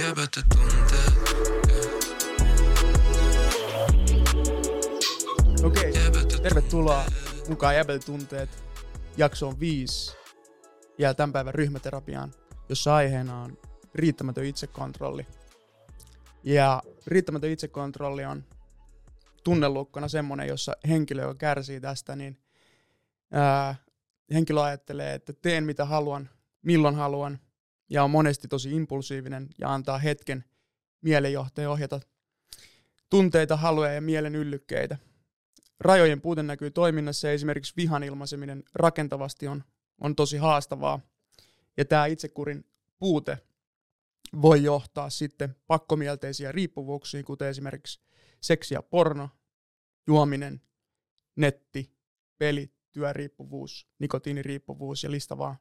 Jäbätä 0.00 0.40
tunteet. 0.54 1.14
Okei, 5.64 5.92
Jäbätä 6.04 6.38
tervetuloa 6.42 7.04
mukaan 7.48 7.76
Jäbätä 7.76 8.06
tunteet 8.06 8.64
jaksoon 9.16 9.60
5 9.60 10.16
ja 10.98 11.14
tämän 11.14 11.32
päivän 11.32 11.54
ryhmäterapiaan, 11.54 12.32
jossa 12.68 12.94
aiheena 12.94 13.42
on 13.42 13.58
riittämätön 13.94 14.44
itsekontrolli. 14.44 15.26
Ja 16.44 16.82
riittämätön 17.06 17.50
itsekontrolli 17.50 18.24
on 18.24 18.44
tunnelukkona 19.44 20.08
semmoinen, 20.08 20.48
jossa 20.48 20.72
henkilö, 20.88 21.22
joka 21.22 21.34
kärsii 21.34 21.80
tästä, 21.80 22.16
niin 22.16 22.38
ää, 23.32 23.74
henkilö 24.34 24.62
ajattelee, 24.62 25.14
että 25.14 25.32
teen 25.32 25.64
mitä 25.64 25.84
haluan, 25.84 26.28
milloin 26.62 26.94
haluan, 26.94 27.38
ja 27.90 28.04
on 28.04 28.10
monesti 28.10 28.48
tosi 28.48 28.70
impulsiivinen 28.70 29.48
ja 29.58 29.74
antaa 29.74 29.98
hetken 29.98 30.44
mielenjohtaja 31.00 31.70
ohjata 31.70 32.00
tunteita, 33.10 33.56
haluja 33.56 33.92
ja 33.92 34.00
mielen 34.00 34.34
yllykkeitä. 34.34 34.98
Rajojen 35.80 36.20
puute 36.20 36.42
näkyy 36.42 36.70
toiminnassa 36.70 37.26
ja 37.26 37.32
esimerkiksi 37.32 37.72
vihan 37.76 38.02
ilmaiseminen 38.02 38.62
rakentavasti 38.74 39.48
on, 39.48 39.64
on 39.98 40.16
tosi 40.16 40.36
haastavaa. 40.36 41.00
Ja 41.76 41.84
tämä 41.84 42.06
itsekurin 42.06 42.64
puute 42.98 43.38
voi 44.42 44.62
johtaa 44.62 45.10
sitten 45.10 45.56
pakkomielteisiä 45.66 46.52
riippuvuuksia, 46.52 47.22
kuten 47.22 47.48
esimerkiksi 47.48 48.00
seksi 48.40 48.74
ja 48.74 48.82
porno, 48.82 49.28
juominen, 50.06 50.60
netti, 51.36 51.94
pelit, 52.38 52.72
työriippuvuus, 52.92 53.88
nikotiiniriippuvuus 53.98 55.04
ja 55.04 55.10
lista 55.10 55.38
vaan 55.38 55.56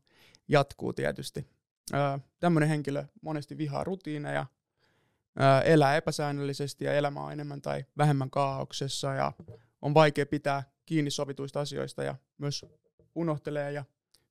jatkuu 0.47 0.93
tietysti. 0.93 1.58
Tämmöinen 2.39 2.69
henkilö 2.69 3.03
monesti 3.21 3.57
vihaa 3.57 3.83
rutiineja, 3.83 4.45
elää 5.65 5.95
epäsäännöllisesti 5.95 6.85
ja 6.85 6.93
elämä 6.93 7.23
on 7.23 7.31
enemmän 7.31 7.61
tai 7.61 7.85
vähemmän 7.97 8.29
kaauksessa 8.29 9.13
ja 9.13 9.31
on 9.81 9.93
vaikea 9.93 10.25
pitää 10.25 10.63
kiinni 10.85 11.11
sovituista 11.11 11.59
asioista 11.59 12.03
ja 12.03 12.15
myös 12.37 12.65
unohtelee 13.15 13.71
ja 13.71 13.85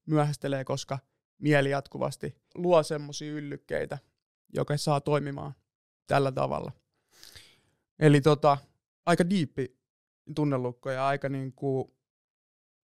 myöhästelee, 0.07 0.65
koska 0.65 0.99
mieli 1.39 1.71
jatkuvasti 1.71 2.37
luo 2.55 2.83
semmoisia 2.83 3.33
yllykkeitä, 3.33 3.99
joka 4.55 4.77
saa 4.77 5.01
toimimaan 5.01 5.55
tällä 6.07 6.33
tavalla. 6.33 6.73
Eli 7.99 8.21
tota, 8.21 8.59
aika 9.07 9.31
diippi 9.31 9.79
tunnelukko 10.35 10.91
ja 10.91 11.07
aika 11.07 11.29
niinku 11.29 11.97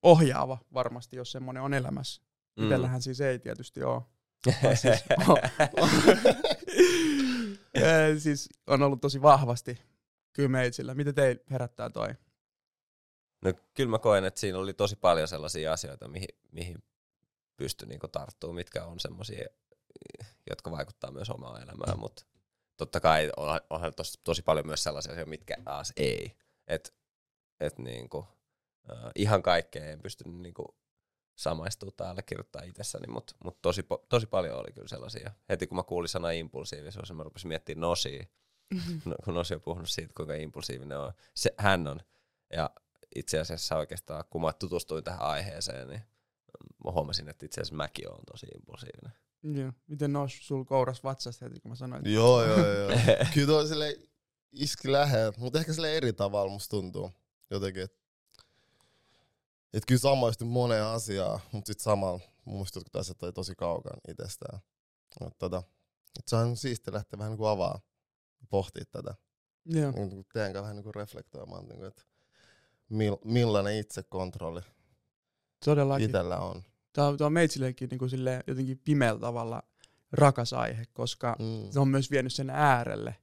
ohjaava 0.03 0.59
varmasti, 0.75 1.17
jos 1.17 1.33
semmoinen 1.33 1.63
on 1.63 1.75
elämässä. 1.75 2.23
Mm. 2.57 2.63
Itsellähän 2.63 3.03
siis 3.03 3.21
ei 3.21 3.39
tietysti 3.39 3.83
ole. 3.83 4.03
Siis, 4.75 5.05
on, 5.29 5.37
on, 5.83 5.89
siis 8.19 8.49
on 8.67 8.83
ollut 8.83 9.01
tosi 9.01 9.23
vahvasti 9.23 9.79
kyllä 10.33 10.49
meitsillä. 10.49 10.95
Mitä 10.95 11.13
teillä 11.13 11.43
herättää 11.51 11.91
toi? 11.91 12.09
No 13.45 13.53
kyllä 13.75 13.91
mä 13.91 13.99
koen, 13.99 14.25
että 14.25 14.41
siinä 14.41 14.59
oli 14.59 14.75
tosi 14.75 14.97
paljon 14.97 15.29
sellaisia 15.29 15.73
asioita, 15.73 16.09
mihin, 16.09 16.29
mihin 16.53 16.83
pystyi 17.57 17.89
niinku 17.89 18.09
tarttumaan, 18.09 18.55
mitkä 18.55 18.85
on 18.85 19.01
semmoisia, 19.01 19.47
jotka 20.51 20.71
vaikuttaa 20.71 21.11
myös 21.11 21.31
omaan 21.31 21.63
elämään, 21.63 21.99
mutta 21.99 22.25
totta 22.77 23.01
kai 23.01 23.31
on, 23.37 23.61
onhan 23.71 23.95
tosi, 23.95 24.21
tosi 24.25 24.43
paljon 24.43 24.67
myös 24.67 24.83
sellaisia 24.83 25.13
asioita, 25.13 25.31
mitkä 25.31 25.57
taas 25.65 25.93
ei. 25.97 26.37
Et, 26.67 26.95
et 27.61 27.79
niinku, 27.79 28.19
uh, 28.19 29.11
ihan 29.17 29.43
kaikkea 29.43 29.87
en 29.87 30.01
pystynyt 30.01 30.41
niinku 30.41 30.77
samaistua 31.37 31.91
tai 31.97 32.09
allekirjoittaa 32.11 32.63
itsessäni, 32.63 33.07
mutta 33.13 33.35
mut 33.45 33.63
tosi, 33.63 33.87
tosi 34.09 34.27
paljon 34.27 34.59
oli 34.59 34.73
kyllä 34.73 34.89
sellaisia. 34.89 35.31
Heti 35.49 35.67
kun 35.67 35.77
mä 35.77 35.83
kuulin 35.83 36.09
sana 36.09 36.31
impulsiivisuus, 36.31 37.13
mä 37.13 37.23
rupesin 37.23 37.49
miettimään 37.49 37.81
Nosia, 37.81 38.25
no, 39.05 39.15
kun 39.25 39.35
Nosi 39.35 39.55
on 39.55 39.61
puhunut 39.61 39.89
siitä, 39.91 40.13
kuinka 40.17 40.35
impulsiivinen 40.35 40.99
on. 40.99 41.13
Se, 41.35 41.55
hän 41.59 41.87
on. 41.89 42.01
Ja 42.53 42.71
itse 43.17 43.39
asiassa 43.39 43.77
oikeastaan, 43.77 44.25
kun 44.31 44.41
mä 44.43 44.53
tutustuin 44.53 45.05
tähän 45.05 45.21
aiheeseen, 45.23 45.89
niin 45.89 46.03
mä 46.85 46.91
huomasin, 46.91 47.29
että 47.29 47.47
itse 47.47 47.61
asiassa 47.61 47.75
mäkin 47.75 48.11
olen 48.11 48.25
tosi 48.31 48.47
impulsiivinen. 48.55 49.13
Joo. 49.43 49.73
Miten 49.87 50.13
nousi 50.13 50.39
sul 50.45 50.65
kouras 50.65 51.05
vatsasta 51.05 51.45
heti, 51.45 51.61
kun 51.61 51.71
mä 51.71 51.75
sanoin? 51.75 51.99
että- 52.01 52.11
Joo, 52.11 52.45
joo, 52.45 52.67
joo. 52.73 52.91
Kyllä 53.35 53.47
tuo 53.47 53.67
sille 53.67 53.97
iski 54.53 54.93
lähellä, 54.93 55.33
mutta 55.39 55.59
ehkä 55.59 55.73
sille 55.73 55.97
eri 55.97 56.13
tavalla 56.13 56.53
musta 56.53 56.71
tuntuu 56.71 57.11
jotenkin, 57.51 57.83
että 57.83 58.04
et 59.75 59.83
kyllä 59.87 59.99
samaistui 60.01 60.49
moneen 60.49 60.85
asiaan, 60.85 61.41
mutta 61.53 61.67
sitten 61.67 61.85
samalla 61.85 62.21
mielestä 62.47 62.79
jotkut 62.79 62.97
asiat 62.97 63.23
oli 63.23 63.33
tosi 63.33 63.55
kaukana 63.55 64.01
itsestään. 64.09 64.59
Et 65.27 65.39
tota, 65.39 65.63
et 66.19 66.29
se 66.29 66.37
on 66.37 66.57
siistiä 66.57 66.95
lähteä 66.95 67.19
vähän 67.19 67.31
niin 67.31 67.39
kuin 67.39 67.49
avaa 67.51 67.81
pohtia 68.51 68.85
tätä. 68.91 69.15
Joo. 69.65 69.91
Niin 69.91 70.11
kuin 70.11 70.27
teidän 70.33 70.53
kanssa 70.53 70.63
vähän 70.63 70.77
niin 70.77 70.85
kuin 70.85 70.95
reflektoimaan, 70.95 71.65
niin 71.65 71.77
kuin, 71.79 71.89
että 71.89 72.03
mil, 72.89 73.17
millainen 73.25 73.77
itsekontrolli 73.77 74.61
Todellakin. 75.65 76.05
itsellä 76.07 76.39
on. 76.39 76.63
Tämä 76.93 77.09
on, 77.09 77.17
tämä 77.19 77.27
on 77.27 77.33
meitsillekin 77.33 77.89
niin 77.89 77.99
kuin 77.99 78.11
silleen 78.11 78.45
jotenkin 78.47 78.79
pimeällä 78.85 79.21
tavalla 79.21 79.63
rakas 80.13 80.53
aihe, 80.53 80.87
koska 80.93 81.37
Mm. 81.39 81.71
se 81.71 81.81
on 81.81 81.89
myös 81.89 82.11
vienyt 82.11 82.33
sen 82.33 82.51
äärelle, 82.51 83.17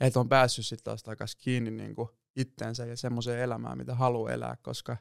että 0.00 0.20
on 0.20 0.28
päässyt 0.28 0.66
sitten 0.66 0.84
taas 0.84 1.02
takaisin 1.02 1.40
kiinni 1.42 1.70
niin 1.70 1.94
kuin 1.94 2.08
itteensä 2.36 2.86
ja 2.86 2.96
semmoiseen 2.96 3.40
elämään, 3.40 3.78
mitä 3.78 3.94
haluaa 3.94 4.32
elää, 4.32 4.56
koska 4.62 4.96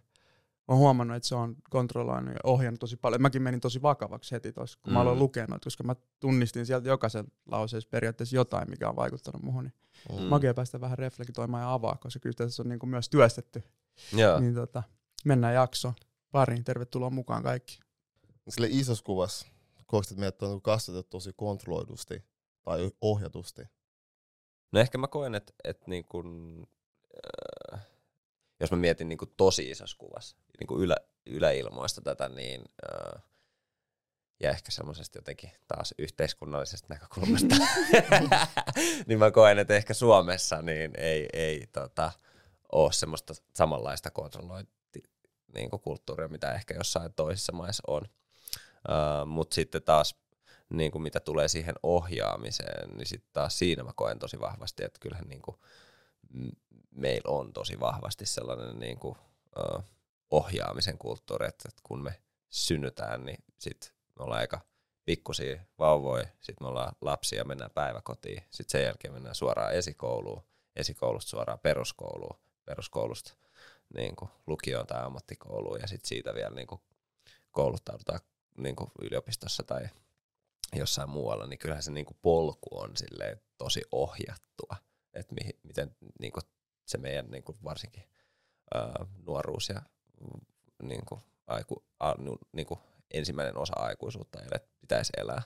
on 0.68 0.78
huomannut, 0.78 1.18
että 1.18 1.30
se 1.30 1.36
on 1.36 1.56
kontrolloinut 1.70 2.34
ja 2.34 2.40
ohjannut 2.44 2.80
tosi 2.80 2.98
paljon. 2.98 3.22
Mäkin 3.22 3.42
menin 3.42 3.60
tosi 3.62 3.82
vakavaksi 3.82 4.32
heti 4.32 4.54
tuossa, 4.54 4.80
kun 4.84 4.92
mm. 4.92 4.94
mä 4.94 5.02
aloin 5.02 5.18
Mm. 5.18 5.22
lukea 5.22 5.46
noita, 5.48 5.64
koska 5.64 5.84
mä 5.84 5.96
tunnistin 6.20 6.66
sieltä 6.66 6.88
jokaisen 6.90 7.26
lauseessa 7.46 7.90
periaatteessa 7.90 8.36
jotain, 8.36 8.70
mikä 8.70 8.90
on 8.90 8.96
vaikuttanut 8.96 9.42
muhun. 9.44 9.64
Niin 9.64 9.74
Mm. 10.10 10.26
Magia 10.26 10.54
päästä 10.54 10.82
vähän 10.82 10.98
reflektoimaan 10.98 11.64
ja 11.64 11.74
avaa, 11.74 11.98
koska 12.02 12.20
kyllä 12.20 12.34
tässä 12.34 12.64
on 12.64 12.70
niin 12.70 12.80
kuin 12.80 12.90
myös 12.90 13.10
työstetty. 13.10 13.64
Joo. 14.14 14.40
Niin 14.40 14.56
tota, 14.56 14.84
mennään 15.26 15.54
jaksoon 15.54 15.94
pariin. 16.32 16.64
Tervetuloa 16.64 17.10
mukaan 17.10 17.44
kaikki. 17.44 17.80
Sille 18.50 18.68
isossa 18.72 19.04
kuvassa, 19.04 19.48
koeksit, 19.86 20.12
että 20.12 20.20
meidät 20.20 20.42
on 20.44 20.62
kasvatettu 20.62 21.10
tosi 21.10 21.34
kontrolloidusti 21.36 22.24
tai 22.64 22.92
ohjatusti. 23.02 23.62
No 24.72 24.80
ehkä 24.80 24.98
mä 24.98 25.08
koen, 25.08 25.36
että, 25.36 25.54
että 25.64 25.86
niin 25.88 26.06
kun, 26.10 26.68
jos 28.62 28.72
mä 28.72 28.78
mietin 28.78 29.10
niin 29.10 29.18
kun 29.18 29.34
tosi 29.38 29.70
isossa 29.70 29.98
kuvassa, 29.98 30.38
niin 30.60 30.68
kun 30.68 30.82
ylä, 30.82 30.96
yläilmoista 31.26 32.02
tätä, 32.02 32.30
niin 32.30 32.62
äh, 32.86 33.24
ja 34.40 34.50
ehkä 34.50 34.72
semmoisesta 34.72 35.18
jotenkin 35.18 35.52
taas 35.68 35.94
yhteiskunnallisesta 35.98 36.88
näkökulmasta, 36.90 37.56
niin 39.08 39.20
mä 39.20 39.32
koen, 39.32 39.60
että 39.60 39.76
ehkä 39.76 39.94
Suomessa 39.94 40.62
niin 40.62 40.92
ei, 40.98 41.28
ei 41.34 41.68
tota, 41.72 42.12
ole 42.72 42.94
semmoista 42.94 43.34
samanlaista 43.54 44.12
kontrollointi 44.12 45.04
niin 45.54 45.70
kulttuuria, 45.70 46.28
mitä 46.28 46.54
ehkä 46.54 46.74
jossain 46.74 47.14
toisissa 47.14 47.52
maissa 47.52 47.84
on. 47.88 48.02
Uh, 48.02 49.28
Mutta 49.28 49.54
sitten 49.56 49.84
taas 49.84 50.16
niin 50.70 50.92
kuin 50.92 51.02
mitä 51.02 51.20
tulee 51.20 51.48
siihen 51.48 51.76
ohjaamiseen, 51.84 52.90
niin 52.98 53.08
sitten 53.08 53.30
taas 53.34 53.60
siinä 53.60 53.84
mä 53.84 53.92
koen 53.96 54.20
tosi 54.20 54.40
vahvasti, 54.40 54.84
että 54.84 55.00
kyllähän 55.00 55.28
niin 55.28 55.42
kuin 55.42 55.58
m- 55.58 55.91
meillä 56.92 57.32
on 57.32 57.54
tosi 57.54 57.80
vahvasti 57.80 58.26
sellainen 58.26 58.80
niin 58.80 59.00
kuin, 59.00 59.16
uh, 59.58 59.84
ohjaamisen 60.32 60.98
kulttuuri, 60.98 61.48
että, 61.48 61.70
että 61.70 61.82
kun 61.84 62.04
me 62.04 62.22
synnytään, 62.50 63.26
niin 63.26 63.44
sitten 63.58 63.92
me 64.20 64.24
ollaan 64.24 64.40
aika 64.40 64.62
pikkusia 65.06 65.62
vauvoja, 65.80 66.24
sitten 66.24 66.66
me 66.66 66.68
ollaan 66.68 66.96
lapsia 67.02 67.44
mennään 67.44 67.72
päiväkotiin, 67.72 68.44
sitten 68.50 68.72
sen 68.72 68.84
jälkeen 68.84 69.14
mennään 69.14 69.36
suoraan 69.36 69.74
esikouluun, 69.74 70.44
esikoulusta 70.76 71.30
suoraan 71.30 71.60
peruskouluun, 71.60 72.40
peruskoulusta 72.66 73.34
niin 73.96 74.16
kuin 74.16 74.32
lukioon 74.48 74.88
tai 74.88 75.04
ammattikouluun 75.04 75.80
ja 75.82 75.88
sitten 75.88 76.08
siitä 76.08 76.34
vielä 76.34 76.56
niin 76.56 76.68
kuin 76.68 76.82
kouluttaudutaan 77.52 78.20
niin 78.58 78.76
kuin 78.76 78.92
yliopistossa 79.02 79.64
tai 79.64 79.90
jossain 80.74 81.10
muualla, 81.10 81.48
niin 81.48 81.60
kyllähän 81.60 81.84
se 81.84 81.92
niin 81.92 82.06
kuin 82.06 82.18
polku 82.22 82.80
on 82.80 82.94
tosi 83.58 83.82
ohjattua, 83.92 84.76
että 85.14 85.36
mihin, 85.36 85.60
miten 85.64 85.96
niin 86.20 86.32
kuin 86.34 86.44
se 86.86 86.98
meidän 86.98 87.32
niin 87.32 87.44
kuin 87.44 87.58
varsinkin 87.64 88.04
ää, 88.74 89.06
nuoruus 89.26 89.70
ja 89.70 89.82
mm, 90.22 90.42
niin 90.88 91.06
kuin, 91.06 91.22
aiku, 91.48 91.86
a, 92.00 92.14
niin 92.52 92.66
kuin 92.66 92.80
ensimmäinen 93.12 93.58
osa 93.58 93.74
aikuisuutta 93.76 94.40
ele, 94.42 94.68
pitäisi 94.82 95.14
elää. 95.18 95.42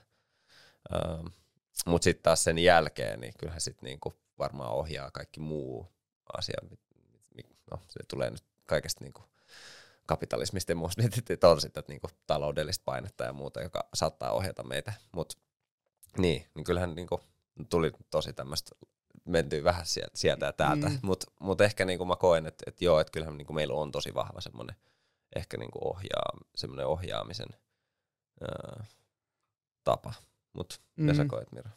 Mutta 1.85 2.03
sitten 2.03 2.23
taas 2.23 2.43
sen 2.43 2.57
jälkeen, 2.57 3.19
niin 3.19 3.33
kyllähän 3.39 3.61
sitten 3.61 3.87
niin 3.87 3.99
kuin 3.99 4.15
varmaan 4.39 4.71
ohjaa 4.71 5.11
kaikki 5.11 5.39
muu 5.39 5.87
asia. 6.37 6.57
mi- 6.69 6.79
mi- 7.35 7.55
No, 7.71 7.79
se 7.87 7.99
tulee 8.07 8.29
nyt 8.29 8.43
kaikesta 8.65 9.03
niin 9.03 9.13
kuin 9.13 9.25
kapitalismista 10.05 10.71
ja 10.71 10.75
muusta, 10.75 11.01
että 11.29 11.49
on 11.49 11.61
sitä 11.61 11.83
niin 11.87 12.01
kuin 12.01 12.11
taloudellista 12.27 12.83
painetta 12.85 13.23
ja 13.23 13.33
muuta, 13.33 13.61
joka 13.61 13.89
saattaa 13.93 14.31
ohjata 14.31 14.63
meitä. 14.63 14.93
Mutta 15.11 15.37
niin, 16.17 16.45
niin 16.55 16.63
kyllähän 16.63 16.95
niin 16.95 17.07
kuin 17.07 17.21
tuli 17.69 17.91
tosi 18.09 18.33
tämmöistä, 18.33 18.75
mentyy 19.25 19.63
vähän 19.63 19.85
sieltä, 19.85 20.11
sieltä 20.17 20.45
ja 20.45 20.53
täältä, 20.53 20.89
Mm. 20.89 20.99
mutta 21.01 21.31
mut 21.39 21.61
ehkä 21.61 21.85
niin 21.85 21.97
kuin 21.97 22.07
mä 22.07 22.15
koen, 22.15 22.45
että, 22.45 22.63
että 22.67 22.85
joo, 22.85 22.99
että 22.99 23.11
kyllähän 23.11 23.37
niin 23.37 23.45
kuin 23.47 23.55
meillä 23.55 23.73
on 23.73 23.91
tosi 23.91 24.13
vahva 24.13 24.41
semmoinen 24.41 24.75
ehkä 25.35 25.57
niin 25.57 25.71
kuin 25.71 25.87
ohjaa, 25.87 26.37
semmoinen 26.55 26.87
ohjaamisen 26.87 27.47
ää, 28.41 28.85
tapa. 29.83 30.13
Mutta 30.53 30.75
mitä 30.95 31.13
sä 31.13 31.23
Mm. 31.23 31.27
koet, 31.29 31.51
Mira? 31.51 31.69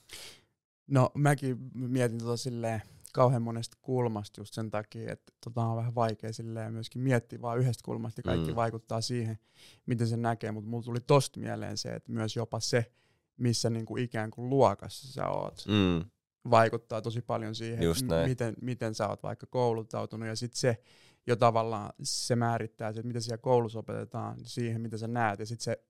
No 0.86 1.10
mäkin 1.14 1.56
mietin 1.74 2.18
tota 2.18 2.36
silleen 2.36 2.82
kauhean 3.12 3.42
monesta 3.42 3.76
kulmasta 3.82 4.40
just 4.40 4.54
sen 4.54 4.70
takia, 4.70 5.12
että 5.12 5.32
tota 5.44 5.62
on 5.62 5.76
vähän 5.76 5.94
vaikea 5.94 6.32
silleen 6.32 6.72
myöskin 6.72 7.02
miettiä 7.02 7.42
vaan 7.42 7.58
yhdestä 7.58 7.82
kulmasta 7.84 8.18
ja 8.18 8.22
kaikki 8.22 8.50
mm. 8.50 8.56
vaikuttaa 8.56 9.00
siihen, 9.00 9.38
miten 9.86 10.08
se 10.08 10.16
näkee, 10.16 10.52
mutta 10.52 10.70
mulla 10.70 10.84
tuli 10.84 11.00
tosta 11.00 11.40
mieleen 11.40 11.76
se, 11.78 11.88
että 11.88 12.12
myös 12.12 12.36
jopa 12.36 12.60
se, 12.60 12.92
missä 13.36 13.70
niinku 13.70 13.96
ikään 13.96 14.30
kuin 14.30 14.50
luokassa 14.50 15.12
sä 15.12 15.28
oot, 15.28 15.64
Mm. 15.68 16.10
Vaikuttaa 16.50 17.02
tosi 17.02 17.22
paljon 17.22 17.54
siihen, 17.54 17.78
m- 18.24 18.28
miten, 18.28 18.54
miten 18.62 18.94
sä 18.94 19.08
oot 19.08 19.22
vaikka 19.22 19.46
kouluttautunut 19.46 20.28
ja 20.28 20.36
sitten 20.36 20.58
se 20.58 20.82
jo 21.26 21.36
tavallaan 21.36 21.92
se 22.02 22.36
määrittää 22.36 22.92
se, 22.92 23.00
että 23.00 23.06
mitä 23.08 23.20
siellä 23.20 23.38
koulussa 23.38 23.78
opetetaan 23.78 24.36
siihen, 24.44 24.80
mitä 24.80 24.98
sä 24.98 25.08
näet 25.08 25.40
ja 25.40 25.46
sitten 25.46 25.64
se 25.64 25.82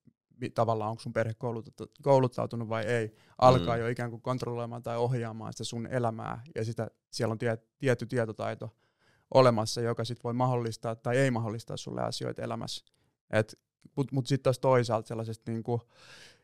tavallaan 0.55 0.91
onko 0.91 1.01
sun 1.03 1.13
perhe 1.13 1.35
kouluttautunut 2.03 2.69
vai 2.69 2.85
ei, 2.85 3.15
alkaa 3.39 3.77
Mm. 3.77 3.81
jo 3.81 3.89
ikään 3.89 4.11
kuin 4.11 4.23
kontrolloimaan 4.23 4.83
tai 4.83 4.97
ohjaamaan 4.97 5.53
sitä 5.53 5.65
sun 5.65 5.87
elämää 5.87 6.43
ja 6.55 6.65
sitä, 6.65 6.89
siellä 7.11 7.33
on 7.33 7.39
tie, 7.39 7.59
tietty 7.79 8.07
tietotaito 8.07 8.71
olemassa, 9.35 9.81
joka 9.81 10.05
sitten 10.05 10.25
voi 10.25 10.33
mahdollistaa 10.33 10.97
tai 10.97 11.17
ei 11.17 11.31
mahdollistaa 11.31 11.77
sulle 11.77 12.03
asioita 12.03 12.43
elämässä. 12.43 12.85
Et, 13.31 13.59
Mutta 13.97 14.15
mut 14.15 14.27
sitten 14.27 14.43
taas 14.45 14.59
toisaalta 14.59 15.09
sellaisesta 15.09 15.51
niinku 15.53 15.81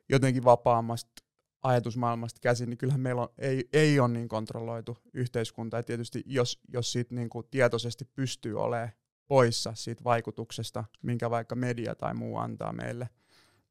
jotenkin 0.08 0.44
vapaammasta 0.44 1.23
ajatusmaailmasta 1.64 2.40
käsin, 2.40 2.70
niin 2.70 2.78
kyllähän 2.78 3.00
meillä 3.00 3.22
on, 3.22 3.28
ei, 3.38 3.68
ei 3.72 4.00
ole 4.00 4.08
niin 4.08 4.28
kontrolloitu 4.28 4.98
yhteiskunta. 5.14 5.76
Ja 5.76 5.82
tietysti 5.82 6.22
jos, 6.26 6.60
jos 6.72 6.92
siitä 6.92 7.14
niin 7.14 7.28
kuin 7.30 7.46
tietoisesti 7.50 8.04
pystyy 8.04 8.60
olemaan 8.60 8.92
poissa 9.26 9.72
siitä 9.74 10.04
vaikutuksesta, 10.04 10.84
minkä 11.02 11.30
vaikka 11.30 11.54
media 11.54 11.94
tai 11.94 12.14
muu 12.14 12.36
antaa 12.36 12.72
meille, 12.72 13.08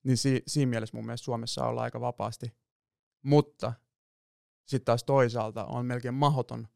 niin 0.03 0.17
si, 0.17 0.43
siinä 0.47 0.69
mielessä 0.69 0.97
mun 0.97 1.05
mielestä 1.05 1.25
Suomessa 1.25 1.67
ollaan 1.67 1.83
aika 1.83 2.01
vapaasti. 2.01 2.53
Mutta 3.23 3.73
sitten 4.65 4.85
taas 4.85 5.03
toisaalta 5.03 5.65
on 5.65 5.85
melkein 5.85 6.13
mahdoton 6.13 6.67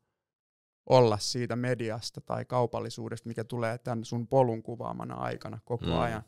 olla 0.89 1.17
siitä 1.17 1.55
mediasta 1.55 2.21
tai 2.21 2.45
kaupallisuudesta, 2.45 3.27
mikä 3.27 3.43
tulee 3.43 3.77
tämän 3.77 4.05
sun 4.05 4.27
polun 4.27 4.63
kuvaamana 4.63 5.15
aikana 5.15 5.59
koko 5.65 5.85
Mm. 5.85 5.99
ajan 5.99 6.23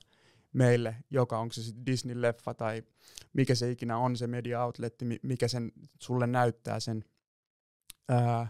meille, 0.53 0.95
joka 1.09 1.39
onko 1.39 1.53
se 1.53 1.63
sitten 1.63 1.85
Disney-leffa 1.85 2.53
tai 2.53 2.83
mikä 3.33 3.55
se 3.55 3.71
ikinä 3.71 3.97
on 3.97 4.15
se 4.15 4.27
media-outletti, 4.27 5.05
mi- 5.05 5.19
mikä 5.23 5.47
sen 5.47 5.71
sulle 5.99 6.27
näyttää 6.27 6.79
sen, 6.79 7.03
ää, 8.09 8.47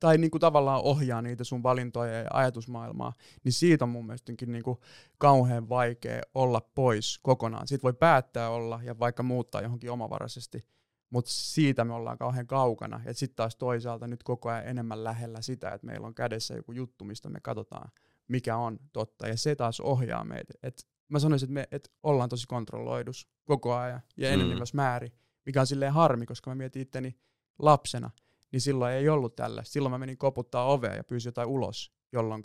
tai 0.00 0.18
niinku 0.18 0.38
tavallaan 0.38 0.82
ohjaa 0.82 1.22
niitä 1.22 1.44
sun 1.44 1.62
valintoja 1.62 2.12
ja 2.12 2.30
ajatusmaailmaa, 2.32 3.12
niin 3.44 3.52
siitä 3.52 3.84
on 3.84 3.88
mun 3.88 4.06
mielestäkin 4.06 4.52
niinku 4.52 4.80
kauhean 5.18 5.68
vaikea 5.68 6.22
olla 6.34 6.60
pois 6.74 7.18
kokonaan. 7.22 7.68
Siitä 7.68 7.82
voi 7.82 7.92
päättää 7.92 8.50
olla 8.50 8.80
ja 8.82 8.98
vaikka 8.98 9.22
muuttaa 9.22 9.62
johonkin 9.62 9.90
omavaraisesti, 9.90 10.68
mutta 11.10 11.30
siitä 11.34 11.84
me 11.84 11.94
ollaan 11.94 12.18
kauhean 12.18 12.46
kaukana. 12.46 13.00
Ja 13.04 13.14
sitten 13.14 13.36
taas 13.36 13.56
toisaalta 13.56 14.06
nyt 14.06 14.22
koko 14.22 14.48
ajan 14.48 14.66
enemmän 14.66 15.04
lähellä 15.04 15.42
sitä, 15.42 15.70
että 15.70 15.86
meillä 15.86 16.06
on 16.06 16.14
kädessä 16.14 16.54
joku 16.54 16.72
juttu, 16.72 17.04
mistä 17.04 17.28
me 17.28 17.40
katsotaan, 17.40 17.90
mikä 18.28 18.56
on 18.56 18.78
totta. 18.92 19.28
Ja 19.28 19.36
se 19.36 19.56
taas 19.56 19.80
ohjaa 19.80 20.24
meitä. 20.24 20.54
Et 20.62 20.88
mä 21.08 21.18
sanoisin, 21.18 21.46
että 21.46 21.54
me 21.54 21.68
et 21.70 21.92
ollaan 22.02 22.28
tosi 22.28 22.46
kontrolloidus 22.46 23.28
koko 23.44 23.74
ajan 23.74 24.00
ja 24.16 24.28
Mm. 24.28 24.34
enenevässä 24.34 24.76
määrin, 24.76 25.12
mikä 25.46 25.60
on 25.60 25.66
silleen 25.66 25.92
harmi, 25.92 26.26
koska 26.26 26.50
mä 26.50 26.54
mietin 26.54 26.82
itteni 26.82 27.18
lapsena, 27.58 28.10
niin 28.52 28.60
silloin 28.60 28.94
ei 28.94 29.08
ollut 29.08 29.36
tällaista. 29.36 29.72
Silloin 29.72 29.90
mä 29.90 29.98
menin 29.98 30.18
koputtaa 30.18 30.72
ovea 30.72 30.94
ja 30.94 31.04
pyysin 31.04 31.28
jotain 31.28 31.48
ulos, 31.48 31.92
jolloin 32.12 32.42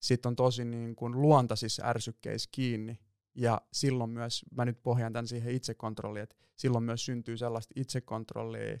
sitten 0.00 0.30
on 0.30 0.36
tosi 0.36 0.64
niin 0.64 0.96
kuin 0.96 1.22
luontaisissa 1.22 1.86
ärsykkeissä 1.86 2.48
kiinni. 2.52 2.98
Ja 3.34 3.60
silloin 3.72 4.10
myös, 4.10 4.44
mä 4.50 4.64
nyt 4.64 4.82
pohjaan 4.82 5.12
tämän 5.12 5.26
siihen 5.26 5.54
itsekontrolliin, 5.54 6.22
että 6.22 6.36
silloin 6.56 6.84
myös 6.84 7.04
syntyy 7.04 7.36
sellaista 7.36 7.72
itsekontrollia 7.76 8.78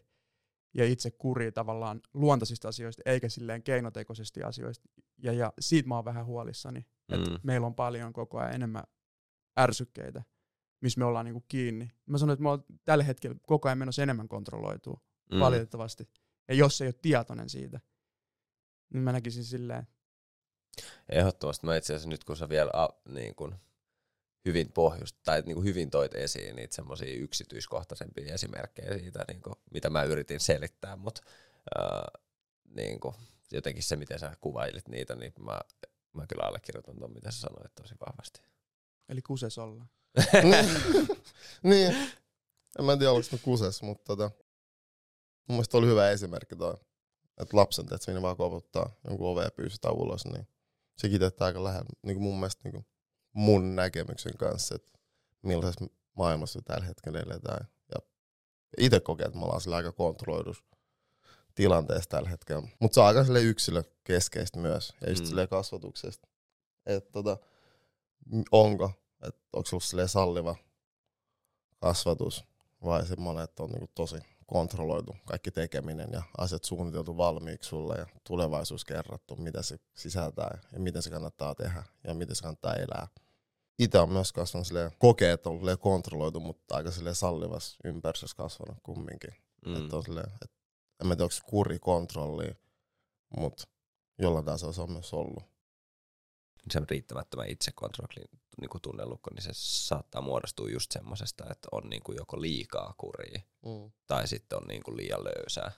ja 0.74 0.84
itsekuria 0.84 1.52
tavallaan 1.52 2.00
luontaisista 2.14 2.68
asioista, 2.68 3.02
eikä 3.06 3.28
silleen 3.28 3.62
keinotekoisesti 3.62 4.42
asioista. 4.42 4.88
Ja, 5.18 5.32
ja 5.32 5.52
siitä 5.60 5.88
mä 5.88 5.94
oon 5.96 6.04
vähän 6.04 6.26
huolissani, 6.26 6.86
että 7.12 7.30
Mm. 7.30 7.38
meillä 7.42 7.66
on 7.66 7.74
paljon 7.74 8.12
koko 8.12 8.38
ajan 8.38 8.54
enemmän 8.54 8.84
ärsykkeitä, 9.58 10.22
missä 10.80 10.98
me 11.00 11.04
ollaan 11.04 11.24
niinku 11.24 11.44
kiinni. 11.48 11.90
Mä 12.06 12.18
sanoin, 12.18 12.34
että 12.34 12.42
me 12.42 12.48
ollaan 12.48 12.64
tällä 12.84 13.04
hetkellä 13.04 13.36
koko 13.46 13.68
ajan 13.68 13.78
menossa 13.78 14.02
enemmän 14.02 14.28
kontrolloitua, 14.28 15.00
Mm. 15.30 15.36
mm. 15.36 15.40
valitettavasti. 15.40 16.08
Ja 16.48 16.54
jos 16.54 16.80
ei 16.80 16.86
ole 16.86 16.94
tietoinen 17.02 17.48
siitä, 17.48 17.80
niin 18.92 19.02
mä 19.02 19.12
näkisin 19.12 19.44
silleen, 19.44 19.86
Ehdottomasti. 21.08 21.66
Mä 21.66 21.76
itse 21.76 21.92
asiassa 21.94 22.08
nyt 22.08 22.24
kun 22.24 22.36
sä 22.36 22.48
vielä 22.48 22.70
a, 22.74 22.88
niin 23.08 23.34
kun 23.34 23.54
hyvin 24.44 24.72
pohjust, 24.72 25.16
tai 25.24 25.42
niin 25.46 25.54
kuin 25.54 25.64
hyvin 25.64 25.90
toit 25.90 26.14
esiin 26.14 26.56
niitä 26.56 26.74
semmoisia 26.74 27.14
yksityiskohtaisempia 27.14 28.34
esimerkkejä 28.34 28.98
siitä, 28.98 29.24
niin 29.28 29.42
kuin, 29.42 29.54
mitä 29.70 29.90
mä 29.90 30.02
yritin 30.02 30.40
selittää, 30.40 30.96
mutta 30.96 31.22
äh, 31.78 32.22
niin 32.74 33.00
kuin, 33.00 33.14
jotenkin 33.52 33.82
se, 33.82 33.96
miten 33.96 34.18
sä 34.18 34.36
kuvailit 34.40 34.88
niitä, 34.88 35.14
niin 35.14 35.32
mä, 35.40 35.60
mä 36.12 36.26
kyllä 36.26 36.42
allekirjoitan 36.42 36.98
tuon, 36.98 37.12
mitä 37.12 37.30
sä 37.30 37.40
sanoit 37.40 37.74
tosi 37.74 37.94
vahvasti. 38.06 38.40
eli 39.08 39.22
kuses 39.22 39.58
ollaan. 39.58 39.88
niin. 41.62 41.96
En 42.78 42.84
mä 42.84 42.96
tiedä, 42.96 43.12
oliko 43.12 43.28
mä 43.32 43.38
kuses, 43.42 43.82
mutta 43.82 44.04
tota, 44.04 44.30
mun 45.48 45.56
mielestä 45.56 45.78
oli 45.78 45.86
hyvä 45.86 46.10
esimerkki 46.10 46.56
toi. 46.56 46.74
Että 47.40 47.56
lapsen, 47.56 47.84
että 47.84 47.98
siinä 47.98 48.22
vaan 48.22 48.36
koputtaa 48.36 48.96
jonkun 49.04 49.28
ovea 49.28 49.44
ja 49.44 49.50
pyysitään 49.50 49.94
ulos, 49.94 50.24
niin 50.24 50.48
se 50.98 51.08
kiteyttää 51.08 51.46
aika 51.46 51.64
lähellä 51.64 51.88
niin 52.02 52.16
kuin 52.16 52.22
mun 52.22 52.38
mielestä 52.38 52.60
niin 52.64 52.72
kuin 52.72 52.86
mun 53.32 53.76
näkemyksen 53.76 54.36
kanssa, 54.38 54.74
että 54.74 54.92
millaisessa 55.42 55.84
maailmassa 56.16 56.62
tällä 56.64 56.86
hetkellä 56.86 57.20
eletään. 57.20 57.68
Ja 57.94 58.00
itse 58.78 59.00
kokee, 59.00 59.26
että 59.26 59.38
me 59.38 59.44
ollaan 59.44 59.60
sillä 59.60 59.76
aika 59.76 59.92
kontrolloidus 59.92 60.64
tilanteessa 61.54 62.10
tällä 62.10 62.28
hetkellä. 62.28 62.68
Mutta 62.80 62.94
se 62.94 63.00
on 63.00 63.06
aika 63.06 63.24
silleen 63.24 63.46
yksilökeskeistä 63.46 64.58
myös, 64.58 64.94
ja 65.00 65.10
just 65.10 65.24
Mm. 65.24 65.48
kasvatuksesta. 65.50 66.28
Että 66.86 67.12
tota, 67.12 67.36
onko, 68.52 68.90
että 69.22 69.40
onko 69.52 69.68
ollut 69.72 69.84
silleen 69.84 70.08
salliva 70.08 70.56
kasvatus 71.78 72.44
vai 72.84 73.06
semmoinen, 73.06 73.44
että 73.44 73.62
on 73.62 73.70
niinku 73.70 73.90
tosi 73.94 74.16
kontrolloitu 74.46 75.16
kaikki 75.24 75.50
tekeminen 75.50 76.08
ja 76.12 76.22
asiat 76.38 76.64
suunniteltu 76.64 77.16
valmiiksi 77.16 77.68
sulle 77.68 77.94
ja 77.98 78.06
tulevaisuus 78.24 78.84
kerrottu, 78.84 79.36
mitä 79.36 79.62
se 79.62 79.78
sisältää 79.94 80.58
ja 80.72 80.80
miten 80.80 81.02
se 81.02 81.10
kannattaa 81.10 81.54
tehdä 81.54 81.82
ja 82.04 82.14
miten 82.14 82.36
se 82.36 82.42
kannattaa 82.42 82.74
elää. 82.74 83.08
Itse 83.82 83.98
on 83.98 84.12
myös 84.12 84.32
kasvanut 84.32 84.66
silleen, 84.66 84.90
kokee, 84.98 85.32
että 85.32 85.50
on 85.50 85.58
silleen 85.58 85.78
kontrolloitu, 85.78 86.40
mutta 86.40 86.76
aika 86.76 86.90
silleen 86.90 87.14
sallivassa 87.14 87.76
ympäristössä 87.84 88.36
kasvanut 88.36 88.78
kumminkin. 88.82 89.34
Mm. 89.66 89.76
Että 89.76 89.96
on 89.96 90.02
silleen, 90.02 90.26
että 90.42 90.56
en 91.00 91.06
mä 91.06 91.16
tiedä, 91.16 91.24
onko 91.24 91.32
se 91.32 91.42
kuri 91.46 91.78
kontrolli, 91.78 92.56
mutta 93.36 93.64
jollain 94.18 94.44
tasolla 94.44 94.72
se 94.72 94.82
on 94.82 94.92
myös 94.92 95.12
ollut. 95.12 95.42
se 96.70 96.80
riittämättömän 96.90 97.48
itsekontrollin 97.48 98.28
niin 98.60 98.82
tunnelukko, 98.82 99.30
niin 99.34 99.42
se 99.42 99.50
saattaa 99.52 100.20
muodostua 100.20 100.68
just 100.70 100.92
semmosesta, 100.92 101.44
että 101.50 101.68
on 101.72 101.82
niin 101.90 102.02
kuin 102.02 102.16
joko 102.16 102.40
liikaa 102.40 102.94
kuria 102.98 103.40
Mm. 103.64 103.92
tai 104.06 104.28
sitten 104.28 104.58
on 104.58 104.68
niin 104.68 104.82
kuin 104.82 104.96
liian 104.96 105.24
löysää. 105.24 105.72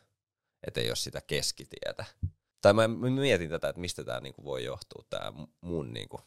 Että 0.66 0.80
ei 0.80 0.90
ole 0.90 0.96
sitä 0.96 1.20
keskitietä. 1.20 2.04
Tai 2.60 2.72
mä 2.72 2.88
mä 2.88 3.10
mietin 3.10 3.50
tätä, 3.50 3.68
että 3.68 3.80
mistä 3.80 4.04
tämä 4.04 4.20
niin 4.20 4.34
kuin 4.34 4.44
voi 4.44 4.64
johtua, 4.64 5.04
tämä 5.10 5.32
mun, 5.60 5.92
niin 5.92 6.08
kuin, 6.08 6.22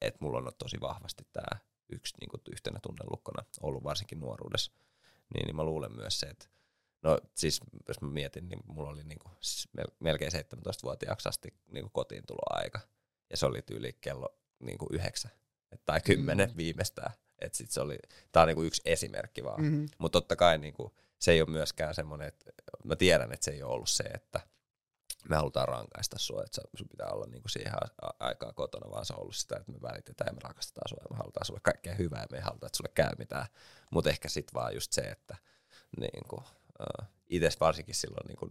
että 0.00 0.18
mulla 0.20 0.38
on 0.38 0.52
tosi 0.58 0.80
vahvasti 0.80 1.24
tämä 1.32 1.60
yksi 1.92 2.14
niin 2.20 2.28
kuin 2.28 2.40
yhtenä 2.52 2.78
tunnelukkona 2.82 3.44
ollut 3.62 3.84
varsinkin 3.84 4.20
nuoruudessa. 4.20 4.72
Niin, 5.34 5.46
niin 5.46 5.56
mä 5.56 5.64
luulen 5.64 5.96
myös 5.96 6.20
se, 6.20 6.26
että 6.26 6.46
No 7.02 7.18
siis 7.34 7.60
jos 7.88 8.00
mä 8.00 8.08
mietin, 8.10 8.48
niin 8.48 8.60
mulla 8.66 8.88
oli 8.90 9.04
niinku 9.04 9.30
s- 9.44 9.68
mel- 9.80 9.94
melkein 10.00 10.32
17-vuotiaaksi 10.32 11.28
asti 11.28 11.54
niinku 11.66 11.90
kotiin 11.92 12.24
aika. 12.50 12.80
Ja 13.30 13.36
se 13.36 13.46
oli 13.46 13.62
tyyli 13.62 13.92
kello 14.00 14.38
niinku 14.60 14.86
yhdeksän 14.92 15.30
et- 15.72 15.82
tai 15.86 16.00
kymmenen 16.00 16.50
Mm. 16.50 16.56
viimeistään. 16.56 17.12
Et 17.38 17.54
sit 17.54 17.70
se 17.70 17.80
oli, 17.80 17.98
tää 18.32 18.42
on 18.42 18.46
niinku 18.46 18.62
yksi 18.62 18.82
esimerkki 18.84 19.44
vaan. 19.44 19.60
Mm-hmm. 19.62 19.86
Mutta 19.98 20.20
totta 20.20 20.36
kai 20.36 20.58
niinku, 20.58 20.96
se 21.18 21.32
ei 21.32 21.40
ole 21.42 21.50
myöskään 21.50 21.94
semmoinen, 21.94 22.28
että 22.28 22.52
mä 22.84 22.96
tiedän, 22.96 23.32
että 23.32 23.44
se 23.44 23.50
ei 23.50 23.62
ole 23.62 23.74
ollut 23.74 23.88
se, 23.88 24.02
että 24.04 24.40
me 25.28 25.36
halutaan 25.36 25.68
rankaista 25.68 26.18
sua, 26.18 26.42
että 26.44 26.60
sun 26.74 26.88
pitää 26.88 27.08
olla 27.08 27.26
niinku 27.26 27.48
siihen 27.48 27.72
aikaan 28.20 28.54
kotona, 28.54 28.90
vaan 28.90 29.06
se 29.06 29.12
on 29.12 29.20
ollut 29.20 29.36
sitä, 29.36 29.56
että 29.56 29.72
me 29.72 29.78
välitetään 29.82 30.28
ja 30.28 30.32
me 30.32 30.40
rakastetaan 30.42 30.88
sua 30.88 30.98
ja 31.00 31.06
me 31.10 31.16
halutaan 31.16 31.46
sulle 31.46 31.60
kaikkea 31.62 31.94
hyvää 31.94 32.20
ja 32.20 32.26
me 32.30 32.36
ei 32.36 32.42
haluta, 32.42 32.66
että 32.66 32.76
sulle 32.76 32.90
käy 32.94 33.10
mitään. 33.18 33.46
Mutta 33.90 34.10
ehkä 34.10 34.28
sit 34.28 34.54
vaan 34.54 34.74
just 34.74 34.92
se, 34.92 35.00
että 35.00 35.36
niinku, 36.00 36.36
uh, 36.36 37.06
itse 37.28 37.50
varsinkin 37.60 37.94
silloin 37.94 38.26
niinku 38.26 38.48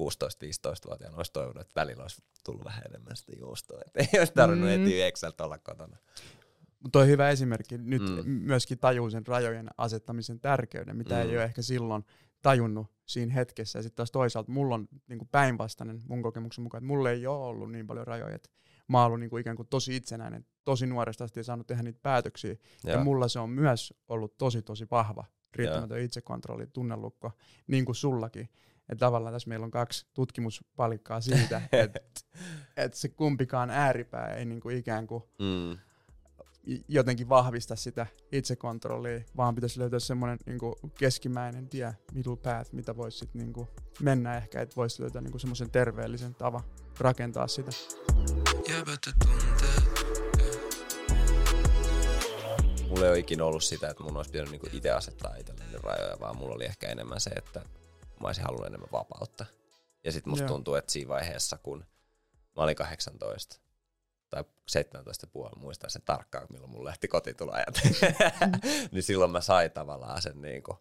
16-15-vuotiaana 0.00 1.16
olisi 1.16 1.32
toivonut, 1.32 1.60
että 1.60 1.80
välillä 1.80 2.02
olisi 2.02 2.22
tullut 2.44 2.64
vähän 2.64 2.82
enemmän 2.88 3.16
sitä 3.16 3.32
juustoa, 3.38 3.80
että 3.86 4.00
ei 4.00 4.18
olisi 4.18 4.32
tarvinnut 4.32 4.70
Mm. 4.70 4.82
etsiä 4.84 5.06
Exceltä 5.06 5.44
olla 5.44 5.58
kotona. 5.58 5.96
On 6.94 7.06
hyvä 7.06 7.30
esimerkki. 7.30 7.78
Nyt 7.78 8.02
Mm. 8.02 8.30
myöskin 8.30 8.78
tajuu 8.78 9.10
sen 9.10 9.26
rajojen 9.26 9.68
asettamisen 9.76 10.40
tärkeyden, 10.40 10.96
mitä 10.96 11.14
mm. 11.14 11.20
ei 11.20 11.36
ole 11.36 11.44
ehkä 11.44 11.62
silloin 11.62 12.04
tajunnut 12.42 12.86
siinä 13.06 13.34
hetkessä. 13.34 13.78
Ja 13.78 13.82
sitten 13.82 13.96
taas 13.96 14.10
toisaalta 14.10 14.52
mulla 14.52 14.74
on 14.74 14.88
niinku 15.08 15.28
päinvastainen 15.32 16.02
mun 16.08 16.22
kokemuksen 16.22 16.62
mukaan, 16.62 16.78
että 16.78 16.94
mulla 16.94 17.10
ei 17.10 17.26
ole 17.26 17.46
ollut 17.46 17.72
niin 17.72 17.86
paljon 17.86 18.06
rajoja. 18.06 18.34
Et 18.34 18.50
mä 18.88 18.98
oon 18.98 19.06
ollut 19.06 19.20
niinku 19.20 19.36
ikään 19.36 19.56
kuin 19.56 19.68
tosi 19.68 19.96
itsenäinen, 19.96 20.46
tosi 20.64 20.86
nuoresta 20.86 21.24
asti 21.24 21.40
ja 21.40 21.44
saanut 21.44 21.66
tehdä 21.66 21.82
niitä 21.82 22.00
päätöksiä. 22.02 22.56
Ja, 22.84 22.92
ja 22.92 23.04
mulla 23.04 23.28
se 23.28 23.38
on 23.38 23.50
myös 23.50 23.94
ollut 24.08 24.38
tosi 24.38 24.62
tosi 24.62 24.86
vahva 24.90 25.24
riittämätön 25.54 26.00
itsekontrolli, 26.00 26.66
tunnelukko, 26.66 27.32
niin 27.66 27.84
kuin 27.84 27.96
sullakin. 27.96 28.48
Että 28.88 29.06
tavallaan 29.06 29.34
tässä 29.34 29.48
meillä 29.48 29.64
on 29.64 29.70
kaksi 29.70 30.06
tutkimuspalikkaa 30.14 31.20
siitä, 31.20 31.62
että 31.72 32.00
et 32.76 32.94
se 32.94 33.08
kumpikaan 33.08 33.70
ääripää 33.70 34.34
ei 34.34 34.44
niinku 34.44 34.68
ikään 34.68 35.06
kuin 35.06 35.22
Mm. 35.38 35.78
Jotenkin 36.88 37.28
vahvista 37.28 37.76
sitä 37.76 38.06
itsekontrollia, 38.32 39.20
vaan 39.36 39.54
pitäisi 39.54 39.80
löytää 39.80 39.98
semmoinen 39.98 40.38
niinku 40.46 40.78
keskimäinen 40.98 41.68
tie, 41.68 41.94
middle 42.12 42.36
path, 42.36 42.72
mitä 42.72 42.96
voisi 42.96 43.18
sit 43.18 43.34
niinku 43.34 43.68
mennä 44.00 44.36
ehkä, 44.36 44.60
että 44.60 44.76
voisi 44.76 45.02
löytää 45.02 45.22
niinku 45.22 45.38
semmoisen 45.38 45.70
terveellisen 45.70 46.34
tavan 46.34 46.62
rakentaa 46.98 47.46
sitä. 47.48 47.70
Mulla 52.88 53.04
ei 53.04 53.10
ole 53.10 53.18
ikinä 53.18 53.44
ollut 53.44 53.64
sitä, 53.64 53.88
että 53.88 54.02
mun 54.02 54.16
olisi 54.16 54.30
pitänyt 54.30 54.50
niinku 54.50 54.68
itse 54.72 54.90
asettaa 54.90 55.36
itselleni 55.36 55.78
rajoja, 55.82 56.20
vaan 56.20 56.36
mulla 56.36 56.54
oli 56.54 56.64
ehkä 56.64 56.88
enemmän 56.88 57.20
se, 57.20 57.30
että 57.30 57.60
mä 58.20 58.26
olisin 58.26 58.44
halunnut 58.44 58.66
enemmän 58.66 58.88
vapautta. 58.92 59.46
Ja 60.04 60.12
sitten 60.12 60.30
musta 60.30 60.42
Joo. 60.42 60.48
tuntuu, 60.48 60.74
että 60.74 60.92
siinä 60.92 61.08
vaiheessa, 61.08 61.58
kun 61.62 61.84
mä 62.56 62.62
olin 62.62 62.76
18 62.76 63.60
tai 64.30 64.44
17 64.68 65.26
puoli, 65.26 65.60
muistan 65.60 65.90
sen 65.90 66.02
tarkkaan, 66.04 66.46
milloin 66.50 66.70
mun 66.70 66.84
lähti 66.84 67.08
kotitulajat, 67.08 67.80
niin 68.92 69.02
silloin 69.02 69.30
mä 69.30 69.40
sain 69.40 69.70
tavallaan 69.70 70.22
sen 70.22 70.42
niinku, 70.42 70.78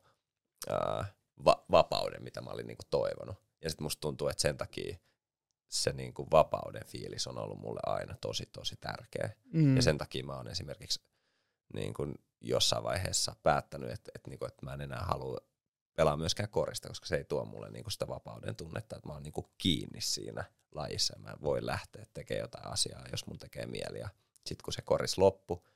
ää, 0.70 1.06
va- 1.46 1.66
vapauden, 1.72 2.24
mitä 2.24 2.42
mä 2.42 2.50
olin 2.50 2.68
niinku 2.68 2.84
toivonut. 2.90 3.38
Ja 3.62 3.70
sitten 3.70 3.86
musta 3.86 4.02
tuntuu, 4.02 4.28
että 4.28 4.42
sen 4.42 4.58
takia 4.58 4.98
se 5.68 5.94
niinku 5.94 6.28
vapauden 6.32 6.86
fiilis 6.86 7.28
on 7.28 7.38
ollut 7.38 7.60
mulle 7.60 7.80
aina 7.86 8.16
tosi, 8.22 8.50
tosi 8.52 8.76
tärkeä. 8.76 9.30
Mm. 9.54 9.76
Ja 9.76 9.82
sen 9.82 9.98
takia 9.98 10.24
mä 10.24 10.36
oon 10.36 10.48
esimerkiksi 10.48 11.02
niin 11.74 11.94
kuin 11.94 12.16
jossain 12.42 12.84
vaiheessa 12.84 13.36
päättänyt, 13.44 13.92
että, 13.92 14.12
että, 14.16 14.30
niin 14.30 14.40
kuin, 14.40 14.48
että 14.48 14.66
mä 14.66 14.74
en 14.74 14.82
enää 14.82 15.02
halua 15.02 15.38
pelaa 15.98 16.18
myöskään 16.18 16.50
korista, 16.50 16.88
koska 16.88 17.06
se 17.06 17.16
ei 17.16 17.24
tuo 17.24 17.46
mulle 17.46 17.70
niin 17.70 17.84
kuin 17.84 17.92
sitä 17.92 18.08
vapauden 18.08 18.56
tunnetta, 18.56 18.96
että 18.96 19.10
mä 19.10 19.14
oon 19.14 19.24
niin 19.24 19.34
kuin 19.34 19.48
kiinni 19.58 20.02
siinä 20.02 20.44
lajissa 20.72 21.14
ja 21.16 21.20
mä 21.20 21.34
voin 21.42 21.66
lähteä 21.66 22.06
tekemään 22.14 22.44
jotain 22.44 22.68
asiaa, 22.68 23.06
jos 23.12 23.26
mun 23.26 23.40
tekee 23.40 23.66
mieli. 23.66 24.00
Ja 24.00 24.10
sitten 24.46 24.64
kun 24.64 24.74
se 24.74 24.82
koris 24.82 25.18
loppu, 25.18 25.68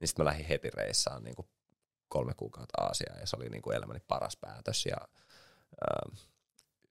niin 0.00 0.08
sitten 0.08 0.24
mä 0.24 0.30
lähdin 0.30 0.46
heti 0.46 0.70
reissaan 0.70 1.24
niin 1.24 1.36
kuin 1.36 1.48
kolme 2.08 2.34
kuukautta 2.34 2.82
Aasiaan 2.82 3.20
ja 3.20 3.26
se 3.26 3.36
oli 3.36 3.48
niin 3.48 3.62
kuin 3.62 3.76
elämäni 3.76 4.00
paras 4.00 4.36
päätös. 4.36 4.86
Ja 4.86 4.96
ähm, 5.72 6.16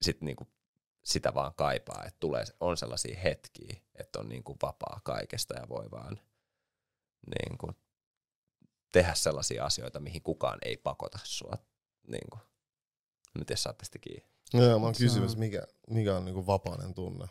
sitten 0.01 0.25
niin 0.25 0.35
kuin 0.35 0.49
sitä 1.03 1.33
vaan 1.33 1.53
kaipaa, 1.55 2.03
että 2.05 2.19
tulee, 2.19 2.43
on 2.59 2.77
sellaisia 2.77 3.19
hetkiä, 3.19 3.75
että 3.95 4.19
on 4.19 4.29
niin 4.29 4.43
kuin 4.43 4.57
vapaa 4.61 5.01
kaikesta 5.03 5.53
ja 5.53 5.69
voi 5.69 5.91
vaan 5.91 6.19
niin 7.25 7.57
kuin, 7.57 7.75
tehdä 8.91 9.13
sellaisia 9.13 9.65
asioita, 9.65 9.99
mihin 9.99 10.21
kukaan 10.21 10.59
ei 10.65 10.77
pakota 10.77 11.19
sua. 11.23 11.57
Niin 12.07 12.29
kuin. 12.29 12.48
Miten 13.39 13.57
saatte 13.57 13.85
sitä 13.85 13.99
kiinni? 13.99 14.29
Joo, 14.53 14.79
mä 14.79 14.85
oon 14.85 14.95
kysymys, 14.97 15.37
mikä, 15.37 15.61
mikä 15.89 16.17
on 16.17 16.25
niinku 16.25 16.47
vapainen 16.47 16.93
tunne. 16.93 17.27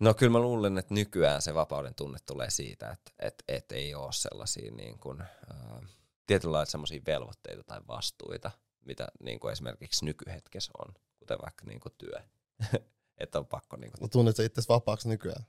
No 0.00 0.14
kyllä 0.14 0.32
mä 0.32 0.38
luulen, 0.38 0.78
että 0.78 0.94
nykyään 0.94 1.42
se 1.42 1.54
vapauden 1.54 1.94
tunne 1.94 2.18
tulee 2.26 2.50
siitä, 2.50 2.90
että 2.90 3.12
et, 3.18 3.44
et 3.48 3.72
ei 3.72 3.94
ole 3.94 4.12
sellaisia 4.12 4.72
niin 4.72 4.98
kuin, 4.98 5.20
äh, 5.20 5.28
tietynlaisia 6.26 6.72
sellaisia 6.72 7.02
velvoitteita 7.06 7.62
tai 7.62 7.80
vastuita, 7.88 8.50
mitä 8.84 9.08
niin 9.20 9.40
kuin 9.40 9.52
esimerkiksi 9.52 10.04
nykyhetkessä 10.04 10.72
on, 10.78 10.94
kuten 11.18 11.38
vaikka 11.42 11.64
niin 11.66 11.80
kuin 11.80 11.94
työ. 11.98 12.20
että 13.18 13.38
on 13.38 13.46
pakko 13.46 13.76
niin 13.76 13.92
kuin 13.92 14.02
Mä 14.02 14.08
tunnet 14.08 14.36
sä 14.36 14.42
itse 14.42 14.62
vapaaksi 14.68 15.08
nykyään. 15.08 15.46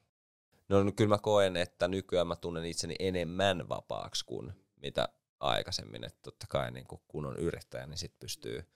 No, 0.70 0.84
no 0.84 0.92
kyllä 0.92 1.10
mä 1.10 1.18
koen, 1.18 1.58
että 1.58 1.88
nykyään 1.88 2.28
mä 2.28 2.36
tunnen 2.36 2.66
itseni 2.66 2.96
enemmän 3.00 3.70
vapaaksi 3.70 4.26
kuin 4.26 4.54
mitä 4.76 5.10
aikaisemmin. 5.40 6.04
Että 6.04 6.20
totta 6.24 6.46
kai 6.50 6.72
niin 6.72 6.88
kun, 6.88 7.02
kun 7.08 7.26
on 7.26 7.38
yrittäjä, 7.38 7.86
niin 7.88 7.98
sit 7.98 8.20
pystyy 8.20 8.72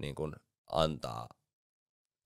niin 0.00 0.14
kun, 0.14 0.36
antaa 0.72 1.28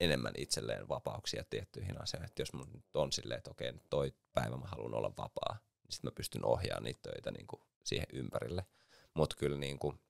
enemmän 0.00 0.32
itselleen 0.37 0.88
vapauksia 0.88 1.44
tiettyihin 1.50 2.02
asioihin. 2.02 2.28
Että 2.28 2.42
jos 2.42 2.52
mun 2.52 2.73
nyt 2.73 2.97
on 2.97 3.12
silleen, 3.12 3.38
että 3.38 3.50
okei, 3.50 3.73
nyt 3.73 3.87
toi 3.90 4.12
päivä 4.32 4.56
mä 4.56 4.66
haluan 4.66 4.94
olla 4.94 5.12
vapaa, 5.16 5.59
niin 5.82 5.92
sit 5.92 6.02
mä 6.02 6.11
pystyn 6.11 6.44
ohjaamaan 6.44 6.85
niitä 6.85 7.00
töitä 7.02 7.30
niin 7.30 7.47
kuin 7.47 7.62
siihen 7.85 8.06
ympärille. 8.12 8.66
Mutta 9.14 9.37
kyllä 9.37 9.56
niin 9.56 9.78
kuin, 9.78 10.00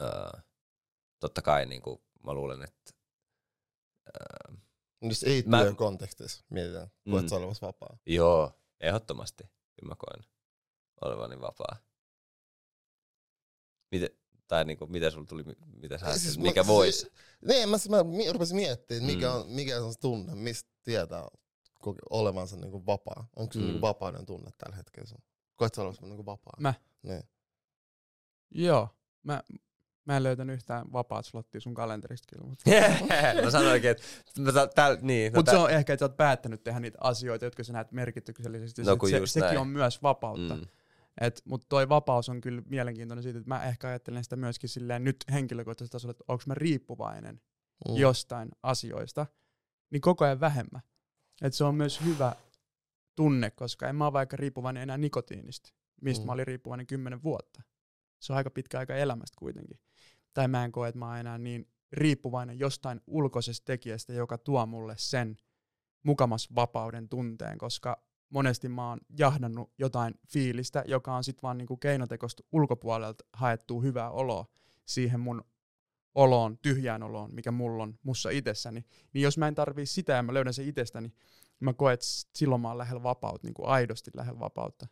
öö, 0.00 0.40
totta 1.20 1.42
kai 1.42 1.66
niin 1.66 1.82
kuin, 1.82 2.02
mä 2.26 2.34
luulen, 2.34 2.62
että 2.62 2.92
öö, 4.06 4.54
Jos 5.02 5.22
ei 5.22 5.42
Mä- 5.46 5.62
työn 5.62 5.76
kontekstissa 5.76 6.44
mietitään, 6.50 6.88
koet 7.10 7.30
Mm. 7.30 7.36
olevasi 7.36 7.60
vapaa. 7.60 7.98
Joo, 8.06 8.52
ehdottomasti. 8.80 9.44
Kyllä 9.44 9.88
mä 9.88 9.94
koen 9.98 10.24
olevani 11.04 11.40
vapaa. 11.40 11.76
Miten, 13.92 14.08
tai 14.48 14.64
niinku, 14.64 14.86
miten 14.86 15.12
sulla 15.12 15.26
tuli, 15.26 15.44
mitä 15.82 15.98
sä 15.98 16.06
Siis 16.10 16.22
siis 16.22 16.38
mä- 16.38 16.42
mikä 16.42 16.62
siis- 16.62 16.68
vois? 16.68 17.06
Niin, 17.48 17.68
mä, 17.68 17.76
mä 17.90 17.96
rupesin 18.32 18.56
miettimään, 18.56 19.04
mikä, 19.06 19.28
Mm. 19.28 19.34
on, 19.34 19.50
mikä 19.50 19.80
on 19.84 19.92
se 19.92 19.98
tunne, 20.00 20.34
mistä 20.34 20.70
tietää 20.82 21.26
olevansa 22.10 22.56
niinku 22.56 22.86
vapaa. 22.86 23.28
Onko 23.36 23.52
se 23.52 23.58
Mm. 23.58 23.64
niinku 23.64 23.80
vapauden 23.80 24.26
tunne 24.26 24.50
tällä 24.58 24.76
hetkellä 24.76 25.06
sun? 25.06 25.18
Koet 25.56 25.74
sä 25.74 25.82
olevasi 25.82 26.02
niinku 26.02 26.26
vapaa? 26.26 26.54
Mä? 26.60 26.74
Niin. 27.02 27.22
Joo, 28.50 28.88
mä, 29.22 29.42
mä 30.04 30.16
en 30.16 30.22
löytänyt 30.22 30.54
yhtään 30.54 30.92
vapaat 30.92 31.26
slottia 31.26 31.60
sun 31.60 31.74
kalenterista 31.74 32.26
kyllä, 32.36 32.48
mutta 32.48 32.70
mä 33.44 33.50
sanoinkin, 33.50 33.90
että 33.90 34.02
täl, 34.74 34.96
niin, 35.00 35.32
no, 35.32 35.38
Mutta 35.38 35.50
se 35.50 35.56
on 35.56 35.70
ehkä, 35.70 35.92
että 35.92 36.00
sä 36.02 36.04
oot 36.04 36.16
päättänyt 36.16 36.64
tehdä 36.64 36.80
niitä 36.80 36.98
asioita, 37.00 37.44
jotka 37.44 37.64
sä 37.64 37.72
näet 37.72 37.92
merkityksellisesti. 37.92 38.82
No 38.82 38.96
se, 39.10 39.26
sekin 39.26 39.46
näin. 39.46 39.58
on 39.58 39.68
myös 39.68 40.02
vapautta. 40.02 40.54
Mm. 40.56 40.66
Mutta 41.44 41.66
toi 41.68 41.88
vapaus 41.88 42.28
on 42.28 42.40
kyllä 42.40 42.62
mielenkiintoinen 42.66 43.22
siitä, 43.22 43.38
että 43.38 43.48
mä 43.48 43.64
ehkä 43.64 43.88
ajattelen 43.88 44.24
sitä 44.24 44.36
myöskin 44.36 44.68
silleen 44.68 45.04
nyt 45.04 45.16
henkilökohtaisella 45.32 45.92
tasolla, 45.92 46.10
että 46.10 46.24
onko 46.28 46.44
mä 46.46 46.54
riippuvainen 46.54 47.40
Mm. 47.88 47.96
jostain 47.96 48.48
asioista, 48.62 49.26
niin 49.90 50.00
koko 50.00 50.24
ajan 50.24 50.40
vähemmän. 50.40 50.82
Et 51.42 51.54
se 51.54 51.64
on 51.64 51.74
myös 51.74 52.00
hyvä 52.04 52.36
tunne, 53.14 53.50
koska 53.50 53.88
en 53.88 53.96
mä 53.96 54.04
ole 54.04 54.12
vaikka 54.12 54.36
riippuvainen 54.36 54.82
enää 54.82 54.98
nikotiinista, 54.98 55.72
mistä 56.00 56.22
mm. 56.22 56.26
mä 56.26 56.32
olin 56.32 56.46
riippuvainen 56.46 56.86
kymmenen 56.86 57.22
vuotta. 57.22 57.62
Se 58.20 58.32
on 58.32 58.36
aika 58.36 58.50
pitkä 58.50 58.78
aika 58.78 58.96
elämästä 58.96 59.36
kuitenkin. 59.38 59.80
Tai 60.34 60.48
mä 60.48 60.64
en 60.64 60.72
koe, 60.72 60.88
että 60.88 60.98
mä 60.98 61.08
oon 61.08 61.18
enää 61.18 61.38
niin 61.38 61.68
riippuvainen 61.92 62.58
jostain 62.58 63.00
ulkoisesta 63.06 63.64
tekijästä, 63.64 64.12
joka 64.12 64.38
tuo 64.38 64.66
mulle 64.66 64.94
sen 64.98 65.36
mukamas 66.02 66.54
vapauden 66.54 67.08
tunteen, 67.08 67.58
koska 67.58 68.02
monesti 68.32 68.68
mä 68.68 68.88
oon 68.88 69.00
jahdannut 69.18 69.72
jotain 69.78 70.14
fiilistä, 70.28 70.84
joka 70.86 71.16
on 71.16 71.24
sitten 71.24 71.42
vaan 71.42 71.58
niinku 71.58 71.76
keinotekoista 71.76 72.42
ulkopuolelta 72.52 73.24
haettua 73.32 73.82
hyvää 73.82 74.10
oloa 74.10 74.46
siihen 74.84 75.20
mun 75.20 75.44
oloon, 76.14 76.58
tyhjään 76.58 77.02
oloon, 77.02 77.34
mikä 77.34 77.50
mulla 77.50 77.82
on 77.82 77.98
mussa 78.02 78.30
itsessäni, 78.30 78.84
niin 79.12 79.22
jos 79.22 79.38
mä 79.38 79.48
en 79.48 79.54
tarvii 79.54 79.86
sitä 79.86 80.12
ja 80.12 80.22
mä 80.22 80.34
löydän 80.34 80.54
sen 80.54 80.68
itsestäni, 80.68 81.12
mä 81.60 81.72
koen, 81.72 81.94
että 81.94 82.06
silloin 82.34 82.60
mä 82.60 82.68
oon 82.68 82.78
lähellä 82.78 83.02
vapautta, 83.02 83.46
niin 83.46 83.54
kuin 83.54 83.68
aidosti 83.68 84.10
lähellä 84.14 84.40
vapautta. 84.40 84.86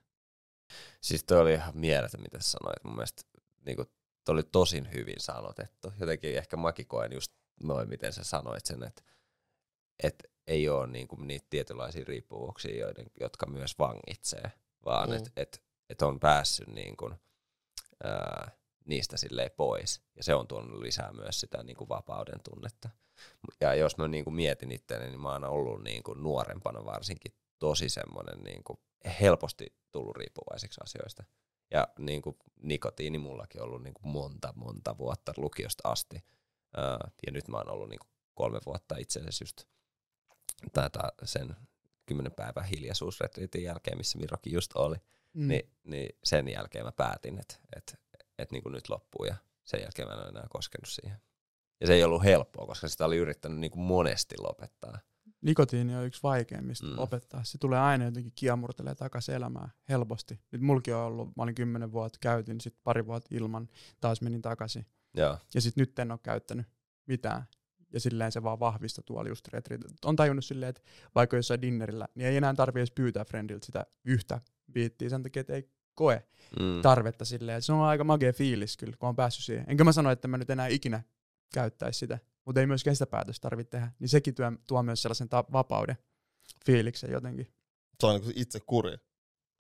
Siis 1.00 1.25
toi 1.25 1.40
oli 1.40 1.52
ihan 1.54 1.76
mieletön, 1.76 2.20
mitä 2.20 2.38
sanoit. 2.40 2.85
Mun 2.85 2.94
mielestä 2.94 3.23
niinku, 3.66 3.85
toi 4.25 4.32
oli 4.32 4.42
tosin 4.42 4.92
hyvin 4.92 5.20
sanotettu. 5.20 5.92
Jotenkin 6.00 6.37
ehkä 6.37 6.56
mäkin 6.56 6.87
koen 6.87 7.12
just 7.12 7.32
noin, 7.62 7.88
miten 7.88 8.12
sä 8.12 8.25
sanoit 8.25 8.66
sen, 8.66 8.82
että 8.82 9.02
et 10.02 10.29
ei 10.47 10.68
ole 10.68 10.87
niinku 10.87 11.16
niitä 11.16 11.47
tietynlaisia 11.50 12.04
riippuvuuksia, 12.09 12.78
joiden, 12.80 13.06
jotka 13.20 13.47
myös 13.47 13.78
vangitsee, 13.78 14.52
vaan 14.85 15.09
Mm. 15.11 15.16
että 15.16 15.30
et, 15.37 15.62
et 15.88 16.02
on 16.02 16.20
päässyt 16.20 16.68
niinku, 16.68 17.11
ää, 18.04 18.50
niistä 18.85 19.16
silleen 19.16 19.50
pois. 19.56 20.02
Ja 20.16 20.25
se 20.25 20.35
on 20.35 20.47
tuonut 20.49 20.80
lisää 20.80 21.12
myös 21.12 21.40
sitä 21.40 21.62
niinku 21.62 21.88
vapauden 21.88 22.40
tunnetta. 22.50 22.88
Ja 23.61 23.75
jos 23.75 23.97
mä 23.97 24.09
niinku 24.09 24.30
mietin 24.30 24.73
itseäni, 24.73 25.09
niin 25.09 25.20
mä 25.20 25.32
oon 25.32 25.44
ollut 25.44 25.82
niinku 25.82 26.14
nuorempana 26.14 26.85
varsinkin 26.85 27.32
tosi 27.59 27.88
semmoinen 27.88 28.44
niinku 28.44 28.80
helposti 29.20 29.75
tullut 29.92 30.16
riippuvaiseksi 30.16 30.80
asioista. 30.85 31.25
Ja 31.70 31.88
niin 31.99 32.23
kuin 32.23 32.37
nikotiini 32.62 33.18
mullakin 33.18 33.62
on 33.62 33.68
ollut 33.68 33.82
niin 33.82 33.94
kuin 33.94 34.09
monta, 34.12 34.52
monta 34.56 34.99
vuotta 34.99 35.32
lukiosta 35.37 35.88
asti. 35.88 36.25
Ää, 36.76 37.11
ja 37.26 37.32
nyt 37.32 37.49
mä 37.49 37.56
oon 37.56 37.70
ollut 37.70 37.88
niin 37.88 37.99
kuin 37.99 38.11
kolme 38.35 38.61
vuotta 38.66 38.97
itse 38.99 39.20
asiassa 39.20 39.42
just 39.42 39.64
tätä 40.73 41.12
sen 41.25 41.57
kymmenen 42.07 42.33
päivän 42.33 42.64
hiljaisuusretriitin 42.64 43.62
jälkeen, 43.62 43.99
missä 43.99 44.19
Mirokin 44.19 44.52
just 44.52 44.73
oli. 44.76 44.97
Mm. 45.35 45.49
Niin, 45.49 45.71
niin 45.85 46.19
sen 46.25 46.49
jälkeen 46.49 46.85
mä 46.85 46.93
päätin, 46.93 47.38
että 47.38 47.55
et, 47.76 48.00
et 48.38 48.52
niin 48.52 48.62
kuin 48.62 48.73
nyt 48.73 48.88
loppuu 48.88 49.25
ja 49.25 49.35
sen 49.64 49.81
jälkeen 49.81 50.09
mä 50.09 50.14
en 50.14 50.21
ole 50.21 50.29
enää 50.29 50.47
koskenut 50.50 50.88
siihen. 50.88 51.21
Ja 51.81 51.87
se 51.87 51.95
ei 51.95 52.05
ollut 52.05 52.25
helppoa, 52.25 52.67
koska 52.67 52.88
sitä 52.88 53.05
oli 53.05 53.17
yrittänyt 53.17 53.59
niin 53.59 53.71
kuin 53.71 53.83
monesti 53.83 54.35
lopettaa. 54.38 54.99
Nikotiini 55.43 55.97
on 55.97 56.07
yksi 56.07 56.23
vaikeimmista 56.23 56.87
Mm. 56.87 56.97
lopettaa. 56.97 57.45
Se 57.45 57.59
tulee 57.59 57.79
aina 57.79 58.05
jotenkin 58.05 58.33
kiemurtelee 58.35 58.95
takaisin 58.95 59.35
elämään 59.35 59.73
helposti. 59.88 60.40
Nyt 60.52 60.61
mulki 60.62 60.93
on 60.93 61.00
ollut, 61.00 61.37
mä 61.37 61.43
olin 61.43 61.55
kymmenen 61.55 61.93
vuotta, 61.93 62.19
käytin, 62.23 62.61
sitten 62.61 62.81
pari 62.85 63.07
vuotta 63.07 63.29
ilman, 63.35 63.69
taas 64.00 64.21
menin 64.21 64.43
takaisin. 64.43 64.87
Joo. 65.14 65.38
Ja 65.55 65.61
sitten 65.61 65.83
nyt 65.83 65.99
en 65.99 66.11
ole 66.11 66.19
käyttänyt 66.23 66.67
mitään. 67.07 67.45
Ja 67.92 68.00
silleen 68.00 68.32
se 68.32 68.42
vaan 68.42 68.61
vahvistui 68.61 69.04
tuolla 69.06 69.28
just 69.28 69.49
retreat. 69.49 69.80
On 70.04 70.16
tajunnut 70.16 70.44
silleen, 70.44 70.70
että 70.70 70.82
vaikka 71.14 71.37
jossain 71.37 71.62
dinnerillä, 71.62 72.09
niin 72.14 72.28
ei 72.28 72.37
enää 72.37 72.54
tarvitse 72.54 72.80
edes 72.80 72.90
pyytää 72.90 73.25
friendiltä 73.25 73.66
sitä 73.66 73.87
yhtä 74.04 74.40
biittiä 74.73 75.09
sen 75.09 75.23
takia, 75.23 75.40
että 75.40 75.52
ei 75.54 75.70
koe 75.94 76.23
Mm. 76.61 76.82
tarvetta 76.82 77.25
silleen. 77.25 77.62
Se 77.62 77.73
on 77.73 77.80
aika 77.80 78.04
magea 78.04 78.32
fiilis 78.32 78.76
kyllä, 78.76 78.97
kun 78.99 79.09
on 79.09 79.16
päässyt 79.16 79.44
siihen. 79.44 79.64
Enkä 79.68 79.85
mä 79.85 79.92
sano, 79.92 80.11
että 80.11 80.28
mä 80.28 80.38
nyt 80.38 80.50
enää 80.50 80.66
ikinä 80.66 81.02
käyttäisi 81.54 81.99
sitä, 81.99 82.18
mutta 82.44 82.61
ei 82.61 82.66
myöskään 82.66 82.97
sitä 82.97 83.06
päätöstä 83.06 83.42
tarvitse 83.42 83.70
tehdä. 83.70 83.92
Niin 83.99 84.09
sekin 84.09 84.35
tuo, 84.35 84.52
tuo 84.66 84.82
myös 84.82 85.02
sellaisen 85.02 85.28
ta- 85.28 85.44
vapauden 85.52 85.97
fiiliksen 86.66 87.11
jotenkin. 87.12 87.52
Se 88.00 88.06
on 88.06 88.14
niinku 88.20 88.32
itse 88.37 88.61
kuri. 88.66 88.97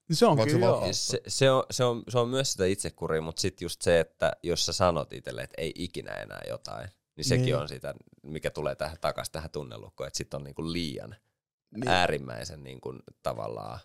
Niin 0.08 0.16
se 0.16 0.26
on 0.26 0.36
Vaikka 0.36 0.52
kyllä 0.52 0.66
se 0.66 0.70
joo. 0.70 0.88
Se, 0.92 1.20
se, 1.28 1.50
on, 1.50 1.64
se, 1.70 1.84
on, 1.84 2.02
se 2.08 2.18
on 2.18 2.28
myös 2.28 2.52
sitä 2.52 2.64
itsekuria, 2.64 3.20
mutta 3.22 3.40
sitten 3.40 3.64
just 3.64 3.82
se, 3.82 4.00
että 4.00 4.32
jos 4.42 4.66
sä 4.66 4.72
sanot 4.72 5.12
itselle, 5.12 5.42
että 5.42 5.54
ei 5.58 5.72
ikinä 5.76 6.12
enää 6.12 6.40
jotain, 6.48 6.88
niin 7.16 7.24
sekin 7.24 7.44
Niin. 7.44 7.56
on 7.56 7.68
sitä, 7.68 7.94
mikä 8.22 8.50
tulee 8.50 8.74
tähän 8.74 8.96
takaisin 9.00 9.32
tähän 9.32 9.50
tunnelukkoon, 9.50 10.06
että 10.08 10.18
sitten 10.18 10.38
on 10.38 10.44
niinku 10.44 10.72
liian 10.72 11.16
Niin. 11.76 11.88
äärimmäisen 11.88 12.62
niinku, 12.64 12.94
tavallaan 13.22 13.78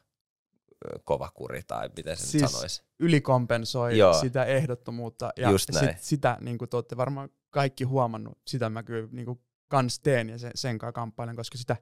kova 1.03 1.29
kuri 1.33 1.61
tai 1.67 1.89
miten 1.97 2.17
se 2.17 2.25
Siis 2.27 2.51
sanoisi. 2.51 2.83
ylikompensoi 2.99 3.97
Joo. 3.97 4.13
sitä 4.13 4.45
ehdottomuutta. 4.45 5.29
Ja 5.37 5.51
Just 5.51 5.69
näin. 5.71 5.87
sit, 5.89 5.99
sitä, 6.03 6.37
niin 6.41 6.57
kuin 6.57 6.69
te 6.69 6.77
olette 6.77 6.97
varmaan 6.97 7.29
kaikki 7.49 7.83
huomannut, 7.83 8.37
sitä 8.47 8.69
mä 8.69 8.83
kyllä 8.83 9.07
niin 9.11 9.25
kuin 9.25 9.39
kans 9.67 9.99
teen 9.99 10.29
ja 10.29 10.37
sen, 10.37 10.51
sen 10.55 10.77
kanssa 10.77 10.91
kamppailen, 10.91 11.35
koska 11.35 11.57
sitä 11.57 11.77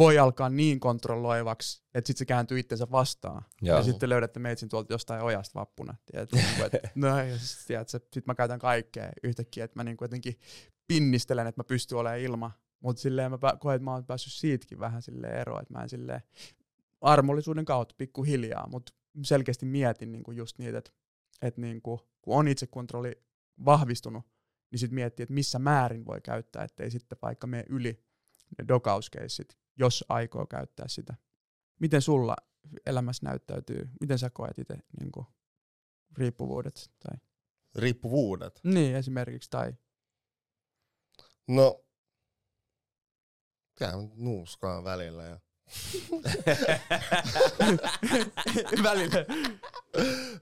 voi 0.00 0.18
alkaa 0.18 0.48
niin 0.48 0.80
kontrolloivaksi, 0.80 1.82
että 1.94 2.06
sitten 2.06 2.18
se 2.18 2.24
kääntyy 2.24 2.58
itsensä 2.58 2.90
vastaan. 2.90 3.42
Joo. 3.62 3.76
Ja 3.76 3.82
sitten 3.82 4.08
löydätte 4.08 4.40
meitsin 4.40 4.68
tuolta 4.68 4.92
jostain 4.92 5.22
ojasta 5.22 5.60
vappuna. 5.60 5.94
Tiedät, 6.06 6.32
niin 6.32 6.44
että, 6.64 6.78
no, 6.94 7.18
ja 7.18 7.38
siis, 7.38 7.64
tiedät, 7.66 7.88
sit 7.88 8.26
mä 8.26 8.34
käytän 8.34 8.58
kaikkea 8.58 9.10
yhtäkkiä, 9.22 9.64
että 9.64 9.78
mä 9.78 9.84
niin 9.84 9.96
kuin 9.96 10.06
jotenkin 10.06 10.40
pinnistelen, 10.86 11.46
että 11.46 11.58
mä 11.58 11.64
pystyn 11.64 11.98
olemaan 11.98 12.20
ilma. 12.20 12.50
Mutta 12.80 13.02
silleen 13.02 13.30
mä 13.30 13.38
koen, 13.60 13.76
että 13.76 13.84
mä 13.84 13.92
oon 13.92 14.06
päässyt 14.06 14.32
siitäkin 14.32 14.78
vähän 14.80 15.02
silleen 15.02 15.38
eroon, 15.38 15.62
että 15.62 15.74
mä 15.74 15.82
en 15.82 15.88
silleen 15.88 16.20
armollisuuden 17.00 17.64
kautta 17.64 17.94
pikkuhiljaa, 17.98 18.68
mutta 18.68 18.92
selkeästi 19.24 19.66
mietin 19.66 20.12
niin 20.12 20.22
kuin 20.22 20.36
just 20.36 20.58
niitä, 20.58 20.78
että, 20.78 20.90
että 21.42 21.60
niin 21.60 21.82
kuin, 21.82 22.00
kun 22.22 22.36
on 22.36 22.48
itsekontrolli 22.48 23.22
vahvistunut, 23.64 24.24
niin 24.70 24.78
sitten 24.78 24.94
miettii, 24.94 25.22
että 25.22 25.34
missä 25.34 25.58
määrin 25.58 26.06
voi 26.06 26.20
käyttää, 26.20 26.64
ettei 26.64 26.90
sitten 26.90 27.18
vaikka 27.22 27.46
mene 27.46 27.64
yli 27.68 28.04
ne 28.58 28.64
dokauskeissit, 28.68 29.59
jos 29.80 30.04
aikoo 30.08 30.46
käyttää 30.46 30.88
sitä. 30.88 31.14
Miten 31.80 32.02
sulla 32.02 32.36
elämässä 32.86 33.26
näyttäytyy? 33.26 33.88
Miten 34.00 34.18
sä 34.18 34.30
koet 34.30 34.58
itse 34.58 34.74
niin 35.00 35.12
kuin, 35.12 35.26
riippuvuudet? 36.16 36.90
Tai? 36.98 37.16
Riippuvuudet. 37.74 38.60
Niin, 38.64 38.96
esimerkiksi. 38.96 39.50
Tai 39.50 39.72
No, 41.48 41.84
käyn 43.78 44.10
nuuskaan 44.16 44.84
välillä 44.84 45.24
ja 45.24 45.40
välillä 48.82 49.24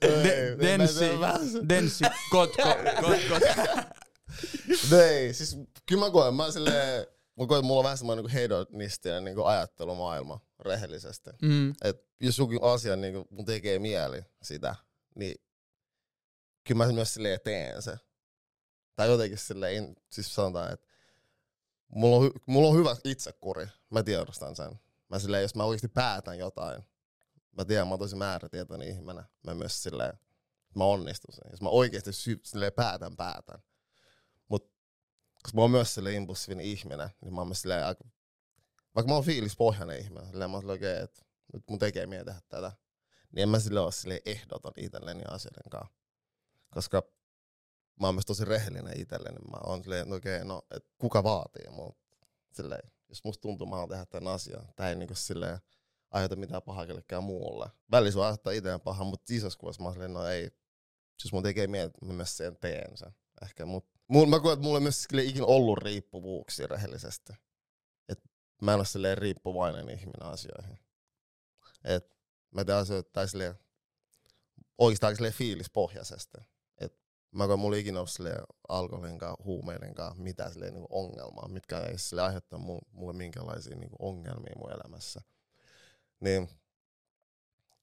Ei, 0.00 0.24
De- 0.24 0.56
mä- 1.18 1.68
denssi, 1.68 2.04
kotko, 2.30 2.62
kotko. 3.00 3.38
No 4.90 4.98
ei, 5.00 5.34
siis 5.34 5.56
kyllä 5.86 6.04
mä 6.06 6.10
koen, 6.10 6.34
mä 6.34 6.50
silleen, 6.50 7.06
että 7.44 7.62
mulla 7.62 7.80
on 7.80 7.84
vähän 7.84 7.98
semmoinen 7.98 8.24
niin 8.24 8.32
hedonistinen 8.32 9.24
niin 9.24 9.36
ajattelumaailma 9.44 10.40
rehellisesti. 10.60 11.30
Mm. 11.42 11.70
Et 11.84 12.08
jos 12.20 12.38
joku 12.38 12.64
asia 12.64 12.96
niin 12.96 13.14
kuin, 13.14 13.24
mun 13.30 13.44
tekee 13.44 13.78
mieli 13.78 14.22
sitä, 14.42 14.74
niin 15.14 15.34
kyllä 16.66 16.86
mä 16.86 16.92
myös 16.92 17.14
silleen 17.14 17.40
teen 17.44 17.82
se. 17.82 17.98
Tai 18.96 19.08
jotenkin 19.08 19.38
silleen, 19.38 19.96
siis 20.10 20.34
sanotaan, 20.34 20.72
että 20.72 20.86
mulla 21.88 22.16
on, 22.16 22.30
mulla 22.46 22.68
on 22.68 22.76
hyvä 22.76 22.96
itsekuri, 23.04 23.66
mä 23.90 24.02
tiedostan 24.02 24.56
sen. 24.56 24.80
Mä 25.08 25.18
silleen, 25.18 25.42
jos 25.42 25.54
mä 25.54 25.64
oikeasti 25.64 25.88
päätän 25.88 26.38
jotain, 26.38 26.82
mä 27.56 27.64
tiedän, 27.64 27.86
mä 27.86 27.92
oon 27.92 27.98
tosi 27.98 28.16
määrätietoinen 28.16 28.88
ihminen. 28.88 29.24
Mä 29.46 29.54
myös 29.54 29.82
silleen, 29.82 30.18
mä 30.74 30.84
onnistun 30.84 31.34
sen. 31.34 31.50
Jos 31.50 31.62
mä 31.62 31.68
oikeasti 31.68 32.12
sy- 32.12 32.40
silleen 32.44 32.72
päätän, 32.72 33.16
päätän. 33.16 33.62
Koska 35.48 35.56
mä 35.56 35.62
oon 35.62 35.70
myös 35.70 35.94
silleen 35.94 36.16
impulsiivinen 36.16 36.66
ihminen, 36.66 37.10
niin 37.20 37.34
mä 37.34 37.40
oon 37.40 37.48
myös 37.48 37.60
silleen 37.60 37.86
aika, 37.86 38.04
vaikka 38.94 39.08
mä 39.08 39.14
oon 39.14 39.24
fiilispohjainen 39.24 40.00
ihminen, 40.00 40.26
silleen 40.26 40.50
mä 40.50 40.56
oon 40.56 40.62
silleen, 40.62 41.04
että 41.04 41.22
nyt 41.52 41.62
mun 41.68 41.78
tekee 41.78 42.06
mieli 42.06 42.24
tehdä 42.24 42.40
tätä, 42.48 42.72
niin 43.32 43.42
en 43.42 43.48
mä 43.48 43.58
sille 43.58 43.80
ole 43.80 43.92
silleen 43.92 44.20
ehdoton 44.26 44.72
itselleni 44.76 45.22
asioiden 45.28 45.70
kanssa. 45.70 45.94
Koska 46.70 47.02
mä 48.00 48.06
oon 48.06 48.14
myös 48.14 48.26
tosi 48.26 48.44
rehellinen 48.44 49.00
itselleni. 49.00 49.38
Mä 49.50 49.56
oon 49.66 49.82
silleen, 49.82 50.08
no 50.08 50.16
okei, 50.16 50.44
no, 50.44 50.62
et 50.70 50.84
kuka 50.98 51.22
vaatii 51.24 51.70
mut? 51.70 51.98
Silleen, 52.52 52.90
jos 53.08 53.24
musta 53.24 53.42
tuntuu, 53.42 53.66
mä 53.66 53.76
haluan 53.76 53.88
tehdä 53.88 54.06
tämän 54.06 54.34
asian. 54.34 54.68
Tää 54.76 54.88
ei 54.88 54.96
niinku 54.96 55.14
silleen 55.14 55.58
aiheuta 56.10 56.36
mitään 56.36 56.62
pahaa 56.62 56.86
kellekään 56.86 57.24
muulle. 57.24 57.70
Välillä 57.90 58.12
se 58.12 58.20
aiheuttaa 58.20 58.52
itseään 58.52 58.80
pahaa, 58.80 59.04
mutta 59.04 59.34
isossa 59.34 59.58
kuvassa 59.58 59.82
mä 59.82 59.86
oon 59.86 59.94
silleen, 59.94 60.12
no 60.12 60.26
ei, 60.26 60.50
jos 61.24 61.32
mun 61.32 61.42
tekee 61.42 61.66
mieli, 61.66 61.90
mä 62.02 62.12
myös 62.12 62.36
sen 62.36 62.56
teen 62.56 62.96
sen. 62.96 63.12
Ehkä, 63.42 63.66
mut 63.66 63.97
mä 64.08 64.40
koen, 64.40 64.52
että 64.52 64.64
mulla 64.64 64.78
ei 64.78 64.82
myös 64.82 65.06
ikinä 65.22 65.46
ollut 65.46 65.78
riippuvuuksia 65.78 66.66
rehellisesti. 66.66 67.32
Et 68.08 68.24
mä 68.62 68.74
en 68.74 68.78
ole 68.78 69.14
riippuvainen 69.14 69.90
ihminen 69.90 70.22
asioihin. 70.22 70.78
Et 71.84 72.18
mä 72.50 72.64
teen 72.64 72.78
asioita 72.78 73.10
tai 73.12 73.28
silleen, 73.28 73.54
oikeastaan 74.78 75.16
silleen 75.16 75.34
fiilispohjaisesti. 75.34 76.38
Et 76.80 77.00
mä 77.30 77.46
koen, 77.46 77.58
mulla 77.58 77.76
ei 77.76 77.80
ikinä 77.80 78.00
ollut 78.00 78.48
alkoholin 78.68 79.18
kanssa, 79.18 79.44
huumeiden 79.44 79.94
kanssa 79.94 80.22
mitään 80.22 80.52
silleen 80.52 80.72
niinku 80.72 80.98
ongelmaa, 80.98 81.48
mitkä 81.48 81.80
ei 81.80 81.98
sille 81.98 82.22
aiheuttaa 82.22 82.58
mu- 82.58 82.88
mulle 82.92 83.12
minkälaisia 83.12 83.76
niinku 83.76 83.96
ongelmia 83.98 84.54
mun 84.56 84.72
elämässä. 84.72 85.20
Niin 86.20 86.48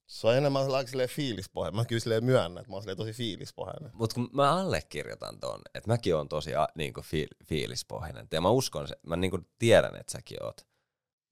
se 0.06 0.28
on 0.28 0.36
enemmän 0.36 0.88
silleen 0.88 1.10
fiilispohjainen. 1.10 1.76
Mä 1.76 1.86
kyllä 1.86 2.00
silleen 2.00 2.26
myönnän, 2.26 2.62
että 2.62 2.72
mä 2.72 2.76
oon 2.76 2.98
tosi 2.98 3.14
fiilispohjainen. 3.14 3.92
Mutta 3.94 4.14
kun 4.14 4.30
mä 4.34 4.54
allekirjoitan 4.60 5.40
ton, 5.40 5.62
että 5.74 5.88
mäkin 5.88 6.16
oon 6.16 6.30
tosi 6.30 6.56
a, 6.56 6.68
niinku 6.76 7.02
fiil, 7.02 7.28
fiilispohjainen. 7.46 8.28
Ja 8.32 8.42
mä 8.42 8.50
uskon, 8.50 8.88
se, 8.88 8.96
mä 9.04 9.16
niinku 9.16 9.40
tiedän, 9.60 9.96
että 9.96 10.12
säkin 10.12 10.44
oot. 10.44 10.68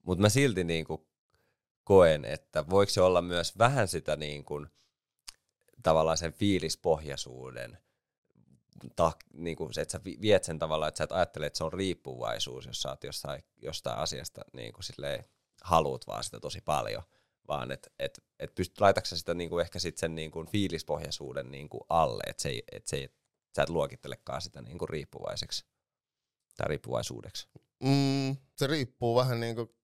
Mutta 0.02 0.22
mä 0.22 0.28
silti 0.28 0.64
niinku 0.64 1.08
koen, 1.84 2.24
että 2.24 2.64
voiko 2.70 2.90
se 2.90 3.00
olla 3.00 3.22
myös 3.22 3.58
vähän 3.58 3.88
sitä 3.88 4.16
niinku, 4.16 4.66
tavallaan 5.82 6.18
sen 6.18 6.32
fiilispohjaisuuden, 6.32 7.78
ta, 8.96 9.12
niinku, 9.32 9.68
se, 9.72 9.80
että 9.80 9.92
sä 9.92 10.00
vi- 10.04 10.18
viet 10.20 10.44
sen 10.44 10.58
tavallaan, 10.58 10.88
että 10.88 10.98
sä 10.98 11.04
et 11.04 11.12
ajattele, 11.12 11.46
että 11.46 11.56
se 11.56 11.64
on 11.64 11.72
riippuvaisuus, 11.72 12.66
jos 12.66 12.82
sä 12.82 12.88
oot 12.88 13.04
jostain, 13.04 13.42
jostain 13.62 13.98
asiasta 13.98 14.40
niinku 14.52 14.82
silleen, 14.82 15.24
haluut 15.62 16.06
vaan 16.06 16.24
sitä 16.24 16.40
tosi 16.40 16.60
paljon, 16.60 17.02
vaan 17.48 17.70
että 17.72 17.90
et, 17.98 18.24
et 18.38 18.54
pystyt, 18.54 18.80
laitatko 18.80 19.06
sä 19.08 19.16
sitä 19.16 19.34
niinku 19.34 19.58
ehkä 19.58 19.78
sit 19.78 19.98
sen 19.98 20.14
niinku 20.14 20.44
fiilispohjaisuuden 20.52 21.50
niinku 21.50 21.86
alle, 21.88 22.22
että 22.26 22.42
se, 22.42 22.48
ei- 22.48 22.62
et 22.72 22.86
se, 22.86 22.96
ei- 22.96 23.08
sä 23.56 23.62
et 23.62 23.68
luokittelekaan 23.68 24.42
sitä 24.42 24.62
niinku 24.62 24.86
riippuvaiseksi 24.86 25.64
tai 26.56 26.68
riippuvaisuudeksi. 26.68 27.48
Mm, 27.80 28.36
se 28.56 28.66
riippuu 28.66 29.16
vähän 29.16 29.40
niinku, 29.40 29.76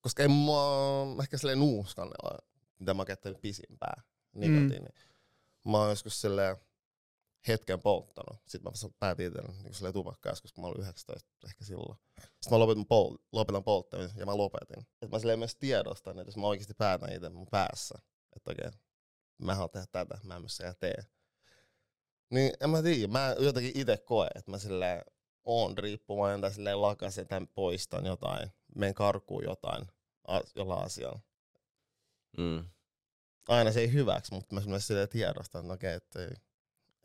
koska 0.00 0.22
ei 0.22 0.28
mua 0.28 0.62
ehkä 1.22 1.38
silleen 1.38 1.58
nuuskan, 1.58 2.10
mitä 2.78 2.94
mä 2.94 3.00
oon 3.00 3.06
käyttänyt 3.06 3.40
pisimpää 3.40 4.02
nikotiini. 4.34 4.88
Mm. 4.88 5.70
Mä 5.70 5.78
oon 5.78 5.90
joskus 5.90 6.20
silleen 6.20 6.56
hetken 7.48 7.80
polttanut. 7.80 8.40
Sitten 8.46 8.72
mä 8.72 8.90
päätin 8.98 9.26
itse 9.26 9.42
niin 9.42 9.74
silleen 9.74 9.94
tupakkaa, 9.94 10.32
koska 10.32 10.60
mä 10.60 10.66
olin 10.66 10.80
19 10.80 11.30
ehkä 11.46 11.64
silloin. 11.64 11.98
Sitten 12.20 12.50
mä 12.50 12.58
lopetin, 12.58 12.86
pol- 12.86 13.18
lopetan 13.32 13.64
polttamisen 13.64 14.18
ja 14.18 14.26
mä 14.26 14.36
lopetin. 14.36 14.86
Et 15.02 15.10
mä 15.10 15.18
silleen 15.18 15.38
myös 15.38 15.56
tiedostan, 15.56 16.18
että 16.18 16.28
jos 16.28 16.36
mä 16.36 16.46
oikeasti 16.46 16.74
päätän 16.74 17.12
itse 17.12 17.28
mun 17.28 17.46
päässä, 17.50 17.98
että 18.36 18.50
okei, 18.50 18.70
mä 19.38 19.54
haluan 19.54 19.70
tehdä 19.70 19.86
tätä, 19.92 20.18
mä 20.22 20.36
en 20.36 20.42
myös 20.42 20.56
sitä 20.56 20.74
tee. 20.74 21.04
Niin 22.30 22.52
en 22.60 22.70
mä 22.70 22.82
tiedä, 22.82 23.12
mä 23.12 23.36
jotenkin 23.38 23.72
itse 23.74 23.96
koen, 23.96 24.30
että 24.34 24.50
mä 24.50 24.58
silleen 24.58 25.02
on 25.44 25.78
riippuvainen 25.78 26.40
tai 26.40 26.52
silleen 26.52 26.82
lakasen 26.82 27.28
tai 27.28 27.40
poistan 27.54 28.06
jotain, 28.06 28.50
menen 28.74 28.94
karkuun 28.94 29.44
jotain 29.44 29.86
jollain 30.56 30.84
asialla. 30.84 31.20
Mm. 32.38 32.64
Aina 33.48 33.72
se 33.72 33.80
ei 33.80 33.92
hyväksi, 33.92 34.34
mutta 34.34 34.54
mä 34.54 34.60
myös 34.66 34.86
silleen 34.86 35.08
tiedostan, 35.08 35.60
että 35.60 35.74
okei, 35.74 35.94
että 35.94 36.22
ei, 36.22 36.34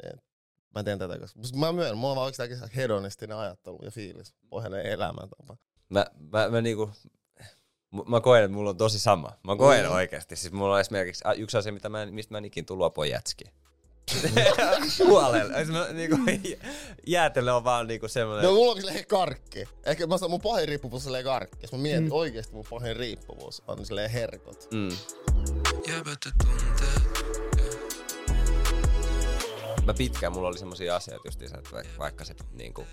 et, 0.04 0.33
mä 0.76 0.84
teen 0.84 1.00
tätä, 1.00 1.20
koska 1.20 1.40
mä 1.58 1.72
myönnän, 1.72 1.98
mulla 1.98 2.12
on 2.12 2.16
vaan 2.16 2.26
oikeastaan 2.26 2.70
hedonistinen 2.76 3.38
ajattelu 3.38 3.80
ja 3.84 3.92
fiilis, 3.92 4.34
pohjainen 4.50 4.86
elämäntapa. 4.86 5.58
Mä, 5.90 6.06
mä, 6.32 6.50
mä 6.50 6.62
niinku, 6.62 6.92
mä 8.08 8.22
koen, 8.22 8.44
että 8.44 8.56
mulla 8.58 8.70
on 8.70 8.78
tosi 8.78 9.00
sama. 9.00 9.32
Mä 9.44 9.56
koen 9.56 9.86
Mm. 9.86 9.92
oikeasti. 9.92 10.36
Siis 10.36 10.54
mulla 10.54 10.74
on 10.74 10.80
esimerkiksi 10.82 11.24
yksi 11.38 11.58
asia, 11.58 11.74
mitä 11.74 11.90
mä 11.90 12.04
en, 12.04 12.14
mistä 12.14 12.34
mä 12.34 12.38
en 12.38 12.46
ikin 12.46 12.66
tullut 12.66 12.80
luopua 12.80 13.06
jätski. 13.06 13.44
Siis 14.14 15.70
mä, 15.72 15.88
niinku, 15.94 16.18
jäätelö 17.08 17.54
on 17.54 17.64
vaan 17.64 17.88
niinku 17.88 18.08
semmoinen... 18.08 18.46
No 18.46 18.52
mulla 18.52 18.72
on 18.72 18.78
silleen 18.78 19.08
karkki. 19.08 19.66
Ehkä 19.86 20.08
mä 20.08 20.18
sanon, 20.18 20.32
mun 20.32 20.42
pahin 20.42 20.68
riippuvuus 20.68 21.02
on 21.02 21.04
silleen 21.04 21.24
karkki. 21.24 21.58
Jos 21.62 21.72
mä 21.72 21.78
mietin, 21.78 22.04
Mm. 22.06 22.12
oikeesti 22.12 22.54
mun 22.54 22.66
pahin 22.70 22.96
riippuvuus 22.96 23.64
on 23.68 23.86
silleen 23.86 24.10
herkot. 24.10 24.68
Mm. 24.72 24.90
Jäbätä 25.88 26.30
tuntee. 26.46 27.93
Mä 29.86 29.93
pitkään, 29.93 30.34
mulla 30.34 30.48
oli 30.48 30.58
semmosia 30.58 30.96
asioita 30.96 31.28
justiinsa, 31.28 31.58
että 31.58 31.72
vaikka, 31.72 31.93
vaikka 31.98 32.26
se 32.26 32.36
niinku 32.52 32.86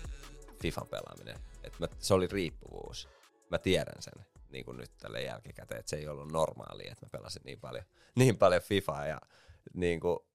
FIFAn 0.61 0.87
pelaaminen, 0.87 1.35
että 1.63 1.77
mä, 1.79 1.87
se 1.99 2.13
oli 2.13 2.27
riippuvuus. 2.27 3.09
Mä 3.51 3.57
tiedän 3.57 4.01
sen 4.01 4.25
niin 4.49 4.65
kuin 4.65 4.77
nyt 4.77 4.91
tälle 4.97 5.21
jälkikäteen, 5.21 5.79
että 5.79 5.89
se 5.89 5.95
ei 5.95 6.07
ollut 6.07 6.31
normaalia, 6.31 6.91
että 6.91 7.05
mä 7.05 7.09
pelasin 7.09 7.41
niin 7.45 7.59
paljon, 7.59 7.85
niin 8.15 8.37
paljon 8.37 8.61
FIFAa 8.61 9.05
ja 9.05 9.21
niinku, 9.73 10.25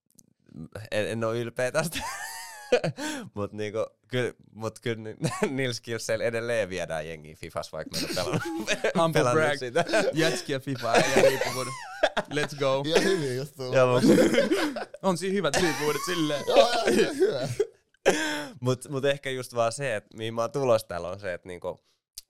en, 0.90 1.08
en 1.08 1.24
ole 1.24 1.38
ylpeä 1.38 1.72
tästä. 1.72 1.98
mut 3.34 3.52
niinku, 3.52 3.86
kyllä, 4.08 4.32
mut 4.54 4.78
kyllä 4.78 4.96
ni- 5.02 5.16
niillä 5.56 5.74
skillseillä 5.74 6.24
edelleen 6.24 6.68
viedään 6.70 7.08
jengiä 7.08 7.34
Fifas, 7.36 7.72
vaikka 7.72 7.98
ole 7.98 8.08
pelannut, 8.14 8.42
Humble 8.98 9.20
pelannut 9.20 9.44
brag. 9.44 9.58
sitä. 9.58 9.84
Jetski 10.12 10.52
ja 10.52 10.60
FIFA 10.60 10.96
ja 10.96 11.22
riippuvuudet. 11.22 11.72
Let's 12.18 12.58
go. 12.58 12.82
Ja 12.94 13.00
hyvin 13.00 13.36
just 13.36 13.56
tullut. 13.56 13.74
On 15.02 15.18
siinä 15.18 15.34
hyvät 15.34 15.56
riippuvuudet 15.56 16.02
silleen. 16.06 16.44
Joo, 16.48 16.58
joo, 16.58 17.12
hyvä. 17.14 17.48
mut, 18.60 18.88
mut 18.88 19.04
ehkä 19.04 19.30
just 19.30 19.54
vaan 19.54 19.72
se, 19.72 19.96
että 19.96 20.16
mihin 20.16 20.34
mä 20.34 20.40
oon 20.40 20.52
tulossa 20.52 20.86
täällä 20.88 21.08
on 21.08 21.20
se, 21.20 21.34
että 21.34 21.48
niinku, 21.48 21.80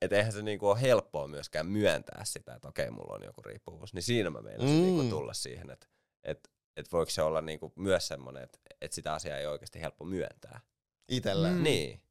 et 0.01 0.13
eihän 0.13 0.31
se 0.31 0.41
niinku 0.41 0.69
ole 0.69 0.81
helppoa 0.81 1.27
myöskään 1.27 1.65
myöntää 1.65 2.21
sitä, 2.25 2.53
että 2.55 2.67
okei, 2.67 2.89
mulla 2.91 3.15
on 3.15 3.23
joku 3.25 3.41
riippuvuus. 3.45 3.93
Niin 3.93 4.03
siinä 4.03 4.29
mä 4.29 4.41
meinasin 4.41 4.75
Mm. 4.75 4.81
niinku 4.81 5.03
tulla 5.03 5.33
siihen, 5.33 5.69
että 5.71 5.87
et, 6.23 6.49
et 6.77 6.91
voiko 6.91 7.09
se 7.11 7.21
olla 7.21 7.41
niinku 7.41 7.73
myös 7.75 8.07
semmoinen, 8.07 8.43
että 8.43 8.59
et 8.81 8.93
sitä 8.93 9.13
asiaa 9.13 9.37
ei 9.37 9.45
oikeasti 9.47 9.81
helppo 9.81 10.05
myöntää. 10.05 10.61
Itellä. 11.09 11.51
Mm. 11.51 11.63
Niin. 11.63 12.01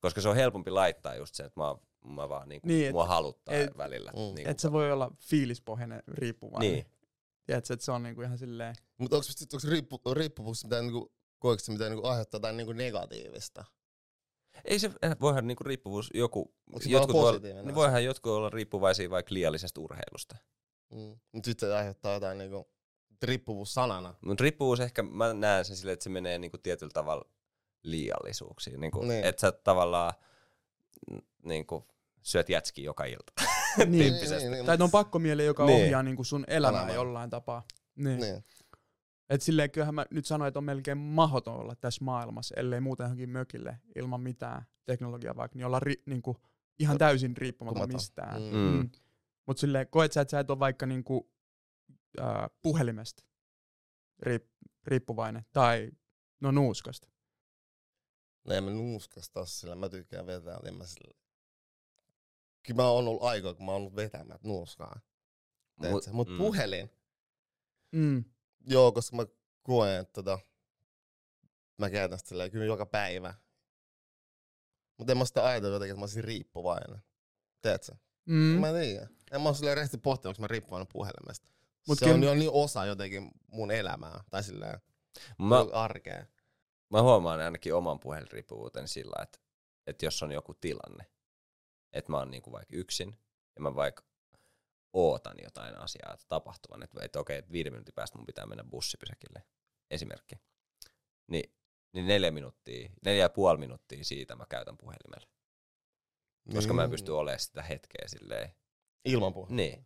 Koska 0.00 0.20
se 0.20 0.28
on 0.28 0.36
helpompi 0.36 0.70
laittaa 0.70 1.14
just 1.14 1.34
se, 1.34 1.44
että 1.44 1.60
mä, 1.60 1.74
mä 2.14 2.28
vaan 2.28 2.48
niinku, 2.48 2.68
Niin, 2.68 2.86
et- 2.86 2.92
mua 2.92 3.06
haluttaa 3.06 3.54
et- 3.54 3.76
välillä. 3.76 4.10
Mm. 4.10 4.18
Niinku, 4.34 4.50
Et 4.50 4.58
se 4.58 4.72
voi 4.72 4.92
olla 4.92 5.10
fiilispohjainen 5.18 6.02
riippuvainen. 6.08 6.72
Niin. 6.72 6.86
Tiedätkö, 7.46 7.74
että 7.74 7.84
se 7.84 7.92
on 7.92 8.02
niinku 8.02 8.22
ihan 8.22 8.38
silleen... 8.38 8.74
Mutta 8.98 9.16
onko, 9.16 9.26
onko 9.52 9.66
riippu, 9.70 10.00
riippuvuus 10.14 10.64
mitä 10.64 10.82
niinku, 10.82 11.12
koetko 11.38 11.64
se 11.64 11.72
mitä 11.72 11.88
niinku 11.88 12.06
aiheuttaa 12.06 12.38
jotain 12.38 12.56
niinku 12.56 12.72
negatiivista? 12.72 13.64
Ei 14.64 14.78
se, 14.78 14.90
eh, 15.02 15.16
voihan 15.20 15.46
niinku 15.46 15.64
riippuvuus 15.64 16.10
joku, 16.14 16.54
Onko 16.68 16.80
se 16.80 16.90
jotkut, 16.90 17.14
voi, 17.14 17.40
niin 17.40 17.74
voihan 17.74 18.04
jotkut 18.04 18.32
olla 18.32 18.50
riippuvaisia 18.50 19.10
vaikka 19.10 19.34
liiallisesta 19.34 19.80
urheilusta. 19.80 20.36
Mm. 20.92 21.16
Mutta 21.32 21.46
sitten 21.46 21.68
se 21.68 21.74
aiheuttaa 21.74 22.14
jotain 22.14 22.38
niinku, 22.38 22.68
riippuvuus 23.22 23.74
sanana. 23.74 24.14
Mutta 24.24 24.42
riippuvuus 24.42 24.80
ehkä, 24.80 25.02
mä 25.02 25.32
näen 25.34 25.64
sen 25.64 25.76
silleen, 25.76 25.92
että 25.92 26.04
se 26.04 26.10
menee 26.10 26.38
niinku 26.38 26.58
tietyllä 26.58 26.90
tavalla 26.94 27.24
liiallisuuksiin. 27.82 28.80
Niinku, 28.80 28.98
Niin. 29.00 29.08
niin. 29.08 29.24
Että 29.24 29.40
sä 29.40 29.52
tavallaan 29.52 30.12
niinku, 31.44 31.86
syöt 32.22 32.48
jätskiä 32.48 32.84
joka 32.84 33.04
ilta. 33.04 33.32
Niin. 33.86 34.10
Tyyppisesti. 34.12 34.48
Tai 34.66 34.74
että 34.74 34.84
on 34.84 34.90
pakkomieli, 34.90 35.44
joka 35.46 35.66
Niin. 35.66 35.82
ohjaa 35.84 36.02
niinku 36.02 36.24
sun 36.24 36.44
elämää 36.48 36.80
Elämää. 36.80 36.94
jollain 36.94 37.30
tapaa. 37.30 37.62
Niin. 37.96 38.20
Niin. 38.20 38.44
Et 39.30 39.42
silleen 39.42 39.70
kyllähän 39.70 39.94
mä 39.94 40.06
nyt 40.10 40.26
sanoin, 40.26 40.48
että 40.48 40.58
on 40.58 40.64
melkein 40.64 40.98
mahdoton 40.98 41.54
olla 41.56 41.74
tässä 41.74 42.04
maailmassa, 42.04 42.54
ellei 42.58 42.80
muuten 42.80 43.04
johonkin 43.04 43.30
mökille 43.30 43.78
ilman 43.96 44.20
mitään 44.20 44.62
teknologiaa 44.84 45.36
vaikka, 45.36 45.56
niin 45.58 45.66
olla 45.66 45.80
ri, 45.80 46.02
niinku, 46.06 46.36
ihan 46.78 46.98
täysin 46.98 47.36
riippumaton 47.36 47.74
Kumaton. 47.74 47.94
mistään. 47.94 48.42
Mm. 48.42 48.56
Mm. 48.58 48.90
Mutta 49.52 49.60
silleen, 49.60 49.88
koet 49.88 50.12
sä, 50.12 50.20
että 50.20 50.30
sä 50.30 50.40
et 50.40 50.50
ole 50.50 50.58
vaikka 50.58 50.86
niinku, 50.86 51.32
äh, 52.20 52.50
puhelimesta 52.62 53.24
riip, 54.18 54.44
riippuvainen 54.86 55.44
tai 55.52 55.90
no 56.40 56.50
nuuskasta. 56.50 57.08
No 58.44 58.54
en 58.54 58.64
mä 58.64 58.70
nuuskas 58.70 59.30
taas 59.30 59.60
sillä, 59.60 59.74
mä 59.74 59.88
tykkään 59.88 60.26
vetää, 60.26 60.58
niin 60.62 60.74
mä 60.74 60.86
sillä. 60.86 61.14
Kyllä 62.62 62.76
mä 62.82 62.88
oon 62.88 63.08
ollut 63.08 63.22
aikaa, 63.22 63.54
kun 63.54 63.66
mä 63.66 63.72
oon 63.72 63.80
ollut 63.80 63.96
vetämät 63.96 64.42
nuuskaa. 64.44 65.00
Mut, 65.76 66.06
Mut 66.12 66.28
mm. 66.28 66.36
puhelin, 66.38 66.90
Mm. 67.92 68.24
joo, 68.66 68.92
koska 68.92 69.16
mä 69.16 69.26
koen, 69.62 70.00
että 70.00 70.12
tota, 70.12 70.38
mä 71.78 71.90
käytän 71.90 72.18
sitä 72.18 72.28
silleen 72.28 72.50
kyllä 72.50 72.64
joka 72.64 72.86
päivä. 72.86 73.34
Mutta 74.98 75.12
en 75.12 75.18
mä 75.18 75.24
sitä 75.24 75.46
ajatella 75.46 75.74
jotenkin, 75.74 75.92
että 75.92 76.00
mä 76.00 76.04
olisin 76.04 76.24
riippuvainen. 76.24 77.02
Tiedätkö? 77.62 77.92
Mm. 78.24 78.34
Mä 78.60 78.68
en 78.68 78.74
tiedä. 78.74 79.08
En 79.32 79.40
mä 79.40 79.48
oo 79.48 79.54
silleen 79.54 79.76
rehti 79.76 79.98
pohtinut, 79.98 80.26
onko 80.36 80.40
mä 80.40 80.46
riippuvainen 80.46 80.86
puhelimesta. 80.92 81.48
Mut 81.88 81.98
se 81.98 82.04
kyllä- 82.04 82.16
on 82.16 82.22
jo 82.22 82.34
niin 82.34 82.50
osa 82.52 82.84
jotenkin 82.84 83.30
mun 83.46 83.70
elämää, 83.70 84.24
tai 84.30 84.42
silleen 84.42 84.80
Mä, 85.38 85.56
arkea. 85.72 86.26
mä 86.90 87.02
huomaan 87.02 87.40
ainakin 87.40 87.74
oman 87.74 88.00
puhelinriippuvuuteni 88.00 88.88
sillä, 88.88 89.22
että, 89.22 89.38
että 89.86 90.06
jos 90.06 90.22
on 90.22 90.32
joku 90.32 90.54
tilanne, 90.54 91.06
että 91.92 92.12
mä 92.12 92.18
oon 92.18 92.30
niinku 92.30 92.52
vaikka 92.52 92.76
yksin 92.76 93.16
ja 93.56 93.62
mä 93.62 93.74
vaikka 93.74 94.04
ootan 94.92 95.36
jotain 95.42 95.78
asiaa 95.78 96.16
tapahtuvan, 96.28 96.82
että, 96.82 97.04
että 97.04 97.20
okei, 97.20 97.38
että 97.38 97.52
viiden 97.52 97.72
minuutin 97.72 97.94
päästä 97.94 98.18
mun 98.18 98.26
pitää 98.26 98.46
mennä 98.46 98.64
bussipysäkille, 98.64 99.42
esimerkki. 99.90 100.34
Niin, 101.26 101.54
niin 101.92 102.06
neljä 102.06 102.30
minuuttia, 102.30 102.90
neljä 103.04 103.22
ja 103.24 103.28
puoli 103.28 103.58
minuuttia 103.58 104.04
siitä 104.04 104.36
mä 104.36 104.46
käytän 104.48 104.76
puhelimella. 104.76 105.26
Koska 106.54 106.72
mä 106.72 106.84
en 106.84 106.90
pysty 106.90 107.10
olemaan 107.12 107.40
sitä 107.40 107.62
hetkeä 107.62 108.08
silleen. 108.08 108.54
Ilman 109.04 109.32
puhelin. 109.34 109.56
Niin. 109.56 109.84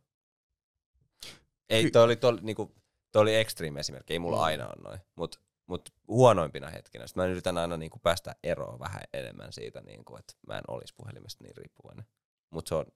Ei, 1.70 1.90
toi 1.90 2.02
oli, 2.04 2.16
toi, 2.16 2.30
oli, 2.30 2.40
niinku, 2.42 2.74
toi 3.12 3.22
oli 3.22 3.34
extreme 3.36 3.80
esimerkki, 3.80 4.12
ei 4.12 4.18
mulla 4.18 4.36
Mm. 4.36 4.42
aina 4.42 4.66
ole 4.66 4.82
noin. 4.88 5.00
Mut, 5.16 5.40
mut 5.66 5.88
huonoimpina 6.08 6.70
hetkinä. 6.70 7.06
Sitten 7.06 7.22
mä 7.24 7.28
yritän 7.28 7.58
aina 7.58 7.76
niinku 7.76 7.98
päästä 7.98 8.36
eroon 8.42 8.78
vähän 8.78 9.02
enemmän 9.12 9.52
siitä, 9.52 9.80
niinku, 9.80 10.16
että 10.16 10.32
mä 10.46 10.56
en 10.56 10.62
olisi 10.68 10.94
puhelimesta 10.96 11.44
niin 11.44 11.56
riippuvainen. 11.56 12.04
Mut 12.50 12.66
se 12.66 12.74
on, 12.74 12.86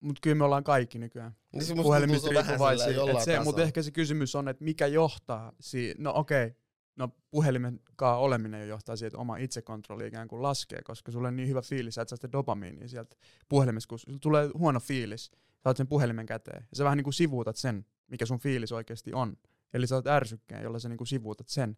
Mutta 0.00 0.20
kyllä 0.22 0.36
me 0.36 0.44
ollaan 0.44 0.64
kaikki 0.64 0.98
nykyään 0.98 1.36
Niin 1.52 1.76
puhelimista 1.82 2.28
on 2.28 2.34
riippuvaisia. 2.36 3.44
mutta 3.44 3.62
ehkä 3.62 3.82
se 3.82 3.90
kysymys 3.90 4.34
on, 4.34 4.48
että 4.48 4.64
mikä 4.64 4.86
johtaa 4.86 5.52
siihen. 5.60 5.96
No 5.98 6.12
okei, 6.14 6.54
no 6.96 7.08
puhelimen 7.30 7.80
kanssa 7.96 8.16
oleminen 8.16 8.60
jo 8.60 8.66
johtaa 8.66 8.96
siihen, 8.96 9.06
että 9.06 9.18
oma 9.18 9.36
itsekontrolli 9.36 10.06
ikään 10.06 10.28
kuin 10.28 10.42
laskee, 10.42 10.82
koska 10.84 11.12
sulla 11.12 11.28
on 11.28 11.36
niin 11.36 11.48
hyvä 11.48 11.62
fiilis, 11.62 11.94
sä 11.94 12.02
et 12.02 12.08
saa 12.08 12.16
sitä 12.16 12.32
dopamiinia 12.32 12.88
sieltä 12.88 13.16
puhelimesta, 13.48 13.88
kun 13.88 14.20
tulee 14.20 14.50
huono 14.58 14.80
fiilis, 14.80 15.24
sä 15.24 15.70
oot 15.70 15.76
sen 15.76 15.86
puhelimen 15.86 16.26
käteen, 16.26 16.66
ja 16.70 16.76
sä 16.76 16.84
vähän 16.84 16.96
niin 16.96 17.04
kuin 17.04 17.14
sivuutat 17.14 17.56
sen, 17.56 17.86
mikä 18.06 18.26
sun 18.26 18.38
fiilis 18.38 18.72
oikeasti 18.72 19.12
on. 19.12 19.36
Eli 19.74 19.86
sä 19.86 19.94
oot 19.94 20.06
ärsykkeen, 20.06 20.62
jolla 20.62 20.78
sä 20.78 20.88
niin 20.88 20.96
kuin 20.96 21.08
sivuutat 21.08 21.48
sen. 21.48 21.76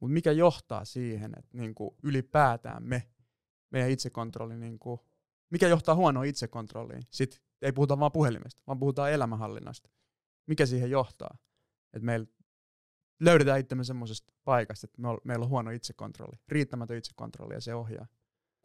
Mutta 0.00 0.12
mikä 0.12 0.32
johtaa 0.32 0.84
siihen, 0.84 1.32
että 1.38 1.58
niin 1.58 1.74
kuin 1.74 1.90
ylipäätään 2.02 2.82
me, 2.82 3.08
meidän 3.70 3.90
itsekontrolli, 3.90 4.56
niin 4.56 4.78
kuin, 4.78 5.00
mikä 5.50 5.68
johtaa 5.68 5.94
huonoon 5.94 6.26
itsekontrolliin? 6.26 7.02
Sitten 7.10 7.40
ei 7.62 7.72
puhuta 7.72 7.98
vaan 7.98 8.12
puhelimesta, 8.12 8.62
vaan 8.66 8.78
puhutaan 8.78 9.12
elämänhallinnasta. 9.12 9.90
Mikä 10.46 10.66
siihen 10.66 10.90
johtaa? 10.90 11.36
Että 11.92 12.06
meillä 12.06 12.26
löydetään 13.20 13.60
itsemme 13.60 13.84
semmoisesta 13.84 14.32
paikasta, 14.44 14.84
että 14.86 15.02
me 15.02 15.08
ol- 15.08 15.20
meillä 15.24 15.42
on 15.42 15.48
huono 15.48 15.70
itsekontrolli, 15.70 16.36
riittämätön 16.48 16.96
itsekontrolli 16.96 17.54
ja 17.54 17.60
se 17.60 17.74
ohjaa. 17.74 18.06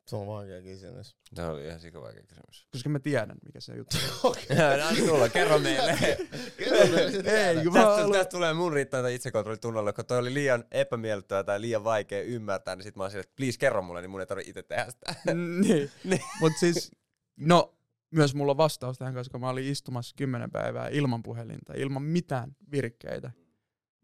Se 0.08 0.16
on 0.16 0.28
vaikea 0.28 0.62
kysymys. 0.62 1.16
se 1.34 1.44
oli 1.46 1.68
ihan 1.68 1.80
sikavaikea 1.80 2.24
kysymys. 2.24 2.68
Koska 2.72 2.90
mä 2.90 3.00
tiedän, 3.00 3.38
mikä 3.46 3.60
se 3.60 3.76
juttu 3.76 3.98
on. 4.24 4.36
Anna 4.74 5.08
tulla, 5.08 5.30
kerro 5.30 5.60
meille. 5.60 5.98
Kerro 6.58 6.96
meille 6.96 7.12
se 7.12 7.48
Ei, 7.48 7.56
kun 7.64 7.74
Tästä, 7.74 7.88
haluan- 7.90 8.12
tästä 8.12 8.32
tulee 8.32 8.54
mun 8.54 8.74
riittävä 8.74 9.10
itsekontrollitunnolle, 9.10 9.94
kun 9.94 10.06
toi 10.06 10.18
oli 10.18 10.34
liian 10.34 10.64
epämiellyttävää 10.72 11.44
tai 11.44 11.62
liian 11.62 11.84
vaikea 11.84 12.22
ymmärtää, 12.22 12.76
niin 12.76 12.84
sit 12.84 12.96
mä 12.96 13.04
oon 13.04 13.16
että 13.16 13.34
please 13.36 13.58
kerro 13.60 13.82
mulle, 13.82 14.02
niin 14.02 14.10
mun 14.10 14.20
ei 14.20 14.26
tarvitse 14.28 14.50
itse 14.50 14.64
tehdä 14.64 14.86
sitä. 14.90 15.16
niin. 15.62 15.92
Niin. 16.04 16.22
Mutta 16.40 16.60
siis, 16.60 16.92
no, 17.40 17.76
myös 18.12 18.36
mulla 18.36 18.52
on 18.52 18.58
vastaus 18.58 18.98
tähän, 18.98 19.14
koska 19.14 19.40
mä 19.40 19.50
olin 19.50 19.66
istumassa 19.72 20.16
kymmenen 20.18 20.52
päivää 20.52 20.88
ilman 20.88 21.24
puhelinta, 21.24 21.74
ilman 21.78 22.04
mitään 22.04 22.56
virkkeitä. 22.72 23.32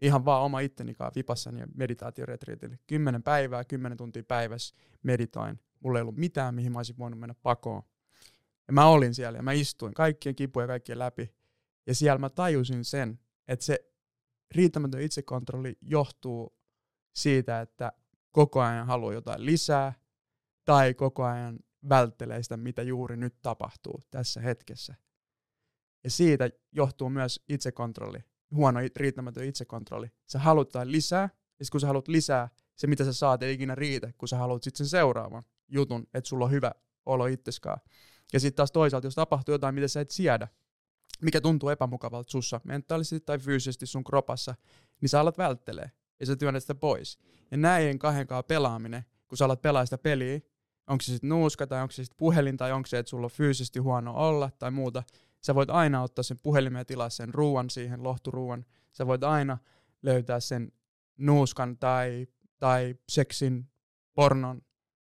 Ihan 0.01 0.25
vaan 0.25 0.43
oma 0.43 0.59
itteni 0.59 0.93
kanssa 0.93 1.15
vipassani 1.15 1.59
ja 1.59 1.67
meditaatioretriitille. 1.75 2.79
Kymmenen 2.87 3.23
päivää, 3.23 3.63
kymmenen 3.63 3.97
tuntia 3.97 4.23
päivässä 4.23 4.75
meditoin. 5.03 5.59
Mulla 5.79 5.99
ei 5.99 6.01
ollut 6.01 6.17
mitään, 6.17 6.55
mihin 6.55 6.71
mä 6.71 6.79
olisin 6.79 6.97
voinut 6.97 7.19
mennä 7.19 7.35
pakoon. 7.43 7.83
Ja 8.67 8.73
mä 8.73 8.85
olin 8.85 9.13
siellä 9.13 9.37
ja 9.37 9.43
mä 9.43 9.51
istuin 9.51 9.93
kaikkien 9.93 10.35
kipuja 10.35 10.67
kaikkien 10.67 10.99
läpi. 10.99 11.33
Ja 11.87 11.95
siellä 11.95 12.17
mä 12.17 12.29
tajusin 12.29 12.85
sen, 12.85 13.19
että 13.47 13.65
se 13.65 13.91
riittämätön 14.55 15.01
itsekontrolli 15.01 15.77
johtuu 15.81 16.55
siitä, 17.15 17.61
että 17.61 17.91
koko 18.31 18.61
ajan 18.61 18.87
haluaa 18.87 19.13
jotain 19.13 19.45
lisää 19.45 19.93
tai 20.65 20.93
koko 20.93 21.23
ajan 21.23 21.59
välttelee 21.89 22.43
sitä, 22.43 22.57
mitä 22.57 22.81
juuri 22.81 23.17
nyt 23.17 23.41
tapahtuu 23.41 24.01
tässä 24.11 24.41
hetkessä. 24.41 24.95
Ja 26.03 26.09
siitä 26.09 26.49
johtuu 26.71 27.09
myös 27.09 27.43
itsekontrolli, 27.49 28.19
huono 28.55 28.79
it- 28.79 28.97
riittämätön 28.97 29.45
itsekontrolli. 29.45 30.11
Sä 30.27 30.39
haluat 30.39 30.67
jotain 30.67 30.91
lisää, 30.91 31.29
ja 31.59 31.65
kun 31.71 31.81
sä 31.81 31.87
haluat 31.87 32.07
lisää, 32.07 32.49
se 32.75 32.87
mitä 32.87 33.05
sä 33.05 33.13
saat 33.13 33.43
ei 33.43 33.53
ikinä 33.53 33.75
riitä, 33.75 34.13
kun 34.17 34.27
sä 34.27 34.37
haluat 34.37 34.63
sitten 34.63 34.77
sen 34.77 34.89
seuraavan 34.89 35.43
jutun, 35.67 36.07
että 36.13 36.27
sulla 36.27 36.45
on 36.45 36.51
hyvä 36.51 36.71
olo 37.05 37.25
itseskaan. 37.25 37.79
Ja 38.33 38.39
sitten 38.39 38.55
taas 38.55 38.71
toisaalta, 38.71 39.07
jos 39.07 39.15
tapahtuu 39.15 39.53
jotain, 39.53 39.75
mitä 39.75 39.87
sä 39.87 40.01
et 40.01 40.11
siedä, 40.11 40.47
mikä 41.21 41.41
tuntuu 41.41 41.69
epämukavalta 41.69 42.31
sussa, 42.31 42.61
mentaalisesti 42.63 43.19
tai 43.19 43.39
fyysisesti 43.39 43.85
sun 43.85 44.03
kropassa, 44.03 44.55
niin 45.01 45.09
sä 45.09 45.19
alat 45.19 45.37
välttelee 45.37 45.91
ja 46.19 46.25
sä 46.25 46.35
työnnät 46.35 46.63
sitä 46.63 46.75
pois. 46.75 47.19
Ja 47.51 47.57
näiden 47.57 47.99
kahden 47.99 48.27
kanssa 48.27 48.43
pelaaminen, 48.43 49.05
kun 49.27 49.37
sä 49.37 49.45
alat 49.45 49.61
pelaa 49.61 49.85
sitä 49.85 49.97
peliä, 49.97 50.39
onko 50.87 51.01
se 51.01 51.11
sitten 51.11 51.29
nuuska 51.29 51.67
tai 51.67 51.81
onko 51.81 51.91
se 51.91 52.03
sitten 52.03 52.17
puhelin 52.17 52.57
tai 52.57 52.71
onko 52.71 52.87
se, 52.87 52.99
että 52.99 53.09
sulla 53.09 53.25
on 53.25 53.31
fyysisesti 53.31 53.79
huono 53.79 54.13
olla 54.15 54.49
tai 54.59 54.71
muuta, 54.71 55.03
sä 55.41 55.55
voit 55.55 55.69
aina 55.69 56.03
ottaa 56.03 56.23
sen 56.23 56.39
puhelimen 56.43 56.79
ja 56.79 56.85
tilaa 56.85 57.09
sen 57.09 57.33
ruuan 57.33 57.69
siihen, 57.69 58.03
lohturuuan. 58.03 58.65
Sä 58.91 59.07
voit 59.07 59.23
aina 59.23 59.57
löytää 60.01 60.39
sen 60.39 60.71
nuuskan 61.17 61.77
tai, 61.77 62.27
tai 62.59 62.95
seksin, 63.09 63.69
pornon, 64.13 64.61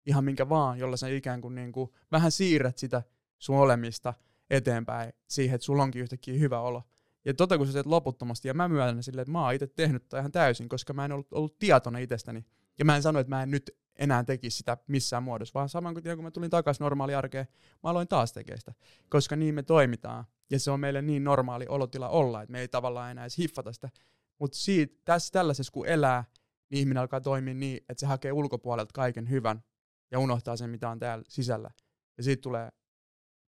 ihan 0.07 0.25
minkä 0.25 0.49
vaan, 0.49 0.79
jolla 0.79 0.97
sä 0.97 1.09
ikään 1.09 1.41
kuin, 1.41 1.55
niin 1.55 1.73
kuin 1.73 1.91
vähän 2.13 2.33
siirrät 2.33 2.79
sitä 2.79 3.03
sun 3.39 3.57
olemista 3.57 4.15
eteenpäin 4.51 5.13
siihen, 5.29 5.55
että 5.55 5.65
sulla 5.65 5.83
onkin 5.83 6.03
yhtäkkiä 6.03 6.39
hyvä 6.39 6.61
olo. 6.61 6.83
Ja 7.25 7.35
tota 7.35 7.59
kun 7.59 7.67
sä 7.67 7.73
teet 7.73 7.87
loputtomasti, 7.87 8.49
ja 8.49 8.55
mä 8.55 8.69
myönnän 8.69 9.03
silleen, 9.03 9.23
että 9.23 9.33
mä 9.33 9.45
oon 9.45 9.55
itse 9.55 9.67
tehnyt 9.67 10.03
tätä 10.03 10.19
ihan 10.19 10.33
täysin, 10.33 10.69
koska 10.69 10.93
mä 10.93 11.05
en 11.05 11.13
ollut, 11.13 11.33
ollut 11.33 11.59
tietoinen 11.59 12.03
itsestäni. 12.03 12.45
Ja 12.79 12.85
mä 12.85 12.97
en 12.97 13.03
sano, 13.03 13.19
että 13.19 13.35
mä 13.35 13.43
en 13.43 13.51
nyt 13.51 13.71
enää 13.99 14.25
tekisi 14.25 14.57
sitä 14.57 14.77
missään 14.87 15.23
muodossa, 15.23 15.55
vaan 15.55 15.69
saman 15.69 15.95
kuin 15.95 16.17
kun 16.17 16.25
mä 16.25 16.31
tulin 16.31 16.51
takaisin 16.51 16.85
normaali 16.85 17.15
arkeen, 17.15 17.47
mä 17.83 17.91
aloin 17.91 18.09
taas 18.09 18.33
tekemään 18.33 18.59
sitä, 18.59 18.73
koska 19.09 19.37
niin 19.37 19.55
me 19.55 19.63
toimitaan. 19.63 20.25
Ja 20.51 20.61
se 20.61 20.71
on 20.71 20.81
meille 20.81 21.03
niin 21.03 21.25
normaali 21.25 21.67
olotila 21.69 22.09
olla, 22.09 22.43
että 22.43 22.53
me 22.53 22.61
ei 22.61 22.69
tavallaan 22.69 23.11
enää 23.11 23.25
edes 23.25 23.39
hiffata 23.39 23.73
sitä. 23.73 23.91
Mutta 24.39 24.59
tässä 25.05 25.33
tällaisessa 25.33 25.73
kun 25.73 25.87
elää, 25.87 26.25
niin 26.71 26.79
ihminen 26.79 27.01
alkaa 27.01 27.21
toimia 27.21 27.55
niin, 27.55 27.77
että 27.77 28.01
se 28.01 28.07
hakee 28.07 28.33
ulkopuolelta 28.33 28.93
kaiken 28.95 29.31
hyvän 29.31 29.63
ja 30.11 30.19
unohtaa 30.19 30.57
sen, 30.57 30.71
mitä 30.71 30.91
on 30.91 30.99
täällä 30.99 31.25
sisällä. 31.29 31.71
Ja 32.17 32.23
siitä 32.23 32.41
tulee, 32.41 32.69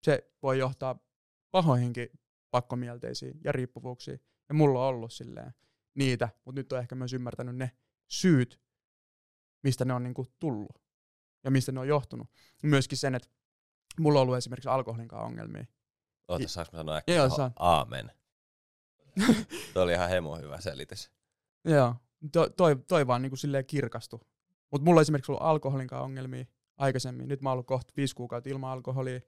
se 0.03 0.31
voi 0.43 0.59
johtaa 0.59 0.99
pahoihinkin 1.51 2.09
pakkomielteisiin 2.51 3.39
ja 3.43 3.51
riippuvuuksiin. 3.51 4.19
Ja 4.49 4.55
mulla 4.55 4.81
on 4.81 4.87
ollut 4.87 5.13
silleen 5.13 5.53
niitä, 5.95 6.29
mutta 6.45 6.59
nyt 6.59 6.73
on 6.73 6.79
ehkä 6.79 6.95
myös 6.95 7.13
ymmärtänyt 7.13 7.55
ne 7.55 7.71
syyt, 8.07 8.61
mistä 9.63 9.85
ne 9.85 9.93
on 9.93 10.03
niinku 10.03 10.27
tullut 10.39 10.81
ja 11.43 11.51
mistä 11.51 11.71
ne 11.71 11.79
on 11.79 11.87
johtunut. 11.87 12.27
Myöskin 12.63 12.97
sen, 12.97 13.15
että 13.15 13.29
mulla 13.99 14.19
on 14.19 14.21
ollut 14.23 14.37
esimerkiksi 14.37 14.69
alkoholin 14.69 15.07
kanssa 15.07 15.25
ongelmia. 15.25 15.65
Oota, 16.27 16.47
saanko 16.47 16.71
mä 16.73 16.77
sanoa 16.77 16.95
äkkiä 16.95 17.15
Joo, 17.15 17.29
saan. 17.29 17.51
aamen? 17.59 18.11
Tuo 19.73 19.83
oli 19.83 19.93
ihan 19.93 20.09
hemo 20.09 20.35
hyvä 20.35 20.61
selitys. 20.61 21.11
Joo, 21.65 21.95
to, 22.31 22.49
toi, 22.49 22.75
toi 22.87 23.07
vaan 23.07 23.21
niinku 23.21 23.35
silleen 23.35 23.65
kirkastu. 23.65 24.21
Mutta 24.71 24.85
mulla 24.85 24.99
on 24.99 25.01
esimerkiksi 25.01 25.31
ollut 25.31 25.43
alkoholin 25.43 25.87
kanssa 25.87 26.03
ongelmia 26.03 26.45
aikaisemmin. 26.77 27.27
Nyt 27.27 27.41
mä 27.41 27.49
oon 27.49 27.53
ollut 27.53 27.67
kohta 27.67 27.93
viisi 27.97 28.15
kuukautta 28.15 28.49
ilman 28.49 28.71
alkoholia. 28.71 29.19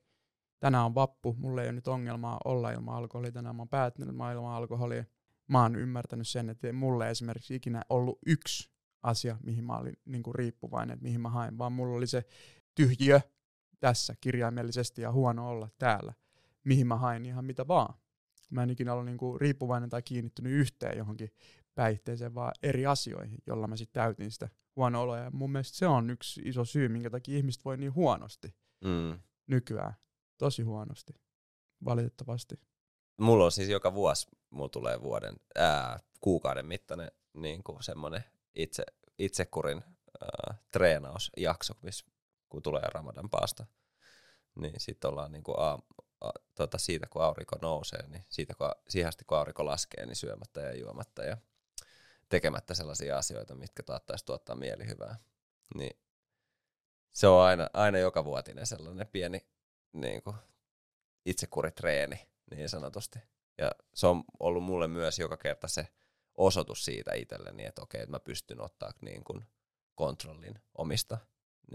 Tänään 0.59 0.85
on 0.85 0.95
vappu, 0.95 1.35
mulla 1.37 1.61
ei 1.61 1.67
ole 1.67 1.75
nyt 1.75 1.87
ongelmaa 1.87 2.37
olla 2.45 2.71
ilman 2.71 2.95
alkoholia. 2.95 3.31
Tänään 3.31 3.55
mä 3.55 3.61
oon 3.61 3.69
päättänyt, 3.69 4.09
että 4.09 4.17
mä 4.17 4.23
oon 4.23 4.33
ilman 4.33 4.53
alkoholia. 4.53 5.03
Mä 5.47 5.61
oon 5.61 5.75
ymmärtänyt 5.75 6.27
sen, 6.27 6.49
että 6.49 6.67
ei 6.67 6.73
mulle 6.73 7.09
esimerkiksi 7.09 7.55
ikinä 7.55 7.81
ollut 7.89 8.19
yksi 8.25 8.74
asia, 9.05 9.37
mihin 9.43 9.63
mä 9.63 9.77
olin 9.77 9.97
niinku 10.05 10.33
riippuvainen, 10.33 10.93
että 10.93 11.03
mihin 11.03 11.21
mä 11.21 11.29
hain, 11.29 11.57
vaan 11.57 11.71
mulla 11.73 11.97
oli 11.97 12.07
se 12.07 12.23
tyhjiö 12.75 13.21
tässä 13.79 14.15
kirjaimellisesti 14.21 15.01
ja 15.01 15.11
huono 15.11 15.49
olla 15.49 15.69
täällä, 15.77 16.13
mihin 16.63 16.87
mä 16.87 16.95
hain 16.95 17.25
ihan 17.25 17.45
mitä 17.45 17.67
vaan. 17.67 17.93
Mä 18.49 18.63
en 18.63 18.69
ikinä 18.69 18.93
ollut 18.93 19.05
niinku 19.05 19.37
riippuvainen 19.37 19.89
tai 19.89 20.01
kiinnittynyt 20.01 20.53
yhteen 20.53 20.97
johonkin 20.97 21.29
päihteeseen, 21.75 22.35
vaan 22.35 22.51
eri 22.63 22.85
asioihin, 22.85 23.37
jolla 23.47 23.67
mä 23.67 23.77
sitten 23.77 24.01
täytin 24.01 24.31
sitä 24.31 24.49
huono 24.75 25.01
oloa. 25.01 25.17
Ja 25.17 25.31
mun 25.31 25.51
mielestä 25.51 25.77
se 25.77 25.87
on 25.87 26.09
yksi 26.09 26.41
iso 26.45 26.65
syy, 26.65 26.89
minkä 26.89 27.09
takia 27.09 27.37
ihmiset 27.37 27.65
voi 27.65 27.77
niin 27.77 27.95
huonosti 27.95 28.55
Mm. 28.83 29.19
nykyään. 29.47 29.93
Tosi 30.37 30.63
huonosti, 30.63 31.13
valitettavasti. 31.85 32.55
Mulla 33.19 33.45
on 33.45 33.51
siis 33.51 33.69
joka 33.69 33.93
vuosi, 33.93 34.27
mulla 34.49 34.69
tulee 34.69 35.01
vuoden, 35.01 35.35
ää, 35.55 35.99
kuukauden 36.21 36.65
mittainen 36.65 37.11
niin 37.33 37.63
kuin 37.63 37.83
semmoinen 37.83 38.23
itse, 38.55 38.83
itsekurin 39.19 39.83
ää, 40.21 40.57
treenausjakso, 40.71 41.73
missä 41.81 42.05
kun 42.49 42.61
tulee 42.61 42.83
Ramadan 42.93 43.29
paasta, 43.29 43.65
niin 44.55 44.79
sitten 44.79 45.09
ollaan 45.09 45.31
niin 45.31 45.43
kuin 45.43 45.59
a, 45.59 45.79
a, 46.21 46.31
tota, 46.55 46.77
siitä, 46.77 47.07
kun 47.09 47.23
aurinko 47.23 47.55
nousee, 47.61 48.07
niin 48.07 48.25
siitä, 48.29 48.53
kun, 48.53 48.71
siihen 48.89 49.07
asti, 49.07 49.25
kun 49.25 49.37
aurinko 49.37 49.65
laskee, 49.65 50.05
niin 50.05 50.15
syömättä 50.15 50.61
ja 50.61 50.77
juomatta 50.77 51.23
ja 51.23 51.37
tekemättä 52.29 52.73
sellaisia 52.73 53.17
asioita, 53.17 53.55
mitkä 53.55 53.83
taattaisi 53.83 54.25
tuottaa 54.25 54.55
mielihyvää. 54.55 55.15
Niin 55.75 55.99
se 57.13 57.27
on 57.27 57.41
aina, 57.41 57.69
aina 57.73 57.97
joka 57.97 58.25
vuotinen 58.25 58.65
sellainen 58.65 59.07
pieni 59.07 59.47
niin 59.93 60.21
kuin, 60.21 60.35
itsekuritreeni 61.25 62.27
niin 62.55 62.69
sanotusti. 62.69 63.19
Ja 63.57 63.71
se 63.93 64.07
on 64.07 64.23
ollut 64.39 64.63
mulle 64.63 64.87
myös 64.87 65.19
joka 65.19 65.37
kerta 65.37 65.67
se 65.67 65.87
osoitus 66.37 66.85
siitä 66.85 67.13
itselleni, 67.13 67.65
että 67.65 67.81
okei, 67.81 68.01
että 68.01 68.11
mä 68.11 68.19
pystyn 68.19 68.61
ottaa 68.61 68.91
niin 69.01 69.23
kuin 69.23 69.45
kontrollin 69.95 70.59
omista 70.77 71.17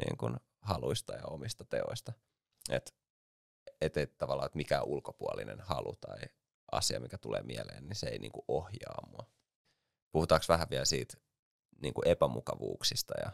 niin 0.05 0.17
kuin 0.19 0.37
haluista 0.61 1.13
ja 1.15 1.27
omista 1.27 1.65
teoista. 1.65 2.13
Että 2.71 2.93
et, 3.81 3.97
et 3.97 4.19
tavallaan, 4.19 4.47
että 4.47 4.57
mikä 4.57 4.83
ulkopuolinen 4.83 5.61
halu 5.61 5.97
tai 5.97 6.19
asia, 6.73 7.01
mikä 7.01 7.19
tulee 7.19 7.43
mieleen, 7.43 7.87
niin 7.87 7.97
se 7.97 8.07
ei 8.07 8.19
niin 8.19 8.33
kuin 8.33 8.45
ohjaa 8.49 9.07
mua. 9.11 9.27
Puhutaanko 10.13 10.45
vähän 10.49 10.71
vielä 10.71 10.85
siitä 10.85 11.17
niin 11.83 11.95
kuin 11.95 12.09
epämukavuuksista 12.09 13.15
ja 13.21 13.31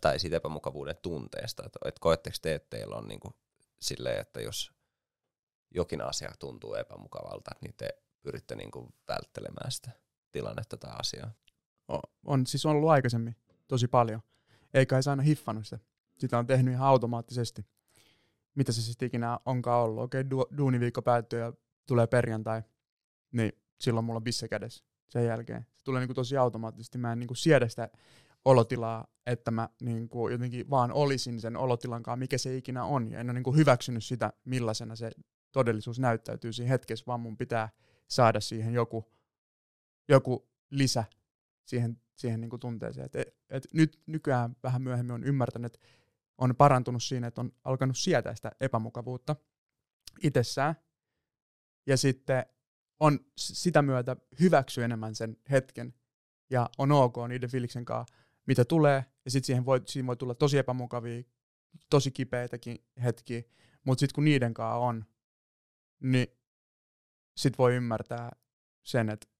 tai 0.00 0.18
siitä 0.18 0.36
epämukavuuden 0.36 0.96
tunteesta, 1.02 1.62
että 1.66 1.78
et 1.84 1.98
koetteko 1.98 2.36
te, 2.42 2.54
että 2.54 2.76
teillä 2.76 2.96
on 2.96 3.08
niin 3.08 3.20
kuin 3.20 3.34
silleen, 3.80 4.20
että 4.20 4.40
jos 4.40 4.72
jokin 5.70 6.00
asia 6.00 6.32
tuntuu 6.38 6.74
epämukavalta, 6.74 7.50
niin 7.60 7.74
te 7.76 7.88
pyritte 8.22 8.56
niin 8.56 8.70
kuin 8.70 8.94
välttelemään 9.08 9.72
sitä 9.72 9.90
tilannetta 10.34 10.76
tai 10.76 10.92
asiaa. 11.00 11.30
O- 11.92 12.10
on 12.24 12.46
siis 12.46 12.66
ollut 12.66 12.90
aikaisemmin 12.90 13.36
tosi 13.68 13.88
paljon. 13.88 14.20
Eikä 14.74 15.02
se 15.02 15.10
aina 15.10 15.22
hiffannut 15.22 15.64
sitä. 15.64 15.78
Sitä 16.18 16.38
on 16.38 16.46
tehnyt 16.46 16.74
ihan 16.74 16.88
automaattisesti. 16.88 17.66
Mitä 18.54 18.72
se 18.72 18.82
sitten 18.82 19.06
ikinä 19.06 19.38
onkaan 19.46 19.82
ollut. 19.82 20.04
Okei, 20.04 20.22
du- 20.22 20.56
duuniviikko 20.56 21.02
päättyy 21.02 21.40
ja 21.40 21.52
tulee 21.86 22.06
perjantai, 22.06 22.62
niin 23.32 23.52
silloin 23.80 24.06
mulla 24.06 24.16
on 24.16 24.24
bisse 24.24 24.48
kädessä 24.48 24.84
sen 25.08 25.26
jälkeen. 25.26 25.66
Se 25.76 25.84
tulee 25.84 26.00
niinku 26.00 26.14
tosi 26.14 26.36
automaattisesti. 26.36 26.98
Mä 26.98 27.12
en 27.12 27.18
niinku 27.18 27.34
siedä 27.34 27.68
sitä 27.68 27.88
olotilaa, 28.44 29.06
että 29.26 29.50
mä 29.50 29.68
niinku 29.82 30.28
jotenkin 30.28 30.70
vaan 30.70 30.92
olisin 30.92 31.40
sen 31.40 31.56
olotilankaan, 31.56 32.18
mikä 32.18 32.38
se 32.38 32.56
ikinä 32.56 32.84
on. 32.84 33.10
Ja 33.10 33.20
en 33.20 33.26
ole 33.26 33.32
niinku 33.32 33.52
hyväksynyt 33.52 34.04
sitä, 34.04 34.32
millaisena 34.44 34.96
se 34.96 35.10
todellisuus 35.52 35.98
näyttäytyy 35.98 36.52
siinä 36.52 36.68
hetkessä, 36.68 37.04
vaan 37.06 37.20
mun 37.20 37.36
pitää 37.36 37.68
saada 38.08 38.40
siihen 38.40 38.74
joku, 38.74 39.13
joku 40.08 40.48
lisä 40.70 41.04
siihen, 41.64 42.00
siihen 42.16 42.40
niin 42.40 42.50
kuin 42.50 42.60
tunteeseen. 42.60 43.04
Et, 43.14 43.36
et 43.50 43.66
nyt 43.72 44.00
nykyään 44.06 44.56
vähän 44.62 44.82
myöhemmin 44.82 45.14
on 45.14 45.24
ymmärtänyt, 45.24 45.74
että 45.74 45.86
on 46.38 46.56
parantunut 46.56 47.02
siinä, 47.02 47.26
että 47.26 47.40
on 47.40 47.52
alkanut 47.64 47.98
sietää 47.98 48.34
sitä 48.34 48.52
epämukavuutta 48.60 49.36
itsessään. 50.22 50.74
Ja 51.86 51.96
sitten 51.96 52.46
on 53.00 53.20
sitä 53.38 53.82
myötä 53.82 54.16
hyväksy 54.40 54.82
enemmän 54.82 55.14
sen 55.14 55.36
hetken 55.50 55.94
ja 56.50 56.70
on 56.78 56.92
ok 56.92 57.16
niiden 57.28 57.50
fiiliksen 57.50 57.84
kanssa, 57.84 58.14
mitä 58.46 58.64
tulee. 58.64 59.04
Ja 59.24 59.30
sitten 59.30 59.46
siihen 59.46 59.64
voi, 59.66 59.82
siihen 59.86 60.06
voi 60.06 60.16
tulla 60.16 60.34
tosi 60.34 60.58
epämukavia, 60.58 61.22
tosi 61.90 62.10
kipeitäkin 62.10 62.78
hetkiä. 63.02 63.42
Mutta 63.84 64.00
sitten 64.00 64.14
kun 64.14 64.24
niiden 64.24 64.54
kanssa 64.54 64.76
on, 64.76 65.04
niin 66.00 66.26
sit 67.36 67.58
voi 67.58 67.74
ymmärtää 67.74 68.30
sen, 68.82 69.10
että 69.10 69.26
et 69.26 69.33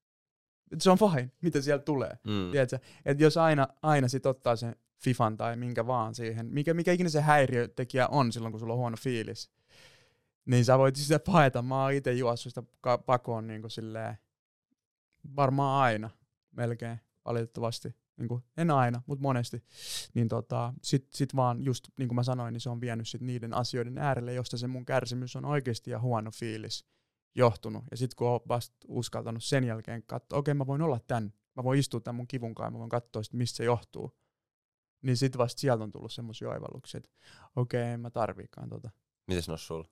se 0.81 0.91
on 0.91 0.99
fine, 0.99 1.31
mitä 1.43 1.61
sieltä 1.61 1.85
tulee. 1.85 2.19
Mm. 2.25 2.51
Tiedätkö? 2.51 2.79
Että 3.05 3.23
jos 3.23 3.37
aina, 3.37 3.69
aina 3.83 4.09
sit 4.09 4.27
ottaa 4.27 4.57
sen 4.57 4.77
Fifan 5.05 5.37
tai 5.37 5.57
minkä 5.57 5.87
vaan 5.87 6.15
siihen, 6.15 6.47
mikä, 6.47 6.75
mikä 6.75 6.93
ikinä 6.93 7.09
se 7.09 7.21
häiriötekijä 7.21 8.09
on 8.09 8.33
silloin, 8.33 8.53
kun 8.53 8.61
sulla 8.61 8.73
on 8.73 8.79
huono 8.79 8.97
fiilis, 9.01 9.51
niin 10.47 10.65
sä 10.65 10.79
voit 10.79 10.97
sitä 10.97 11.19
paeta. 11.19 11.63
Mä 11.63 11.83
oon 11.83 11.93
itse 11.93 12.13
juossut 12.13 12.51
sitä 12.55 12.63
pakoon 13.07 13.47
niin 13.47 13.61
kuin 13.61 13.71
silleen, 13.71 14.19
varmaan 15.37 15.83
aina, 15.83 16.11
melkein, 16.51 17.01
valitettavasti. 17.25 17.95
Niin 18.17 18.29
kuin, 18.29 18.45
en 18.57 18.71
aina, 18.71 19.03
mutta 19.07 19.23
monesti. 19.23 19.65
Niin 20.15 20.29
tota, 20.29 20.75
sit, 20.83 21.09
sit 21.11 21.37
vaan, 21.37 21.65
just 21.65 21.89
niin 21.99 22.09
kuin 22.09 22.17
mä 22.17 22.23
sanoin, 22.23 22.53
niin 22.53 22.61
se 22.61 22.71
on 22.71 22.81
vienyt 22.81 23.09
sit 23.09 23.21
niiden 23.21 23.55
asioiden 23.55 23.99
äärelle, 23.99 24.35
josta 24.35 24.59
se 24.59 24.67
mun 24.67 24.85
kärsimys 24.85 25.37
on 25.37 25.45
oikeasti 25.45 25.91
ja 25.91 26.01
huono 26.01 26.31
fiilis 26.31 26.87
johtunut. 27.35 27.85
Ja 27.91 27.97
sitten 27.97 28.17
kun 28.17 28.27
oon 28.29 28.41
vasta 28.49 28.77
uskaltanut 28.89 29.45
sen 29.45 29.65
jälkeen 29.65 30.03
katsoa, 30.07 30.39
okei 30.39 30.55
mä 30.55 30.67
voin 30.67 30.83
olla 30.83 31.01
tän, 31.07 31.35
mä 31.57 31.65
voin 31.65 31.81
istua 31.81 32.01
tämän 32.01 32.17
mun 32.17 32.29
kivun 32.29 32.55
kanssa, 32.55 32.71
mä 32.71 32.79
voin 32.79 32.91
katsoa, 32.91 33.23
sit, 33.23 33.33
mistä 33.33 33.57
se 33.57 33.65
johtuu. 33.65 34.19
Niin 35.03 35.17
sitten 35.17 35.39
vasta 35.39 35.61
sieltä 35.61 35.85
on 35.85 35.93
tullut 35.93 36.13
semmoisia 36.13 36.49
oivalluksia, 36.49 36.99
että 36.99 37.11
okei, 37.57 37.83
en 37.83 38.01
mä 38.01 38.11
tarviikaan 38.11 38.69
tota. 38.69 38.91
Mites 39.27 39.49
no 39.49 39.57
sulla? 39.57 39.89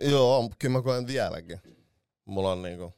Joo, 0.00 0.50
kyllä 0.58 0.72
mä 0.72 0.82
koen 0.82 1.06
vieläkin. 1.06 1.60
Mulla 2.24 2.52
on 2.52 2.62
niinku 2.62 2.94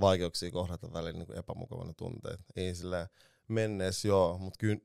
vaikeuksia 0.00 0.50
kohdata 0.50 0.92
välillä 0.92 1.12
niinku 1.12 1.32
epämukavana 1.32 1.92
tunteet. 1.92 2.40
Ei 2.56 2.74
sillä 2.74 3.08
menneessä 3.48 4.08
joo, 4.08 4.38
mutta 4.38 4.58
kyllä 4.58 4.78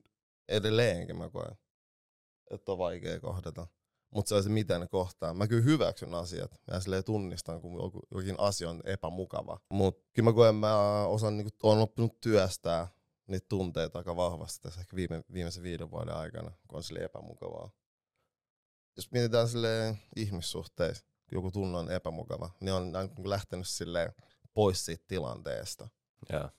edelleenkin 0.48 1.16
mä 1.16 1.30
koen, 1.30 1.56
että 2.50 2.72
on 2.72 2.78
vaikea 2.78 3.20
kohdata. 3.20 3.66
Mutta 4.14 4.28
se 4.28 4.34
on 4.34 4.42
se, 4.42 4.48
ne 4.48 4.86
kohtaa. 4.90 5.34
Mä 5.34 5.48
kyllä 5.48 5.62
hyväksyn 5.62 6.14
asiat 6.14 6.60
ja 6.70 6.80
silleen 6.80 7.04
tunnistan, 7.04 7.60
kun 7.60 7.82
joku, 7.82 8.00
jokin 8.10 8.34
asia 8.38 8.70
on 8.70 8.80
epämukava. 8.84 9.60
Mutta 9.70 10.04
kyllä 10.12 10.30
mä 10.30 10.34
koen, 10.34 10.54
mä 10.54 11.02
osaan, 11.06 11.36
niinku, 11.36 11.50
on 11.62 11.78
oppinut 11.78 12.20
työstää 12.20 12.88
niitä 13.26 13.46
tunteita 13.48 13.98
aika 13.98 14.16
vahvasti 14.16 14.62
tässä 14.62 14.80
ehkä 14.80 14.96
viime, 14.96 15.24
viimeisen 15.32 15.62
viiden 15.62 15.90
vuoden 15.90 16.14
aikana, 16.14 16.50
kun 16.68 16.76
on 16.76 16.82
sille 16.82 17.04
epämukavaa. 17.04 17.70
Jos 18.96 19.10
mietitään 19.10 19.48
sille 19.48 19.96
ihmissuhteissa, 20.16 21.04
kun 21.04 21.36
joku 21.38 21.50
tunne 21.50 21.78
on 21.78 21.90
epämukava, 21.90 22.50
niin 22.60 22.72
on 22.72 22.92
niinku 22.92 23.28
lähtenyt 23.30 23.68
silleen 23.68 24.12
pois 24.54 24.84
siitä 24.84 25.04
tilanteesta. 25.08 25.88
Joo. 26.32 26.50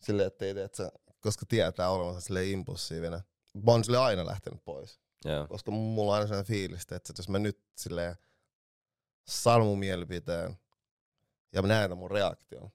Silleen, 0.00 0.26
että 0.26 0.44
ei 0.44 0.54
sä, 0.74 0.92
koska 1.20 1.46
tietää 1.48 1.90
olevansa 1.90 2.20
sille 2.20 2.46
impulsiivinen. 2.46 3.20
Mä 3.54 3.70
oon 3.70 3.84
sille 3.84 3.98
aina 3.98 4.26
lähtenyt 4.26 4.64
pois. 4.64 5.00
Joo. 5.24 5.46
Koska 5.46 5.70
mulla 5.70 6.10
on 6.10 6.14
aina 6.14 6.26
sellainen 6.26 6.46
fiilis, 6.48 6.82
että 6.82 7.12
jos 7.18 7.28
mä 7.28 7.38
nyt 7.38 7.64
silleen 7.76 8.16
saan 9.28 9.62
mun 9.62 9.78
mielipiteen 9.78 10.58
ja 11.52 11.62
mä 11.62 11.68
näen 11.68 11.98
mun 11.98 12.10
reaktion. 12.10 12.70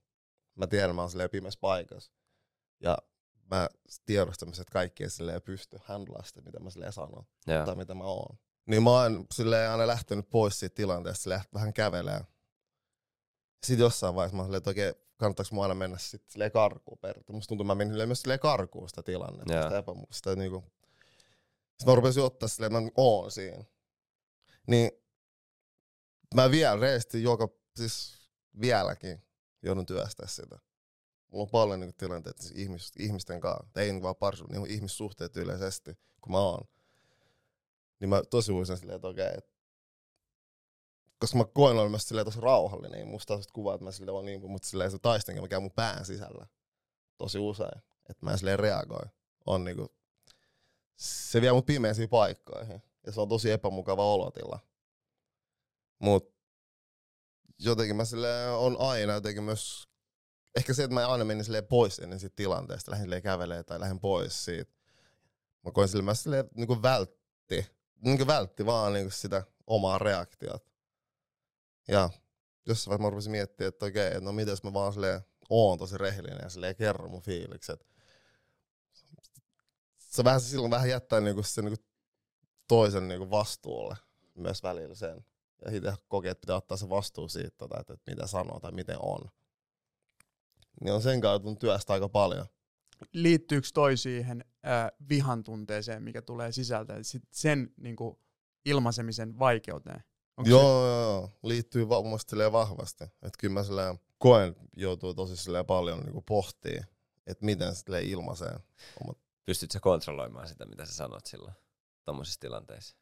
Mä 0.56 0.68
tiedän, 0.68 0.96
mä 0.96 1.02
oon 1.02 1.10
silleen 1.10 1.30
pimeässä 1.30 1.60
paikassa. 1.60 2.12
Ja 2.80 2.98
mä 3.52 3.70
tiedostan, 4.06 4.50
että 4.50 4.64
kaikki 4.72 5.04
ei 5.04 5.10
silleen 5.10 5.42
pysty 5.42 5.78
handlaa 5.84 6.24
sitä, 6.24 6.42
mitä 6.42 6.60
mä 6.60 6.70
silleen 6.70 6.94
sanon. 6.94 7.26
Joo. 7.48 7.66
Tai 7.66 7.76
mitä 7.76 7.94
mä 7.94 8.04
oon. 8.04 8.38
Niin 8.66 8.84
mä 8.84 8.90
oon 8.90 9.26
silleen 9.34 9.72
aina 9.72 9.88
lähtenyt 9.88 10.30
pois 10.30 10.60
siitä 10.60 10.76
tilanteesta, 10.76 11.24
silleen 11.24 11.42
vähän 11.54 11.74
kävelee. 11.74 12.22
Sitten 13.66 13.84
jossain 13.84 14.16
vaiheessa 14.16 14.36
mä 14.36 14.42
oon 14.42 14.48
silleen, 14.48 14.58
että 14.58 14.70
oikein, 14.70 14.96
kannattaako 15.18 15.56
mun 15.56 15.64
aina 15.64 15.76
mennä 15.76 15.98
sitten 15.98 16.32
silleen 16.32 16.52
karkuun 16.52 16.98
periaatteessa. 16.98 17.34
Musta 17.34 17.48
tuntuu, 17.48 17.64
että 17.64 17.76
mä 17.76 17.76
menin 17.76 18.10
myös 18.10 18.22
silleen 18.22 18.40
karkuun 18.40 18.90
sitä 18.90 19.04
tilannetta. 19.04 19.54
Joo. 19.54 19.64
Sitä, 19.64 19.84
sitä 20.12 20.36
niinku. 20.36 20.64
Sitten 21.78 21.92
mä 21.92 21.96
rupesin 21.96 22.24
ottaa 22.24 22.50
silleen, 22.50 22.76
että 22.76 22.82
mä 22.82 22.92
oon 22.98 23.32
siinä. 23.32 23.64
Niin 24.68 24.92
mä 26.36 26.52
vielä 26.52 26.80
reesti 26.80 27.24
joka, 27.24 27.48
siis 27.76 28.30
vieläkin 28.62 29.22
joudun 29.62 29.86
työstää 29.86 30.28
sitä. 30.28 30.60
Mulla 31.32 31.44
on 31.44 31.50
paljon 31.50 31.80
niinku 31.80 31.96
tilanteita 31.98 32.44
siis 32.44 32.60
ihmis, 32.60 32.92
ihmisten 33.00 33.40
kanssa, 33.40 33.82
ei 33.82 33.88
niinku 33.88 34.04
vaan 34.04 34.16
parsu, 34.16 34.46
niinku 34.48 34.66
ihmissuhteet 34.70 35.38
yleisesti, 35.38 35.98
kun 36.22 36.32
mä 36.32 36.40
oon. 36.40 36.68
Niin 38.00 38.10
mä 38.10 38.22
tosi 38.30 38.52
usein 38.52 38.80
silleen, 38.80 38.96
että 38.96 39.08
okei, 39.08 39.32
et, 39.38 39.50
koska 41.20 41.38
mä 41.38 41.46
koen 41.46 41.78
olla 41.78 41.90
myös 41.90 42.08
silleen 42.08 42.26
tosi 42.26 42.42
rauhallinen, 42.42 42.92
niin 42.92 43.08
musta 43.08 43.34
on 43.34 43.44
kuvaa, 43.54 43.76
että 43.76 43.86
mä 43.86 43.92
silleen 43.92 44.16
on 44.16 44.26
niin, 44.26 44.52
mutta 44.52 44.68
silleen 44.68 44.92
se 44.92 45.00
taistenkin, 45.00 45.44
mä 45.44 45.48
käyn 45.48 45.64
mun 45.64 45.72
pään 45.72 46.06
sisällä 46.06 46.48
tosi 47.18 47.40
usein, 47.40 47.82
että 48.10 48.26
mä 48.26 48.32
en 48.32 48.38
silleen 48.38 48.60
reagoi. 48.60 49.06
On 49.46 49.64
niinku, 49.64 49.96
se 50.96 51.42
vie 51.42 51.52
mut 51.52 51.66
pimeisiin 51.66 52.10
paikkoihin, 52.10 52.82
ja 53.06 53.12
se 53.12 53.22
on 53.22 53.30
tosi 53.30 53.52
epämukava 53.52 54.14
olotila. 54.14 54.60
Mut 56.00 56.36
jotenkin 57.60 57.96
mä 57.96 58.06
silleen 58.06 58.52
on 58.52 58.76
aina 58.80 59.14
jotenkin 59.14 59.44
myös, 59.44 59.88
ehkä 60.56 60.74
se, 60.74 60.84
että 60.84 60.94
mä 60.94 61.08
aina 61.08 61.26
menin 61.26 61.44
silleen 61.44 61.68
pois 61.68 62.00
ennen 62.00 62.20
siitä 62.20 62.36
tilanteesta, 62.36 62.92
lähdin 62.92 63.06
silleen 63.06 63.22
kävelee 63.22 63.64
tai 63.64 63.80
lähdin 63.80 64.00
pois 64.00 64.46
siitä. 64.46 64.74
Mä 65.66 65.72
koin 65.72 65.88
silleen, 65.88 66.06
mä 66.06 66.14
silleen 66.14 66.50
niinku 66.56 66.82
vältti, 66.82 67.68
niinku 68.02 68.28
vältti 68.28 68.66
vaan 68.66 68.94
niinku 68.94 69.12
sitä 69.12 69.44
omaa 69.68 69.98
reaktiota. 69.98 70.70
Ja 71.88 72.10
jossain 72.66 72.90
vaiheessa 72.90 73.04
mä 73.04 73.10
rupesin 73.10 73.32
miettimään, 73.32 73.68
että 73.68 73.86
okei, 73.86 74.22
no 74.22 74.32
mitäs 74.32 74.64
mä 74.64 74.74
vaan 74.74 74.94
silleen 74.94 75.22
oon 75.50 75.78
tosi 75.78 75.98
rehellinen 75.98 76.40
ja 76.44 76.50
silleen 76.50 76.76
kerron 76.76 77.12
mun 77.12 77.22
fiilikset. 77.22 77.95
Se 80.16 80.24
vähän 80.24 80.42
se 80.42 80.48
silloin 80.50 80.72
vähän 80.72 80.90
jättää 80.90 81.22
niinku 81.22 81.44
se 81.44 81.62
niinku 81.62 81.84
toisen 82.68 83.08
niinku 83.08 83.32
vastuulle 83.32 83.96
myös 84.36 84.64
välillä 84.64 84.96
sen. 84.96 85.26
Ja 85.66 85.72
itse 85.72 85.94
kokee, 86.08 86.32
että 86.32 86.42
pitää 86.42 86.56
ottaa 86.56 86.78
se 86.78 86.90
vastuu 86.90 87.28
siitä, 87.28 87.50
tota, 87.58 87.80
että, 87.80 87.94
että 87.94 88.12
mitä 88.12 88.28
sanoo 88.28 88.60
tai 88.60 88.72
miten 88.72 88.98
on. 89.02 89.30
Niin 90.82 90.94
on 90.94 91.02
sen 91.02 91.22
kautta 91.22 91.56
työstä 91.56 91.94
aika 91.94 92.10
paljon. 92.10 92.46
Liittyykö 93.14 93.68
toi 93.74 93.98
siihen 93.98 94.46
äh, 94.66 94.92
vihan 95.10 95.44
tunteeseen, 95.44 96.04
mikä 96.04 96.22
tulee 96.22 96.52
sisältä, 96.52 96.94
sit 97.02 97.24
sen 97.32 97.74
niin 97.78 97.96
kuin, 97.96 98.20
ilmaisemisen 98.66 99.40
vaikeuteen? 99.40 100.04
Onko 100.38 100.50
joo, 100.50 100.86
joo, 100.86 101.02
joo, 101.02 101.32
liittyy 101.44 101.90
va- 101.90 102.04
mun 102.04 102.20
vahvasti. 102.52 103.04
Että 103.04 103.38
kyllä 103.40 103.54
mä 103.54 103.64
silleen 103.64 104.00
koen, 104.18 104.56
joutuu 104.78 105.14
tosi 105.14 105.38
silleen 105.38 105.66
paljon 105.66 106.00
niinku 106.00 106.22
pohtii, 106.22 106.80
että 107.28 107.46
miten 107.46 107.76
silleen 107.76 108.08
ilmaisee. 108.08 108.60
omat- 109.04 109.25
Pystyt 109.46 109.72
sä 109.72 109.80
kontrolloimaan 109.80 110.48
sitä, 110.48 110.66
mitä 110.66 110.86
sä 110.86 110.94
sanot 110.94 111.26
silloin 111.26 111.54
tommosissa 112.06 112.40
tilanteissa? 112.40 112.96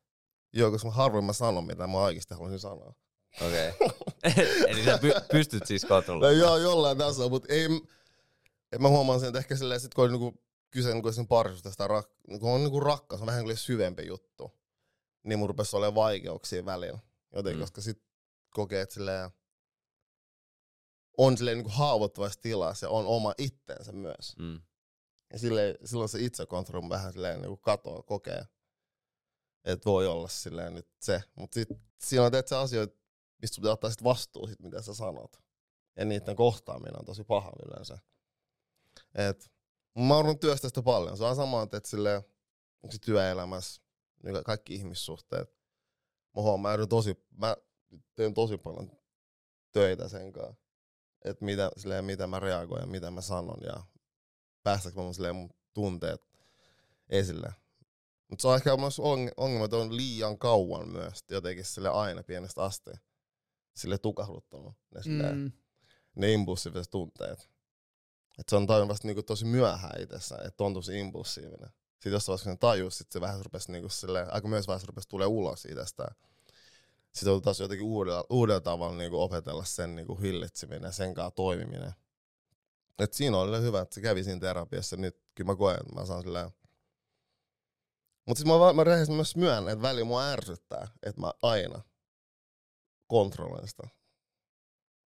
Joo, 0.53 0.71
koska 0.71 0.87
mä 0.87 0.93
harvoin 0.93 1.25
mä 1.25 1.33
sanon, 1.33 1.65
mitä 1.65 1.87
mä 1.87 1.97
oikeasti 1.97 2.33
haluaisin 2.33 2.59
sanoa. 2.59 2.93
Okei. 3.41 3.69
Okay. 3.69 3.87
Eli 4.69 4.83
sä 4.85 4.97
py- 4.97 5.25
pystyt 5.31 5.65
siis 5.67 5.83
No 5.83 5.89
kontrolloimaan. 5.89 6.39
joo, 6.39 6.57
jollain 6.57 6.97
tasolla, 6.97 7.29
mutta 7.29 7.53
ei, 7.53 7.65
et 8.71 8.79
mä 8.81 8.87
huomaan 8.89 9.19
sen, 9.19 9.27
että 9.27 9.39
ehkä 9.39 9.55
silleen, 9.55 9.79
sit 9.79 9.93
kun 9.93 10.03
on 10.03 10.11
niinku 10.11 10.43
kyse 10.71 10.93
niinku 10.93 11.11
sen 11.11 11.27
parisuudesta, 11.27 11.87
rak, 11.87 12.09
kun 12.39 12.51
on 12.51 12.61
niinku 12.61 12.79
rakkaus, 12.79 13.21
on 13.21 13.27
vähän 13.27 13.45
niinku 13.45 13.57
syvempi 13.61 14.07
juttu, 14.07 14.51
niin 15.23 15.39
mun 15.39 15.49
rupesi 15.49 15.75
olemaan 15.75 15.95
vaikeuksia 15.95 16.65
välillä. 16.65 16.99
Joten, 17.35 17.53
Mm. 17.53 17.57
mm. 17.57 17.61
koska 17.61 17.81
sit 17.81 18.03
kokee, 18.49 18.81
että 18.81 18.93
silleen, 18.95 19.29
on 21.17 21.37
silleen 21.37 21.57
niinku 21.57 21.71
haavoittuvassa 21.71 22.41
tilassa 22.41 22.85
ja 22.85 22.89
on 22.89 23.05
oma 23.05 23.33
itsensä 23.37 23.91
myös. 23.91 24.35
Mm. 24.39 24.61
Ja 25.33 25.39
silleen, 25.39 25.75
silloin 25.85 26.09
se 26.09 26.19
itsekontrolli 26.19 26.89
vähän 26.89 27.13
silleen 27.13 27.41
niinku 27.41 27.57
katoaa, 27.57 28.03
kokee, 28.03 28.43
että 29.65 29.89
voi 29.89 30.07
olla 30.07 30.27
silleen 30.27 30.73
nyt 30.73 30.87
se. 31.01 31.23
Mutta 31.35 31.53
sitten 31.53 31.81
siinä 31.99 32.25
on 32.25 32.31
teet 32.31 32.47
se 32.47 32.55
asioita, 32.55 32.97
mistä 33.41 33.55
pitää 33.55 33.71
ottaa 33.71 33.89
sit 33.89 34.03
vastuu 34.03 34.47
sit, 34.47 34.59
mitä 34.59 34.81
sä 34.81 34.93
sanot. 34.93 35.37
Ja 35.95 36.05
niiden 36.05 36.35
kohtaaminen 36.35 36.99
on 36.99 37.05
tosi 37.05 37.23
paha 37.23 37.51
yleensä. 37.65 37.97
Et, 39.15 39.51
mä 39.99 40.15
oon 40.15 40.39
työstä 40.39 40.67
sitä 40.67 40.81
paljon. 40.81 41.17
Se 41.17 41.23
on 41.23 41.35
sama, 41.35 41.63
että 41.63 41.79
silleen, 41.83 42.23
onko 42.83 42.91
se 42.91 42.99
työelämässä, 42.99 43.81
niin 44.23 44.33
ka- 44.35 44.43
kaikki 44.43 44.75
ihmissuhteet. 44.75 45.49
Mä 46.35 46.41
huomaan, 46.41 46.79
mä, 46.79 46.87
tosi, 46.87 47.25
mä 47.37 47.57
teen 48.15 48.33
tosi 48.33 48.57
paljon 48.57 48.91
töitä 49.71 50.09
sen 50.09 50.33
kanssa. 50.33 50.63
Että 51.25 51.45
mitä, 51.45 51.71
silleen, 51.77 52.05
mitä 52.05 52.27
mä 52.27 52.39
reagoin 52.39 52.81
ja 52.81 52.87
mitä 52.87 53.11
mä 53.11 53.21
sanon 53.21 53.61
ja 53.65 53.83
päästäkö 54.63 54.95
mä 54.95 55.03
mun, 55.03 55.13
silleen, 55.13 55.35
mun 55.35 55.49
tunteet 55.73 56.21
esille. 57.09 57.53
Mutta 58.27 58.41
se 58.41 58.47
on 58.47 58.55
ehkä 58.55 58.77
myös 58.77 58.99
ong- 58.99 59.33
ongelma, 59.37 59.65
että 59.65 59.77
on 59.77 59.97
liian 59.97 60.37
kauan 60.37 60.89
myös 60.89 61.23
jotenkin 61.29 61.65
sille 61.65 61.89
aina 61.89 62.23
pienestä 62.23 62.63
asti 62.63 62.91
sille 63.73 63.97
tukahduttanut 63.97 64.75
ne, 64.95 65.03
silleen, 65.03 65.37
Mm, 65.37 65.51
ne 66.15 66.33
impulsiiviset 66.33 66.91
tunteet. 66.91 67.49
Et 68.39 68.49
se 68.49 68.55
on 68.55 68.67
tajunnut 68.67 68.89
vasta 68.89 69.07
niinku 69.07 69.23
tosi 69.23 69.45
myöhään 69.45 70.01
itsessä, 70.01 70.37
että 70.45 70.63
on 70.63 70.73
tosi 70.73 70.99
impulsiivinen. 70.99 71.69
Sitten 71.93 72.11
jossain 72.11 72.33
vaiheessa, 72.33 72.43
kun 72.43 72.51
sen 72.51 72.59
tajus, 72.59 72.97
sit 72.97 73.11
se 73.11 73.21
vähän 73.21 73.45
rupesi 73.45 73.71
niinku 73.71 73.89
silleen, 73.89 74.33
aika 74.33 74.47
myös 74.47 74.67
vaiheessa 74.67 74.87
rupesi 74.87 75.09
tulee 75.09 75.27
ulos 75.27 75.65
itsestään. 75.65 76.15
Sitten 77.13 77.33
on 77.33 77.41
taas 77.41 77.59
jotenkin 77.59 77.87
uudella, 77.87 78.25
uudella 78.29 78.61
tavalla 78.61 78.97
niinku 78.97 79.21
opetella 79.21 79.63
sen 79.63 79.95
niinku 79.95 80.15
hillitseminen 80.15 80.83
ja 80.83 80.91
sen 80.91 81.13
kanssa 81.13 81.31
toimiminen. 81.31 81.93
Et 82.99 83.13
siinä 83.13 83.37
oli 83.37 83.61
hyvä, 83.61 83.81
että 83.81 83.95
se 83.95 84.01
kävi 84.01 84.23
siinä 84.23 84.39
terapiassa. 84.39 84.97
Nyt 84.97 85.17
kyllä 85.35 85.51
mä 85.51 85.55
koen, 85.55 85.77
että 85.81 85.95
mä 85.95 86.05
saan 86.05 86.21
silleen... 86.21 86.51
Mutta 88.27 88.39
sitten 88.39 88.59
mä, 88.59 88.73
mä 88.73 88.83
rehellisesti 88.83 89.15
myös 89.15 89.35
myönnän, 89.35 89.73
että 89.73 89.81
välillä 89.81 90.05
mua 90.05 90.25
ärsyttää, 90.25 90.87
että 91.03 91.21
mä 91.21 91.31
aina 91.41 91.81
kontrolloin 93.07 93.67
sitä. 93.67 93.87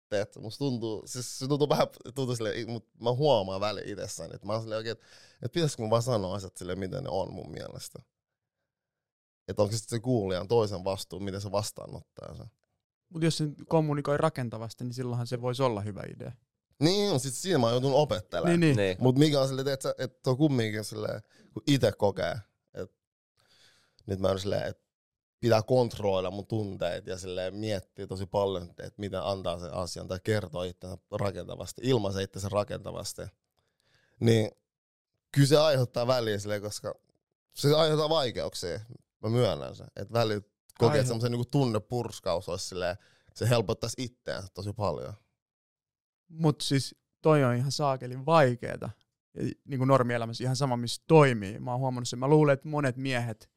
Teet, 0.10 0.36
musta 0.36 0.58
tuntuu, 0.58 1.04
siis 1.06 1.40
se 1.40 1.48
tuntuu 1.48 1.70
vähän, 1.70 1.88
tuntuu 2.16 2.36
silleen, 2.36 2.70
mutta 2.70 2.90
mä 3.02 3.12
huomaan 3.12 3.62
väliin 3.62 3.90
itsessäni, 3.90 4.36
että 4.36 4.48
mä 4.48 4.54
oon 4.54 4.62
silleen 4.62 4.78
oikein, 4.78 4.92
että, 4.92 5.06
että 5.42 5.54
pitäisikö 5.54 5.82
mun 5.82 5.90
vaan 5.90 6.02
sanoa 6.02 6.36
asiat 6.36 6.58
silleen, 6.58 6.80
miten 6.80 7.04
ne 7.04 7.10
on 7.10 7.34
mun 7.34 7.52
mielestä. 7.52 8.00
Että 9.48 9.62
onko 9.62 9.72
se 9.72 9.78
sitten 9.78 9.98
se 9.98 10.04
kuulijan 10.04 10.48
toisen 10.48 10.84
vastuu, 10.84 11.20
miten 11.20 11.42
se 11.42 11.52
vastaanottaa 11.52 12.36
sen. 12.36 12.48
Mutta 13.10 13.26
jos 13.26 13.38
se 13.38 13.46
kommunikoi 13.68 14.18
rakentavasti, 14.18 14.84
niin 14.84 14.94
silloinhan 14.94 15.28
se 15.28 15.42
voisi 15.42 15.64
olla 15.64 15.82
hyvä 15.82 16.04
idea. 16.16 16.32
Niin, 16.80 17.12
on 17.12 17.20
sit 17.20 17.34
siinä 17.34 17.60
mä 17.60 17.72
joutunut 17.72 17.98
opettelemaan. 17.98 18.60
Niin, 18.60 18.76
niin. 18.76 18.78
Niin. 18.78 18.98
Mut 19.00 19.18
mikä 19.18 19.42
on 19.42 19.48
silleen, 19.48 19.68
että, 19.68 19.96
että 19.98 20.30
on 20.30 20.38
kumminkin 20.38 20.84
silleen, 20.84 21.22
kun 21.54 21.64
itse 21.68 21.92
kokee, 21.92 22.36
että 22.74 22.96
nyt 24.06 24.20
mä 24.20 24.28
oon 24.28 24.40
silleen, 24.40 24.64
että 24.64 24.88
pitää 25.40 25.62
kontrolloida 25.62 26.32
mun 26.32 26.48
tunteet 26.48 27.08
ja 27.08 27.18
silleen 27.18 27.56
miettiä 27.56 28.08
tosi 28.08 28.26
paljon, 28.26 28.70
että 28.70 28.94
miten 28.98 29.22
antaa 29.24 29.60
sen 29.60 29.74
asian 29.74 30.08
tai 30.08 30.20
kertoo 30.24 30.64
itsensä 30.64 30.98
rakentavasti, 31.12 31.82
ilmaisee 31.86 32.24
itsensä 32.24 32.50
rakentavasti. 32.50 33.22
Niin 34.20 34.52
kyllä 35.32 35.48
se 35.48 35.58
aiheuttaa 35.58 36.08
väliä 36.08 36.40
silleen, 36.40 36.62
koska 36.62 36.96
se 37.54 37.76
aiheuttaa 37.76 38.10
vaikeuksia. 38.10 38.80
Mä 39.24 39.30
myönnän 39.30 39.76
sen. 39.76 39.88
Että 39.96 40.14
välillä 40.14 40.42
kokee, 40.80 41.06
semmoisen 41.06 41.32
niin 41.32 41.52
tunnepurskaus 41.52 42.50
olisi 42.50 42.68
silleen, 42.68 42.98
se 43.36 43.50
helpottaisi 43.50 44.04
itseänsä 44.04 44.48
tosi 44.54 44.74
paljon. 44.74 45.14
Mutta 46.28 46.66
siis 46.66 46.96
toi 47.22 47.44
on 47.44 47.56
ihan 47.56 47.72
saakelin 47.72 48.26
vaikeeta. 48.26 48.90
Ja 49.34 49.44
niin 49.66 49.78
kuin 49.78 49.88
normielämässä 49.88 50.44
ihan 50.44 50.56
sama, 50.56 50.78
missä 50.78 51.04
toimii. 51.08 51.60
Mä 51.60 51.72
oon 51.72 51.80
huomannut 51.80 52.08
sen. 52.08 52.20
Mä 52.20 52.28
luulen, 52.28 52.54
että 52.54 52.68
monet 52.68 52.98
miehet, 52.98 53.50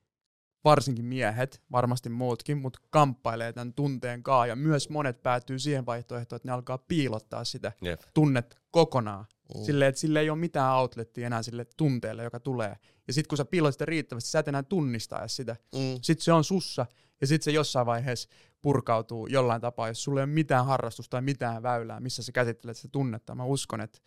varsinkin 0.65 1.05
miehet, 1.05 1.63
varmasti 1.73 2.09
muutkin, 2.09 2.59
mutta 2.59 2.79
kamppailee 2.91 3.53
tämän 3.53 3.75
tunteen 3.75 4.23
kaa. 4.23 4.47
Ja 4.47 4.57
myös 4.57 4.89
monet 4.89 5.23
päätyy 5.23 5.59
siihen 5.59 5.87
vaihtoehtoon, 5.87 6.37
että 6.37 6.49
ne 6.49 6.53
alkaa 6.53 6.79
piilottaa 6.79 7.45
sitä 7.45 7.73
Jep. 7.83 8.01
tunnet 8.15 8.59
kokonaan. 8.71 9.27
Mm. 9.55 9.65
Silleen, 9.65 9.89
että 9.89 10.01
sille 10.01 10.21
ei 10.21 10.31
ole 10.31 10.39
mitään 10.39 10.77
outlettia 10.77 11.27
enää 11.27 11.43
sille 11.43 11.67
tunteelle, 11.77 12.25
joka 12.25 12.41
tulee. 12.41 12.77
Ja 13.07 13.13
sitten 13.13 13.29
kun 13.29 13.39
sä 13.39 13.45
piilot 13.45 13.75
sitä 13.75 13.85
riittävästi, 13.85 14.31
sä 14.31 14.39
et 14.39 14.49
enää 14.49 14.63
tunnista 14.63 15.29
sitä. 15.29 15.57
Mm. 15.75 15.99
Sitten 16.03 16.25
se 16.25 16.33
on 16.33 16.45
sussa, 16.45 16.87
ja 17.21 17.27
sitten 17.27 17.45
se 17.45 17.51
jossain 17.51 17.87
vaiheessa 17.87 18.29
purkautuu 18.63 19.27
jollain 19.27 19.61
tapaa, 19.61 19.89
jos 19.89 20.05
sulla 20.05 20.21
ei 20.21 20.25
ole 20.25 20.33
mitään 20.33 20.67
harrastusta 20.67 21.11
tai 21.11 21.23
mitään 21.23 21.63
väylää, 21.63 22.01
missä 22.01 22.23
sä 22.23 22.33
käsittelet 22.33 22.77
sitä 22.77 22.89
tunnetta. 22.93 23.35
Mä 23.35 23.45
uskon, 23.45 23.81
että, 23.81 23.99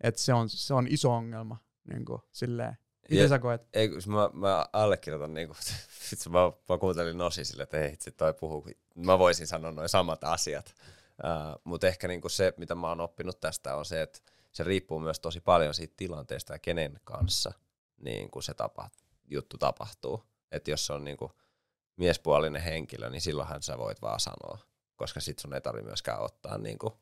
että 0.00 0.20
se, 0.20 0.34
on, 0.34 0.48
se 0.48 0.74
on 0.74 0.86
iso 0.90 1.12
ongelma. 1.12 1.56
Niin 1.92 2.04
kuin, 2.04 2.22
silleen. 2.32 2.76
Miten 3.10 3.22
Ja- 3.22 3.28
sä 3.28 3.38
koet? 3.38 3.68
Ei, 3.74 3.88
kun 3.88 3.98
mä, 4.06 4.30
mä 4.32 4.66
allekirjoitan 4.72 5.34
niinku, 5.34 5.56
sit 6.08 6.18
mä, 6.28 6.38
mä 6.68 6.78
kuuntelin 6.78 7.18
Nosi 7.18 7.44
sille, 7.44 7.62
että 7.62 7.80
ei, 7.80 7.96
sit 8.00 8.16
toi 8.16 8.34
puhuu, 8.34 8.68
mä 8.94 9.18
voisin 9.18 9.46
sanoa 9.46 9.72
noin 9.72 9.88
samat 9.88 10.24
asiat. 10.24 10.74
Uh, 11.24 11.60
Mutta 11.64 11.86
ehkä 11.86 12.08
niinku 12.08 12.28
se, 12.28 12.54
mitä 12.56 12.74
mä 12.74 12.88
oon 12.88 13.00
oppinut 13.00 13.40
tästä, 13.40 13.76
on 13.76 13.84
se, 13.84 14.02
että 14.02 14.18
se 14.52 14.64
riippuu 14.64 15.00
myös 15.00 15.20
tosi 15.20 15.40
paljon 15.40 15.74
siitä 15.74 15.94
tilanteesta 15.96 16.52
ja 16.52 16.58
kenen 16.58 17.00
kanssa 17.04 17.52
niin 17.96 18.30
kuin 18.30 18.42
se 18.42 18.54
tapa, 18.54 18.90
juttu 19.30 19.58
tapahtuu. 19.58 20.22
Että 20.52 20.70
jos 20.70 20.86
se 20.86 20.92
on 20.92 21.04
niinku 21.04 21.32
miespuolinen 21.98 22.62
henkilö, 22.62 23.10
niin 23.10 23.20
silloinhan 23.20 23.62
sä 23.62 23.78
voit 23.78 24.02
vaan 24.02 24.20
sanoa, 24.20 24.58
koska 24.96 25.20
sit 25.20 25.38
sun 25.38 25.54
ei 25.54 25.60
tarvi 25.60 25.82
myöskään 25.82 26.20
ottaa 26.20 26.58
niinku 26.58 27.00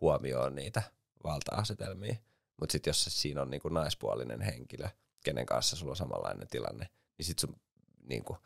huomioon 0.00 0.54
niitä 0.54 0.82
valta-asetelmia. 1.24 2.16
Mutta 2.60 2.72
sitten 2.72 2.90
jos 2.90 3.04
siinä 3.08 3.42
on 3.42 3.50
niinku 3.50 3.68
naispuolinen 3.68 4.40
henkilö, 4.40 4.88
kenen 5.24 5.46
kanssa 5.46 5.76
sulla 5.76 5.92
on 5.92 5.96
samanlainen 5.96 6.48
tilanne, 6.48 6.88
niin 7.18 7.26
sit 7.26 7.38
sun 7.38 7.60
niinku 8.08 8.38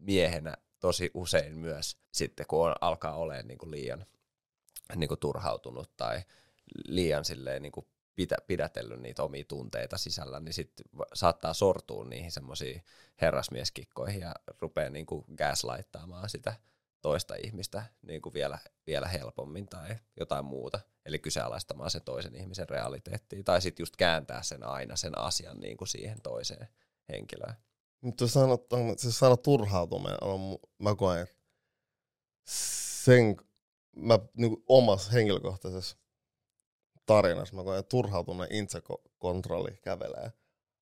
miehenä 0.00 0.56
tosi 0.80 1.10
usein 1.14 1.58
myös 1.58 1.98
sitten, 2.12 2.46
kun 2.46 2.68
on, 2.68 2.74
alkaa 2.80 3.14
olemaan 3.14 3.48
niinku 3.48 3.70
liian 3.70 4.06
niinku 4.94 5.16
turhautunut 5.16 5.96
tai 5.96 6.22
liian 6.84 7.24
silleen 7.24 7.62
niinku 7.62 7.88
pidä, 8.16 8.36
pidätellyt 8.46 9.00
niitä 9.00 9.22
omia 9.22 9.44
tunteita 9.48 9.98
sisällä, 9.98 10.40
niin 10.40 10.54
sitten 10.54 10.86
saattaa 11.14 11.54
sortua 11.54 12.04
niihin 12.04 12.30
semmoisiin 12.30 12.82
herrasmieskikkoihin 13.20 14.20
ja 14.20 14.34
rupeaa 14.60 14.90
niinku 14.90 15.24
gaslighttaamaan 15.36 16.28
sitä 16.28 16.54
toista 17.02 17.34
ihmistä 17.44 17.82
niin 18.02 18.22
kuin 18.22 18.34
vielä, 18.34 18.58
vielä 18.86 19.08
helpommin 19.08 19.68
tai 19.68 19.96
jotain 20.20 20.44
muuta. 20.44 20.80
Eli 21.04 21.18
kyseenalaistamaan 21.18 21.90
sen 21.90 22.02
toisen 22.02 22.36
ihmisen 22.36 22.68
realiteettiin. 22.68 23.44
Tai 23.44 23.62
sitten 23.62 23.82
just 23.82 23.96
kääntää 23.96 24.42
sen 24.42 24.62
aina 24.62 24.96
sen 24.96 25.18
asian 25.18 25.60
niin 25.60 25.76
kuin 25.76 25.88
siihen 25.88 26.22
toiseen 26.22 26.68
henkilöön. 27.08 27.54
Mutta 28.00 28.28
sanot, 28.28 28.66
se 28.96 29.12
sana 29.12 29.36
turhautuminen 29.36 30.24
on, 30.24 30.58
mä 30.78 30.94
koen, 30.94 31.26
sen, 33.04 33.36
mä 33.96 34.18
niin 34.36 34.56
omassa 34.68 35.10
henkilökohtaisessa 35.10 35.96
tarinassa, 37.06 37.56
mä 37.56 37.64
koen, 37.64 37.78
että 37.78 37.88
turhautuminen 37.88 38.52
itsekontrolli 38.52 39.78
kävelee 39.82 40.32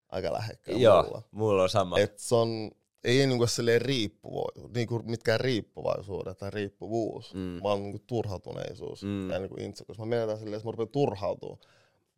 aika 0.09 0.33
lähekkäin 0.33 0.81
Joo, 0.81 1.03
mulla. 1.03 1.23
mulla 1.31 1.63
on 1.63 1.69
sama. 1.69 1.99
Et 1.99 2.19
se 2.19 2.35
on, 2.35 2.71
ei 3.05 3.27
niinku 3.27 3.47
silleen 3.47 3.83
riippuvo, 3.83 4.45
niinku 4.75 5.03
mitkään 5.05 5.41
riippuvaisuudet 5.41 6.39
tai 6.39 6.51
riippuvuus, 6.51 7.35
Mm. 7.35 7.61
vaan 7.63 7.83
niinku 7.83 7.99
turhautuneisuus 8.07 9.03
Mm. 9.03 9.31
ja 9.31 9.39
niinku 9.39 9.57
itse, 9.61 9.85
koska 9.85 10.03
mä 10.05 10.09
menetän 10.11 10.39
silleen, 10.39 10.55
jos 10.57 10.65
mä 10.65 10.71
rupean 10.71 10.89
turhautua, 10.89 11.59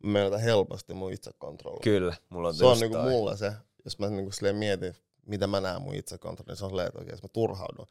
mä 0.03 0.11
menetän 0.11 0.39
helposti 0.39 0.93
mun 0.93 1.13
itsekontrolli. 1.13 1.79
Kyllä, 1.83 2.15
mulla 2.29 2.47
on 2.47 2.53
se 2.55 2.65
on 2.65 2.79
niinku 2.79 2.97
mulla 2.97 3.35
se, 3.35 3.53
jos 3.85 3.99
mä 3.99 4.09
niinku 4.09 4.31
silleen 4.31 4.55
mietin, 4.55 4.95
mitä 5.25 5.47
mä 5.47 5.61
näen 5.61 5.81
mun 5.81 5.95
itsekontrolli, 5.95 6.47
niin 6.49 6.57
se 6.57 6.63
on 6.65 6.69
silleen, 6.71 6.87
että 6.87 6.99
okei, 6.99 7.13
jos 7.13 7.23
mä 7.23 7.29
turhaudun, 7.33 7.87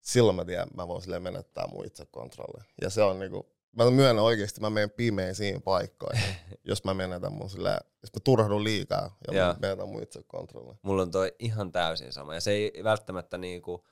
silloin 0.00 0.36
mä 0.36 0.44
tiedän, 0.44 0.68
mä 0.76 0.88
voin 0.88 1.02
silleen 1.02 1.22
menettää 1.22 1.66
mun 1.66 1.86
itsekontrolli. 1.86 2.64
Ja 2.82 2.90
se 2.90 3.02
on 3.02 3.18
niinku, 3.18 3.46
mä 3.76 3.90
myönnän 3.90 4.24
oikeasti, 4.24 4.60
mä 4.60 4.70
menen 4.70 4.90
pimeisiin 4.90 5.62
paikkoihin, 5.62 6.34
jos 6.64 6.84
mä 6.84 6.94
menetän 6.94 7.32
mun 7.32 7.50
silleen, 7.50 7.78
jos 8.02 8.12
mä 8.14 8.20
turhaudun 8.24 8.64
liikaa 8.64 9.16
ja 9.26 9.34
Joo. 9.36 9.46
mä 9.46 9.56
menetän 9.60 9.88
mun 9.88 10.02
itsekontrolli. 10.02 10.74
Mulla 10.82 11.02
on 11.02 11.10
toi 11.10 11.34
ihan 11.38 11.72
täysin 11.72 12.12
sama. 12.12 12.34
Ja 12.34 12.40
se 12.40 12.50
ei 12.50 12.72
välttämättä 12.84 13.38
niinku, 13.38 13.84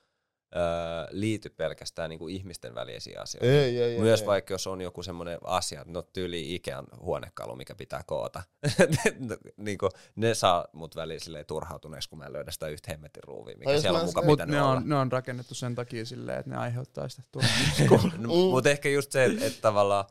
öö, 0.56 0.62
liity 1.10 1.50
pelkästään 1.50 2.10
niinku 2.10 2.28
ihmisten 2.28 2.74
välisiin 2.74 3.20
asioihin. 3.20 3.54
Ei, 3.54 3.78
ei, 3.78 3.92
ei. 3.94 4.00
Myös 4.00 4.20
ei. 4.20 4.26
vaikka 4.26 4.54
jos 4.54 4.66
on 4.66 4.80
joku 4.80 5.02
semmoinen 5.02 5.38
asia, 5.44 5.84
no 5.86 6.02
tyyli 6.02 6.54
Ikean 6.54 6.86
huonekalu, 7.00 7.56
mikä 7.56 7.74
pitää 7.74 8.02
koota. 8.06 8.42
niin 9.56 9.78
kuin, 9.78 9.90
ne 10.16 10.34
saa 10.34 10.68
mut 10.72 10.96
väliin 10.96 11.20
silleen 11.20 11.46
turhautuneeksi, 11.46 12.08
kun 12.08 12.18
mä 12.18 12.26
en 12.26 12.32
löydä 12.32 12.50
sitä 12.50 12.68
yhtä 12.68 12.90
hemmetin 12.92 13.24
ruuvia, 13.24 13.56
mikä 13.58 13.80
siellä 13.80 13.96
on 13.96 14.00
en 14.02 14.06
muka 14.06 14.20
sitä- 14.20 14.26
Mutta 14.30 14.44
pitänyt 14.44 14.54
ne 14.60 14.62
olla. 14.62 14.76
on, 14.76 14.88
ne 14.88 14.94
on 14.96 15.12
rakennettu 15.12 15.54
sen 15.54 15.74
takia 15.74 16.04
silleen, 16.06 16.38
että 16.38 16.50
ne 16.50 16.56
aiheuttaa 16.56 17.08
sitä 17.08 17.22
turvallisuutta. 17.32 18.18
Mm. 18.18 18.28
Mutta 18.50 18.70
ehkä 18.70 18.88
just 18.88 19.12
se, 19.12 19.24
että 19.24 19.46
et 19.46 19.60
tavallaan 19.60 20.04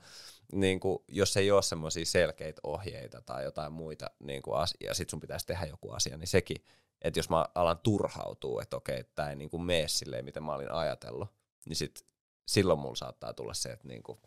niin 0.54 0.80
kuin, 0.80 1.00
jos 1.08 1.38
ei 1.38 1.52
ole 1.52 1.62
semmoisia 1.62 2.06
selkeitä 2.06 2.60
ohjeita 2.64 3.22
tai 3.22 3.44
jotain 3.44 3.74
muita 3.74 4.10
niin 4.20 4.42
kuin 4.42 4.58
asia, 4.58 4.78
ja 4.90 4.94
sit 4.94 5.10
sun 5.10 5.20
pitäisi 5.20 5.48
tehdä 5.48 5.66
joku 5.66 5.92
asia, 5.92 6.18
niin 6.18 6.28
sekin, 6.28 6.58
että 7.02 7.20
jos 7.20 7.30
mä 7.30 7.46
alan 7.56 7.80
turhautua, 7.80 8.62
että 8.62 8.78
okei, 8.78 9.04
tämä 9.04 9.30
ei 9.30 9.36
niin 9.36 9.50
kuin 9.50 9.64
mene 9.64 9.88
silleen, 9.88 10.26
miten 10.26 10.44
mä 10.44 10.54
olin 10.56 10.72
ajatellut, 10.72 11.30
niin 11.66 11.76
sit, 11.76 12.06
silloin 12.48 12.80
mulla 12.80 12.96
saattaa 12.96 13.34
tulla 13.34 13.54
se, 13.54 13.70
että 13.72 13.88
niin 13.88 14.04
kuin, 14.04 14.20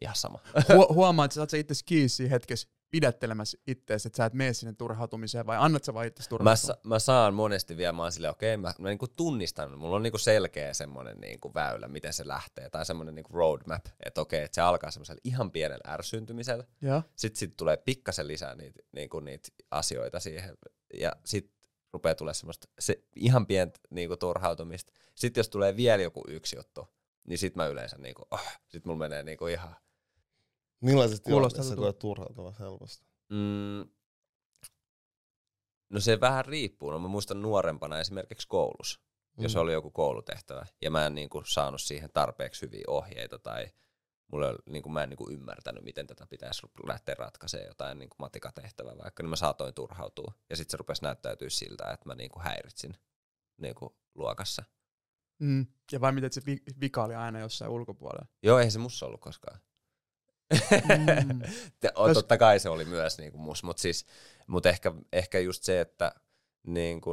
ihan 0.00 0.16
sama. 0.16 0.38
Hu- 0.72 0.94
huomaat, 0.94 1.24
että 1.24 1.34
sä 1.34 1.40
oot 1.40 1.52
itse 1.52 1.74
kiinni 1.86 2.30
hetkessä 2.30 2.68
pidättelemässä 2.90 3.58
ittees, 3.66 4.06
että 4.06 4.16
sä 4.16 4.24
et 4.24 4.32
mene 4.34 4.52
sinne 4.52 4.72
turhautumiseen, 4.78 5.46
vai 5.46 5.56
annat 5.60 5.84
sä 5.84 5.94
vaan 5.94 6.06
itse 6.06 6.22
Mä, 6.22 6.28
turhautua? 6.28 6.56
sa- 6.56 6.78
mä 6.84 6.98
saan 6.98 7.34
monesti 7.34 7.76
vielä, 7.76 7.92
mä 7.92 8.02
oon 8.02 8.12
silleen, 8.12 8.30
okei, 8.30 8.56
mä, 8.56 8.72
mä 8.78 8.88
niinku 8.88 9.08
tunnistan, 9.08 9.78
mulla 9.78 9.96
on 9.96 10.02
niinku 10.02 10.18
selkeä 10.18 10.74
semmoinen 10.74 11.16
niinku 11.20 11.54
väylä, 11.54 11.88
miten 11.88 12.12
se 12.12 12.28
lähtee, 12.28 12.70
tai 12.70 12.86
semmoinen 12.86 13.14
niinku 13.14 13.32
roadmap, 13.32 13.86
että 14.06 14.20
okei, 14.20 14.42
että 14.42 14.54
se 14.54 14.60
alkaa 14.60 14.90
semmoisella 14.90 15.20
ihan 15.24 15.50
pienellä 15.50 15.92
ärsyntymisellä, 15.92 16.64
sitten 17.16 17.38
sit 17.38 17.56
tulee 17.56 17.76
pikkasen 17.76 18.28
lisää 18.28 18.54
niitä, 18.54 18.82
niinku 18.92 19.20
niitä 19.20 19.48
asioita 19.70 20.20
siihen, 20.20 20.58
ja 20.94 21.12
sitten 21.24 21.57
rupeaa 21.92 22.14
tulee 22.14 22.34
semmoista 22.34 22.68
se, 22.78 23.02
ihan 23.16 23.46
pientä 23.46 23.80
niinku 23.90 24.16
turhautumista. 24.16 24.92
Sitten 25.14 25.38
jos 25.40 25.48
tulee 25.48 25.76
vielä 25.76 26.02
joku 26.02 26.24
yksi 26.28 26.56
juttu, 26.56 26.88
niin 27.24 27.38
sitten 27.38 27.62
mä 27.62 27.66
yleensä 27.66 27.96
niinku, 27.98 28.22
oh, 28.30 28.46
sit 28.68 28.84
mulla 28.84 28.98
menee 28.98 29.22
niinku 29.22 29.46
ihan, 29.46 29.76
tilanteessa 31.24 31.62
tutulta. 31.74 31.80
koet 31.86 31.98
turhautuva 31.98 32.54
helposti? 32.60 33.06
mm, 33.28 33.88
no 35.90 36.00
se 36.00 36.20
vähän 36.20 36.44
riippuu. 36.44 36.90
No 36.90 36.98
mä 36.98 37.08
muistan 37.08 37.42
nuorempana 37.42 38.00
esimerkiksi 38.00 38.48
koulussa, 38.48 39.00
jos 39.38 39.54
Mm. 39.54 39.60
oli 39.60 39.72
joku 39.72 39.90
koulutehtävä, 39.90 40.66
ja 40.82 40.90
mä 40.90 41.06
en 41.06 41.14
niinku 41.14 41.42
saanut 41.46 41.82
siihen 41.82 42.10
tarpeeksi 42.14 42.62
hyviä 42.66 42.84
ohjeita, 42.86 43.38
tai 43.38 43.66
mulla 44.28 44.48
oli, 44.48 44.58
niinku, 44.66 44.88
mä 44.88 45.02
en 45.02 45.08
niinku 45.08 45.30
ymmärtänyt, 45.30 45.84
miten 45.84 46.06
tätä 46.06 46.26
pitäisi 46.26 46.66
lähteä 46.86 47.14
ratkaisemaan 47.18 47.68
jotain 47.68 47.98
niinku 47.98 48.16
matikatehtävää 48.18 48.98
vaikka, 49.02 49.22
niin 49.22 49.30
mä 49.30 49.36
saatoin 49.36 49.74
turhautua. 49.74 50.32
Ja 50.50 50.56
sitten 50.56 50.70
se 50.70 50.76
rupesi 50.76 51.02
näyttäytyä 51.02 51.48
siltä, 51.50 51.90
että 51.92 52.06
mä 52.08 52.14
niinku 52.14 52.40
häiritsin 52.42 52.96
niinku 53.56 53.96
luokassa. 54.14 54.64
Mm. 55.38 55.66
Ja 55.92 56.00
vai 56.00 56.12
miten 56.12 56.32
se 56.32 56.42
vi- 56.46 56.62
vika 56.80 57.04
oli 57.04 57.14
aina 57.14 57.40
jossain 57.40 57.70
ulkopuolella? 57.70 58.26
Joo, 58.42 58.58
ei 58.58 58.70
se 58.70 58.78
mussa 58.78 59.06
ollut 59.06 59.20
koskaan. 59.20 59.60
Mm. 60.52 61.40
Totta 62.14 62.38
kai 62.38 62.60
se 62.60 62.68
oli 62.68 62.84
myös 62.84 63.18
niinku 63.18 63.38
mus, 63.38 63.62
mutta 63.62 63.80
siis, 63.80 64.06
mut 64.46 64.66
ehkä, 64.66 64.92
ehkä 65.12 65.38
just 65.38 65.62
se, 65.62 65.80
että 65.80 66.12
niinku, 66.66 67.10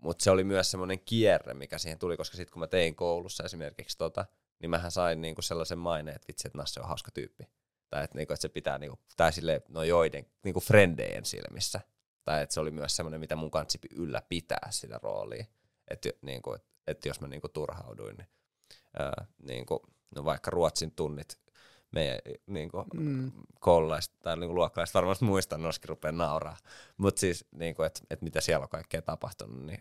mut 0.00 0.20
se 0.20 0.30
oli 0.30 0.44
myös 0.44 0.70
semmoinen 0.70 1.00
kierre, 1.00 1.54
mikä 1.54 1.78
siihen 1.78 1.98
tuli, 1.98 2.16
koska 2.16 2.36
sitten 2.36 2.52
kun 2.52 2.60
mä 2.60 2.66
tein 2.66 2.94
koulussa 2.94 3.44
esimerkiksi 3.44 3.98
tota, 3.98 4.26
niin 4.58 4.70
mähän 4.70 4.90
sain 4.90 5.20
niinku 5.20 5.42
sellaisen 5.42 5.78
maineen, 5.78 6.16
että 6.16 6.28
vitsi, 6.28 6.48
että 6.48 6.58
Nasse 6.58 6.80
on 6.80 6.88
hauska 6.88 7.10
tyyppi. 7.10 7.44
Tai 7.90 8.04
että, 8.04 8.18
niinku, 8.18 8.32
että 8.32 8.42
se 8.42 8.48
pitää, 8.48 8.78
niinku, 8.78 8.98
tai 9.16 9.32
silleen, 9.32 9.62
no 9.68 9.82
joiden, 9.82 10.26
niinku 10.44 10.60
frendejen 10.60 11.24
silmissä. 11.24 11.80
Tai 12.24 12.42
että 12.42 12.54
se 12.54 12.60
oli 12.60 12.70
myös 12.70 12.96
semmoinen, 12.96 13.20
mitä 13.20 13.36
mun 13.36 13.50
kanssa 13.50 13.78
ylläpitää 13.96 14.68
sitä 14.70 15.00
roolia. 15.02 15.44
Että 15.88 16.08
niinku, 16.22 16.52
et, 16.52 16.64
et 16.86 17.04
jos 17.04 17.20
mä 17.20 17.28
niinku 17.28 17.48
turhauduin, 17.48 18.16
niin, 18.16 18.28
ää, 18.98 19.26
niinku, 19.42 19.82
no 20.14 20.24
vaikka 20.24 20.50
ruotsin 20.50 20.90
tunnit 20.90 21.38
meidän 21.92 22.18
niinku, 22.46 22.84
Mm. 22.94 23.32
koululaiset 23.60 24.12
tai 24.22 24.36
niinku, 24.36 24.54
luokkalaiset 24.54 24.94
varmasti 24.94 25.24
muistan, 25.24 25.62
noskin 25.62 25.88
rupeaa 25.88 26.12
nauraa. 26.12 26.56
Mutta 26.96 27.20
siis, 27.20 27.44
niinku, 27.50 27.82
että 27.82 28.00
et 28.10 28.22
mitä 28.22 28.40
siellä 28.40 28.62
on 28.62 28.68
kaikkea 28.68 29.02
tapahtunut, 29.02 29.66
niin 29.66 29.80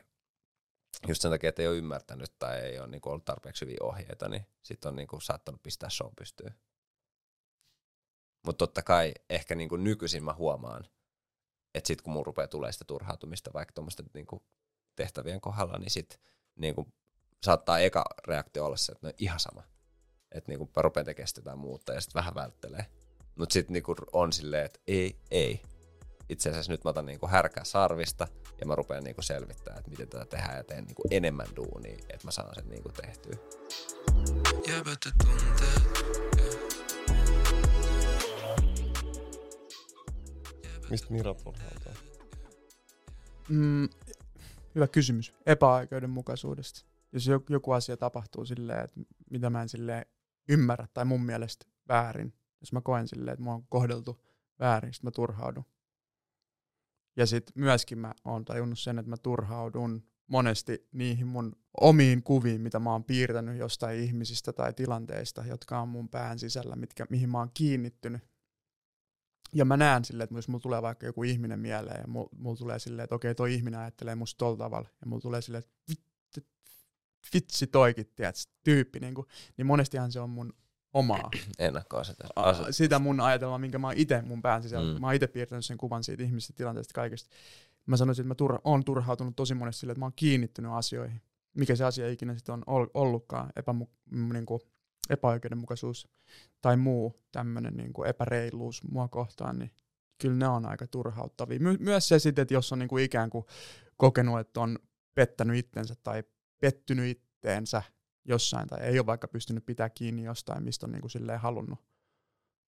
just 1.08 1.22
sen 1.22 1.32
takia, 1.32 1.50
että 1.50 1.62
ei 1.62 1.68
ole 1.68 1.78
ymmärtänyt 1.78 2.40
tai 2.40 2.60
ei 2.60 2.80
ole 2.80 2.88
niinku, 2.88 3.10
ollut 3.10 3.26
tarpeeksi 3.26 3.66
hyviä 3.66 3.78
ohjeita, 3.82 4.30
niin 4.30 4.46
sitten 4.64 4.90
on 4.90 4.96
niinku, 4.96 5.20
saattanut 5.20 5.64
pistää 5.64 5.90
show 5.90 6.12
pystyyn. 6.18 6.56
Mutta 8.46 8.58
totta 8.58 8.82
kai 8.82 9.14
ehkä 9.30 9.56
niinku, 9.56 9.76
nykyisin 9.76 10.24
mä 10.24 10.34
huomaan, 10.34 10.86
että 11.74 11.88
sitten 11.88 12.04
kun 12.04 12.14
mun 12.14 12.26
rupeaa 12.26 12.48
tulee 12.48 12.72
sitä 12.72 12.86
turhautumista 12.86 13.54
vaikka 13.54 13.74
tuommoisten 13.74 14.06
niinku, 14.14 14.46
tehtävien 14.96 15.42
kohdalla, 15.42 15.78
niin 15.78 15.92
sitten 15.92 16.20
niinku, 16.56 16.94
saattaa 17.44 17.80
eka 17.80 18.06
reaktio 18.28 18.66
olla 18.66 18.78
se, 18.78 18.92
että 18.92 19.08
no 19.08 19.14
ihan 19.18 19.40
sama. 19.40 19.64
Että 20.32 20.52
niinku, 20.52 20.70
mä 20.76 20.82
rupean 20.82 21.06
tekemään 21.06 21.28
sitä 21.28 21.56
muuta 21.56 21.94
ja 21.94 22.02
sitten 22.02 22.20
vähän 22.20 22.36
välttelee. 22.36 22.86
Mutta 23.36 23.54
sitten 23.54 23.74
niinku, 23.74 23.96
on 24.12 24.34
silleen, 24.34 24.66
että 24.66 24.80
ei, 24.88 25.20
ei. 25.32 25.62
Itse 26.30 26.50
asiassa 26.50 26.72
nyt 26.72 26.84
mä 26.84 26.90
otan 26.90 27.06
niinku, 27.06 27.28
härkää 27.28 27.64
sarvista 27.64 28.28
ja 28.60 28.66
mä 28.66 28.76
rupean 28.76 29.04
niinku, 29.04 29.22
selvittämään, 29.22 29.80
että 29.80 29.92
miten 29.92 30.10
tätä 30.10 30.26
tehdään 30.26 30.58
ja 30.58 30.64
teen 30.64 30.84
niinku, 30.84 31.04
enemmän 31.12 31.48
duunia, 31.56 31.98
että 32.10 32.28
mä 32.28 32.32
saan 32.32 32.56
sen 32.56 32.70
niinku, 32.70 32.90
tehtyä. 32.90 33.36
Jäävätä 34.68 35.10
tunteet. 35.24 36.06
Mistä 40.90 41.08
Mira 41.10 41.34
turhautuu? 41.34 41.92
Mm, 43.50 43.90
hyvä 44.76 44.88
kysymys. 44.88 45.34
Epäoikeudenmukaisuudesta. 45.46 46.86
Jos 47.12 47.28
joku, 47.28 47.46
joku 47.54 47.72
asia 47.72 47.98
tapahtuu 47.98 48.46
silleen, 48.46 48.84
että 48.84 49.00
mitä 49.30 49.50
mä 49.50 49.62
en 49.62 49.70
silleen 49.70 50.06
ymmärrä 50.50 50.88
tai 50.94 51.06
mun 51.06 51.26
mielestä 51.26 51.66
väärin, 51.88 52.34
jos 52.62 52.74
mä 52.74 52.82
koen 52.82 53.08
silleen, 53.08 53.34
että 53.34 53.44
mua 53.44 53.54
on 53.54 53.66
kohdeltu 53.70 54.24
väärin, 54.60 54.94
sit 54.94 55.04
mä 55.04 55.12
turhaudun. 55.12 55.66
Ja 57.18 57.26
sitten 57.26 57.54
myöskin 57.64 57.98
mä 57.98 58.14
oon 58.26 58.46
tajunnut 58.46 58.80
sen, 58.80 59.00
että 59.00 59.10
mä 59.10 59.18
turhaudun 59.18 60.04
monesti 60.28 60.88
niihin 60.92 61.28
mun 61.28 61.56
omiin 61.82 62.24
kuviin, 62.24 62.62
mitä 62.62 62.80
mä 62.80 62.92
oon 62.92 63.04
piirtänyt 63.04 63.58
jostain 63.58 64.00
ihmisistä 64.00 64.54
tai 64.54 64.74
tilanteista, 64.74 65.46
jotka 65.46 65.80
on 65.80 65.90
mun 65.90 66.10
pään 66.10 66.40
sisällä, 66.40 66.76
mitkä, 66.76 67.06
mihin 67.10 67.30
mä 67.30 67.38
oon 67.38 67.52
kiinnittynyt. 67.54 68.22
Ja 69.54 69.66
mä 69.66 69.78
näen 69.78 70.06
silleen, 70.06 70.24
että 70.24 70.36
jos 70.36 70.48
mulla 70.48 70.62
tulee 70.62 70.82
vaikka 70.82 71.06
joku 71.06 71.24
ihminen 71.24 71.60
mieleen 71.60 72.02
ja 72.02 72.08
mulla, 72.08 72.30
mulla 72.38 72.58
tulee 72.58 72.80
silleen, 72.80 73.04
että 73.04 73.16
okei, 73.16 73.36
toi 73.36 73.54
ihminen 73.54 73.80
ajattelee 73.80 74.16
musta 74.16 74.38
tolla 74.38 74.58
tavalla. 74.58 74.90
Ja 75.02 75.08
mulla 75.08 75.22
tulee 75.22 75.42
silleen, 75.42 75.64
että 75.64 75.96
vitsi 77.34 77.68
toikin, 77.68 78.12
tiedät, 78.16 78.36
tyyppi. 78.64 79.00
Niin, 79.00 79.16
kuin, 79.16 79.28
niin 79.58 79.66
monestihan 79.66 80.12
se 80.12 80.20
on 80.20 80.30
mun 80.30 80.54
omaa. 80.96 81.30
Ennakkoasetelma. 81.60 82.32
A- 82.36 82.50
Aset- 82.50 82.66
sitä 82.76 83.00
mun 83.00 83.20
ajatelmaa, 83.20 83.58
minkä 83.58 83.78
mä 83.78 83.88
oon 83.88 83.98
itse 83.98 84.22
mun 84.22 84.42
pään 84.42 84.64
sisällä. 84.64 84.94
Mm. 84.94 85.02
Mä 85.02 85.08
oon 85.08 85.16
itse 85.16 85.28
piirtänyt 85.28 85.66
sen 85.66 85.78
kuvan 85.78 86.04
siitä 86.04 86.24
ihmisestä, 86.24 86.54
tilanteesta, 86.58 86.94
kaikesta. 86.94 87.30
Mä 87.86 87.98
sanoisin, 87.98 88.32
että 88.32 88.44
mä 88.46 88.48
tur- 88.56 88.62
oon 88.64 88.84
turhautunut 88.84 89.36
tosi 89.36 89.54
monesti 89.54 89.80
sille, 89.80 89.92
että 89.92 90.00
mä 90.00 90.06
oon 90.06 90.14
kiinnittynyt 90.16 90.72
asioihin. 90.72 91.22
Mikä 91.58 91.76
se 91.76 91.84
asia 91.86 92.10
ikinä 92.12 92.36
sitten 92.36 92.54
on 92.54 92.64
ol- 92.68 92.88
ollutkaan, 92.94 93.50
epämu- 93.60 93.90
m- 94.12 94.34
niinku 94.34 94.62
epäoikeudenmukaisuus 95.10 96.08
tai 96.62 96.78
muu 96.78 97.24
tämmöinen 97.32 97.74
niinku 97.74 98.04
epäreiluus 98.04 98.84
mua 98.92 99.08
kohtaan, 99.08 99.60
niin 99.60 99.72
kyllä 100.22 100.36
ne 100.38 100.48
on 100.48 100.66
aika 100.66 100.88
turhauttavia. 100.88 101.60
My- 101.60 101.78
myös 101.80 102.08
se 102.08 102.20
sitten, 102.20 102.42
että 102.44 102.54
jos 102.54 102.72
on 102.72 102.80
niinku 102.80 102.98
ikään 102.98 103.30
kuin 103.30 103.46
kokenut, 103.98 104.40
että 104.40 104.60
on 104.62 104.80
pettänyt 105.16 105.58
itsensä 105.58 105.96
tai 106.04 106.24
pettynyt 106.62 107.06
itteensä 107.18 107.84
jossain 108.26 108.68
tai 108.68 108.80
ei 108.82 109.00
ole 109.00 109.06
vaikka 109.06 109.28
pystynyt 109.28 109.66
pitää 109.66 109.90
kiinni 109.90 110.24
jostain, 110.24 110.64
mistä 110.64 110.86
on 110.86 110.92
niinku 110.92 111.10
silleen 111.10 111.40
halunnut 111.40 111.80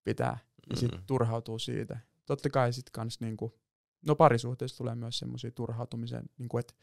pitää, 0.03 0.37
niin 0.69 0.77
sitten 0.79 0.99
Mm. 0.99 1.05
turhautuu 1.05 1.59
siitä. 1.59 1.99
Totta 2.25 2.49
kai 2.49 2.73
sitten 2.73 2.91
kans 2.91 3.19
niinku, 3.19 3.59
no 4.05 4.15
parisuhteessa 4.15 4.77
tulee 4.77 4.95
myös 4.95 5.19
semmoisia 5.19 5.51
turhautumisen, 5.51 6.23
niinku, 6.37 6.57
että 6.57 6.73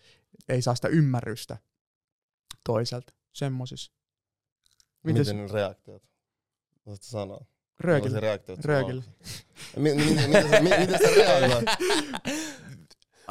ei 0.48 0.62
saa 0.62 0.74
sitä 0.74 0.88
ymmärrystä 0.88 1.58
toiselta 2.64 3.12
semmoisissa. 3.32 3.92
Miten 5.02 5.36
ne 5.36 5.46
reaktiot? 5.52 6.02
Osaatko 6.86 7.04
sanoa? 7.04 7.44
röökillä? 7.80 8.20
Reaktioita 8.20 8.62
Röökillä. 8.68 9.02
Miten 9.76 10.98
sä- 11.00 11.14
reagoit? 11.16 11.64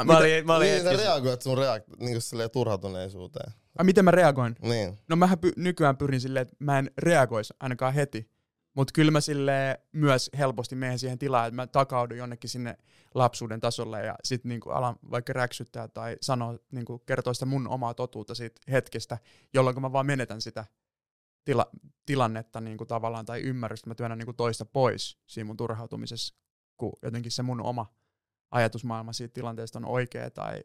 Mä 0.05 0.17
olin, 0.17 0.45
mä 0.45 0.55
olin 0.55 0.67
Miten 0.73 0.97
sä 0.97 1.03
reagoit 1.03 1.41
sun 1.41 1.57
reaktio, 1.57 1.95
niin 1.99 2.21
silleen 2.21 2.51
turhautuneisuuteen? 2.51 3.51
Ai, 3.77 3.85
miten 3.85 4.05
mä 4.05 4.11
reagoin? 4.11 4.55
Niin. 4.61 4.97
No 5.09 5.15
mähän 5.15 5.37
py- 5.45 5.53
nykyään 5.57 5.97
pyrin 5.97 6.21
silleen, 6.21 6.41
että 6.41 6.55
mä 6.59 6.79
en 6.79 6.91
reagoisi 6.97 7.53
ainakaan 7.59 7.93
heti. 7.93 8.33
Mutta 8.73 8.91
kyllä 8.93 9.11
mä 9.11 9.21
sille 9.21 9.81
myös 9.91 10.29
helposti 10.37 10.75
menen 10.75 10.99
siihen 10.99 11.19
tilaan, 11.19 11.47
että 11.47 11.55
mä 11.55 11.67
takaudun 11.67 12.17
jonnekin 12.17 12.49
sinne 12.49 12.77
lapsuuden 13.15 13.59
tasolle 13.59 14.05
ja 14.05 14.15
sitten 14.23 14.49
niinku 14.49 14.69
alan 14.69 14.95
vaikka 15.11 15.33
räksyttää 15.33 15.87
tai 15.87 16.17
sanoa, 16.21 16.59
niinku 16.71 16.99
kertoa 16.99 17.33
sitä 17.33 17.45
mun 17.45 17.67
omaa 17.67 17.93
totuutta 17.93 18.35
siitä 18.35 18.61
hetkestä, 18.71 19.17
jolloin 19.53 19.81
mä 19.81 19.91
vaan 19.91 20.05
menetän 20.05 20.41
sitä 20.41 20.65
tila- 21.45 21.69
tilannetta 22.05 22.61
niinku 22.61 22.85
tavallaan 22.85 23.25
tai 23.25 23.41
ymmärrystä. 23.41 23.89
Mä 23.89 23.95
työnnän 23.95 24.17
niinku 24.17 24.33
toista 24.33 24.65
pois 24.65 25.17
siinä 25.27 25.45
mun 25.45 25.57
turhautumisessa, 25.57 26.35
kun 26.77 26.93
jotenkin 27.01 27.31
se 27.31 27.43
mun 27.43 27.61
oma 27.61 27.93
ajatusmaailma 28.51 29.13
siitä 29.13 29.33
tilanteesta 29.33 29.79
on 29.79 29.85
oikea 29.85 30.31
tai 30.31 30.63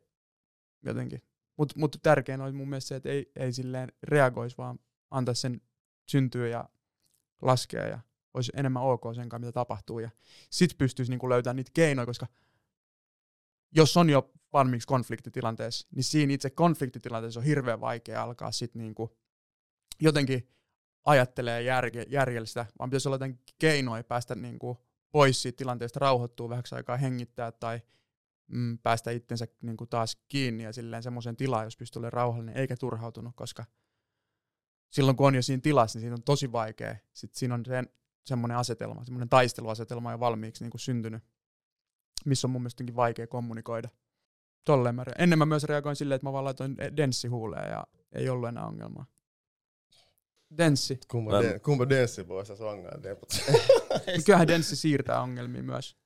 jotenkin. 0.85 1.23
Mutta 1.59 1.75
mut 1.79 1.97
tärkein 2.03 2.41
on 2.41 2.55
mun 2.55 2.69
mielestä 2.69 2.89
se, 2.89 2.97
että 2.97 3.09
ei, 3.09 3.33
ei 3.37 3.53
silleen 3.53 3.93
reagoisi, 4.03 4.59
vaan 4.59 4.79
antaisi 5.11 5.41
sen 5.41 5.61
syntyä 6.07 6.49
ja 6.49 6.69
laskea 7.43 7.87
ja 7.87 8.01
olisi 8.35 8.53
enemmän 8.55 8.83
ok 8.83 9.03
sen 9.15 9.29
kanssa, 9.29 9.47
mitä 9.47 9.53
tapahtuu. 9.53 9.99
Ja 9.99 10.11
sit 10.51 10.79
pystyisi 10.79 11.13
niinku 11.13 11.29
löytämään 11.29 11.57
niitä 11.57 11.71
keinoja, 11.75 12.07
koska 12.07 12.27
jos 13.75 13.97
on 13.97 14.11
jo 14.11 14.33
valmiiksi 14.53 14.89
konfliktitilanteessa, 14.89 15.89
niin 15.95 16.05
siinä 16.05 16.33
itse 16.33 16.51
konfliktitilanteessa 16.51 17.41
on 17.41 17.47
hirveän 17.47 17.81
vaikea 17.81 18.23
alkaa 18.23 18.53
sit 18.53 18.75
niinku 18.75 19.17
jotenkin 20.01 20.49
ajattelee 21.05 21.63
järke, 21.63 22.07
järjellistä, 22.09 22.67
vaan 22.79 22.91
pitäisi 22.91 23.09
olla 23.09 23.15
jotain 23.15 23.41
keinoja 23.59 24.05
päästä 24.05 24.35
niinku 24.35 24.79
pois 25.13 25.43
siitä 25.43 25.57
tilanteesta, 25.57 26.01
rauhoittua 26.01 26.49
vähäksi 26.49 26.75
aikaa, 26.75 26.97
hengittää 26.97 27.53
tai 27.53 27.81
mm, 28.49 28.79
päästä 28.79 29.11
itsensä 29.11 29.47
niinku 29.63 29.87
taas 29.87 30.17
kiinni 30.29 30.65
ja 30.65 30.73
silleen 30.73 31.03
semmoisen 31.03 31.37
tilaan, 31.37 31.65
jos 31.65 31.77
pystyy 31.77 32.01
olemaan 32.01 32.13
rauhallinen 32.13 32.57
eikä 32.57 32.77
turhautunut, 32.77 33.33
koska 33.37 33.65
silloin 34.91 35.17
kun 35.17 35.27
on 35.27 35.35
jo 35.35 35.43
siinä 35.43 35.61
tilassa, 35.61 35.99
niin 35.99 36.03
siinä 36.03 36.15
on 36.15 36.23
tosi 36.23 36.53
vaikea. 36.53 36.97
Sitten 37.13 37.39
siinä 37.39 37.55
on 37.55 37.65
sen, 37.67 37.89
semmoinen 38.27 38.57
asetelma, 38.57 39.05
semmoinen 39.05 39.29
taisteluasetelma 39.29 40.13
jo 40.13 40.21
valmiiksi 40.21 40.65
niin 40.65 40.71
kuin 40.71 40.81
syntynyt, 40.81 41.23
missä 42.25 42.47
on 42.47 42.51
mun 42.51 42.63
mielestä 42.63 42.85
vaikea 42.97 43.27
kommunikoida. 43.27 43.89
Tolleen 44.65 44.95
mä, 44.95 45.05
re- 45.05 45.15
ennen 45.19 45.39
mä 45.39 45.47
myös 45.47 45.65
reagoin 45.65 45.97
silleen, 45.97 46.17
että 46.17 46.27
mä 46.27 46.33
vaan 46.33 46.45
laitoin 46.45 46.77
denssi 46.97 47.29
huuleen 47.29 47.71
ja 47.71 47.87
ei 48.13 48.29
ollut 48.29 48.49
enää 48.49 48.67
ongelmaa. 48.67 49.07
Denssi. 50.59 51.01
Kumpa, 51.11 51.43
de, 51.43 51.59
kumpa 51.59 51.89
denssi 51.89 52.29
voi 52.29 52.47
sä 52.47 52.57
songaa 52.57 53.03
depot. 53.03 53.29
Mut 53.49 54.25
Kyllähän 54.27 54.49
denssi 54.49 54.77
siirtää 54.77 55.21
ongelmia 55.21 55.63
myös. 55.63 55.97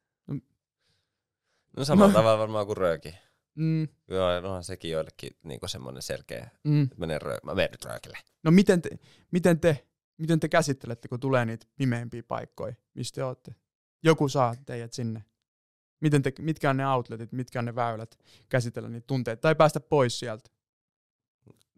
No 1.77 1.85
samalla 1.85 2.13
No. 2.13 2.19
tavalla 2.19 2.39
varmaan 2.39 2.67
kuin 2.67 2.77
rööki. 2.77 3.15
Mm, 3.55 3.89
Joo, 4.09 4.37
onhan 4.37 4.65
sekin 4.65 4.91
joillekin 4.91 5.37
niinku 5.43 5.69
semmoinen 5.69 6.03
selkeä, 6.03 6.51
mm. 6.65 6.83
että 6.83 6.97
menen 6.99 7.23
röö, 7.23 7.37
mä 7.43 7.55
menen 7.55 7.71
nyt 7.71 7.85
röökille. 7.85 8.19
No 8.43 8.51
miten 8.51 8.83
te, 8.83 8.91
miten 9.31 9.61
te, 9.61 9.87
miten 10.19 10.41
te 10.41 10.49
käsittelette, 10.49 11.09
kun 11.09 11.21
tulee 11.21 11.45
niitä 11.45 11.67
pimeämpiä 11.77 12.23
paikkoja, 12.23 12.75
mistä 12.95 13.15
te 13.15 13.25
olette? 13.25 13.55
Joku 14.03 14.29
saa 14.29 14.55
teidät 14.67 14.93
sinne. 14.93 15.25
Miten 16.01 16.23
te, 16.23 16.33
mitkä 16.39 16.71
on 16.71 16.77
ne 16.77 16.89
outletit, 16.89 17.33
mitkä 17.33 17.59
on 17.59 17.65
ne 17.65 17.75
väylät 17.75 18.19
käsitellä 18.49 18.89
niitä 18.89 19.07
tunteita 19.07 19.41
tai 19.41 19.55
päästä 19.55 19.81
pois 19.81 20.19
sieltä? 20.19 20.51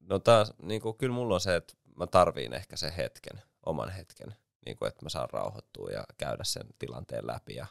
No 0.01 0.19
taas, 0.19 0.53
niinku, 0.63 0.93
kyllä 0.93 1.15
mulla 1.15 1.35
on 1.35 1.41
se, 1.41 1.57
että 1.57 1.75
mä 1.97 2.07
tarviin 2.07 2.53
ehkä 2.53 2.77
sen 2.77 2.93
hetken, 2.93 3.43
oman 3.67 3.91
hetken, 3.91 4.35
niinku, 4.67 4.85
että 4.85 5.05
mä 5.05 5.09
saan 5.09 5.31
rauhoittua 5.33 5.91
ja 5.91 6.05
käydä 6.19 6.45
sen 6.45 6.67
tilanteen 6.79 7.27
läpi 7.27 7.55
ja 7.55 7.67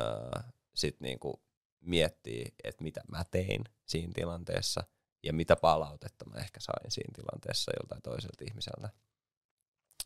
öö, 0.00 0.30
sit 0.74 1.00
niinku, 1.00 1.42
miettiä, 1.80 2.48
että 2.64 2.82
mitä 2.84 3.00
mä 3.08 3.24
tein 3.24 3.64
siinä 3.86 4.12
tilanteessa 4.14 4.84
ja 5.22 5.32
mitä 5.32 5.56
palautetta 5.56 6.24
mä 6.24 6.38
ehkä 6.38 6.60
sain 6.60 6.90
siinä 6.90 7.12
tilanteessa 7.14 7.72
joltain 7.80 8.02
toiselta 8.02 8.44
ihmiseltä. 8.44 8.90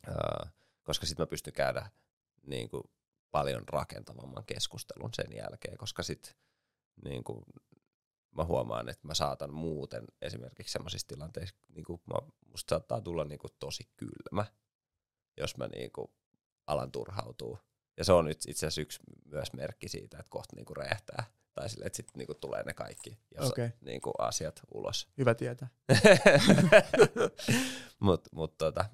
Öö, 0.09 0.51
koska 0.83 1.07
sitten 1.07 1.23
mä 1.23 1.27
pystyn 1.27 1.53
käydä 1.53 1.91
niinku, 2.47 2.91
paljon 3.31 3.69
rakentavamman 3.69 4.45
keskustelun 4.45 5.15
sen 5.15 5.37
jälkeen, 5.37 5.77
koska 5.77 6.03
sitten 6.03 6.35
niinku, 7.05 7.45
mä 8.37 8.45
huomaan, 8.45 8.89
että 8.89 9.07
mä 9.07 9.15
saatan 9.15 9.53
muuten 9.55 10.05
esimerkiksi 10.23 10.73
semmoisissa 10.73 11.09
tilanteissa, 11.09 11.57
niin 11.69 11.85
kuin 11.85 12.01
mä, 12.07 12.15
musta 12.47 12.71
saattaa 12.71 13.01
tulla 13.01 13.25
niin 13.25 13.39
kuin 13.39 13.53
tosi 13.59 13.89
kylmä, 13.97 14.45
jos 15.37 15.57
mä 15.57 15.69
niin 15.69 15.93
kuin 15.93 16.09
alan 16.67 16.93
turhautua. 16.93 17.66
Ja 17.97 18.05
se 18.05 18.13
on 18.13 18.25
nyt 18.25 18.39
itse 18.49 18.67
asiassa 18.67 18.81
yksi 18.81 19.01
myös 19.25 19.53
merkki 19.53 19.89
siitä, 19.89 20.19
että 20.19 20.31
kohta 20.31 20.57
niin 20.57 20.67
kuin 20.67 20.77
räjähtää. 20.77 21.25
Tai 21.55 21.69
sille, 21.69 21.85
että 21.85 21.97
sitten 21.97 22.19
niin 22.19 22.27
kuin 22.27 22.39
tulee 22.41 22.63
ne 22.63 22.75
kaikki 22.75 23.19
jos, 23.35 23.51
Okei. 23.51 23.71
niin 23.81 24.01
kuin 24.01 24.15
asiat 24.19 24.61
ulos. 24.75 25.09
Hyvä 25.19 25.35
tietää. 25.35 25.69
Mutta 27.99 28.31
mut, 28.33 28.59
tota, 28.59 28.85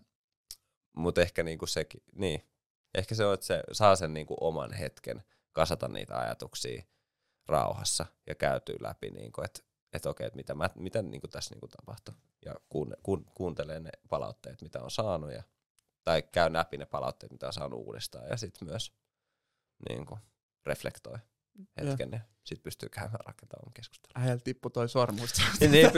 mut 0.97 1.19
ehkä 1.19 1.43
niinku 1.43 1.67
sekin, 1.67 2.03
niin. 2.15 2.49
Ehkä 2.95 3.15
se 3.15 3.25
on, 3.25 3.35
että 3.35 3.47
se 3.47 3.63
saa 3.73 3.97
sen 3.97 4.15
niinku 4.15 4.37
oman 4.41 4.73
hetken 4.73 5.23
kasata 5.53 5.89
niitä 5.89 6.19
ajatuksia 6.19 6.83
rauhassa 7.47 8.07
ja 8.27 8.35
käytyy 8.35 8.77
läpi, 8.81 9.11
niinku, 9.11 9.43
että 9.43 9.61
et 9.93 10.07
okei, 10.07 10.27
että 10.27 10.37
mitä, 10.37 10.55
mä, 10.55 10.71
mitä 10.75 11.03
niinku 11.03 11.29
tässä 11.29 11.55
niinku 11.55 11.69
tapahtuu. 11.69 12.15
Ja 12.45 12.55
kuun, 12.69 12.97
kuun, 13.03 13.27
kuuntelee 13.35 13.81
ne 13.81 13.91
palautteet, 14.09 14.63
mitä 14.63 14.83
on 14.83 14.91
saanut, 14.91 15.33
ja, 15.33 15.43
tai 16.05 16.23
käy 16.23 16.53
läpi 16.53 16.77
ne 16.77 16.87
palautteet, 16.87 17.33
mitä 17.33 17.47
on 17.47 17.53
saanut 17.53 17.87
uudestaan, 17.87 18.29
ja 18.31 18.37
sitten 18.37 18.69
myös 18.69 18.93
niinku, 19.89 20.19
reflektoi 20.67 21.19
hetken, 21.81 22.11
ja 22.13 22.21
sitten 22.45 22.63
pystyy 22.63 22.89
käymään 22.89 23.25
rakentamaan 23.27 23.73
keskustelua. 23.73 24.13
Äijältä 24.25 24.45
tippu 24.45 24.71
toi 24.71 24.89
sormusta. 24.89 25.43
niin 25.61 25.91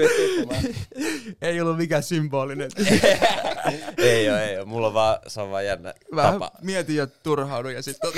ei 1.42 1.60
ollut 1.60 1.76
mikään 1.76 2.02
symbolinen. 2.02 2.70
ei 3.98 4.30
oo, 4.30 4.36
ei 4.36 4.58
oo. 4.58 4.66
Mulla 4.66 4.86
on 4.86 4.94
vaan, 4.94 5.18
se 5.26 5.40
on 5.40 5.50
vaan 5.50 5.66
jännä 5.66 5.94
Vähän 6.14 6.32
tapa. 6.32 6.50
mietin 6.62 6.96
ja 6.96 7.06
turhaudun 7.06 7.74
ja 7.74 7.82
sitten... 7.82 8.10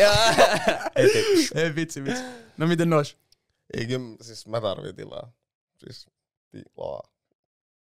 Ei 1.55 1.75
vitsi 1.75 2.05
vitsi. 2.05 2.23
No 2.57 2.67
miten 2.67 2.91
nos? 2.91 3.19
Ei 3.79 3.87
kyllä, 3.87 4.17
siis 4.21 4.47
mä 4.47 4.61
tarvin 4.61 4.97
tilaa. 4.97 5.33
Siis 5.77 6.11
tilaa. 6.51 7.03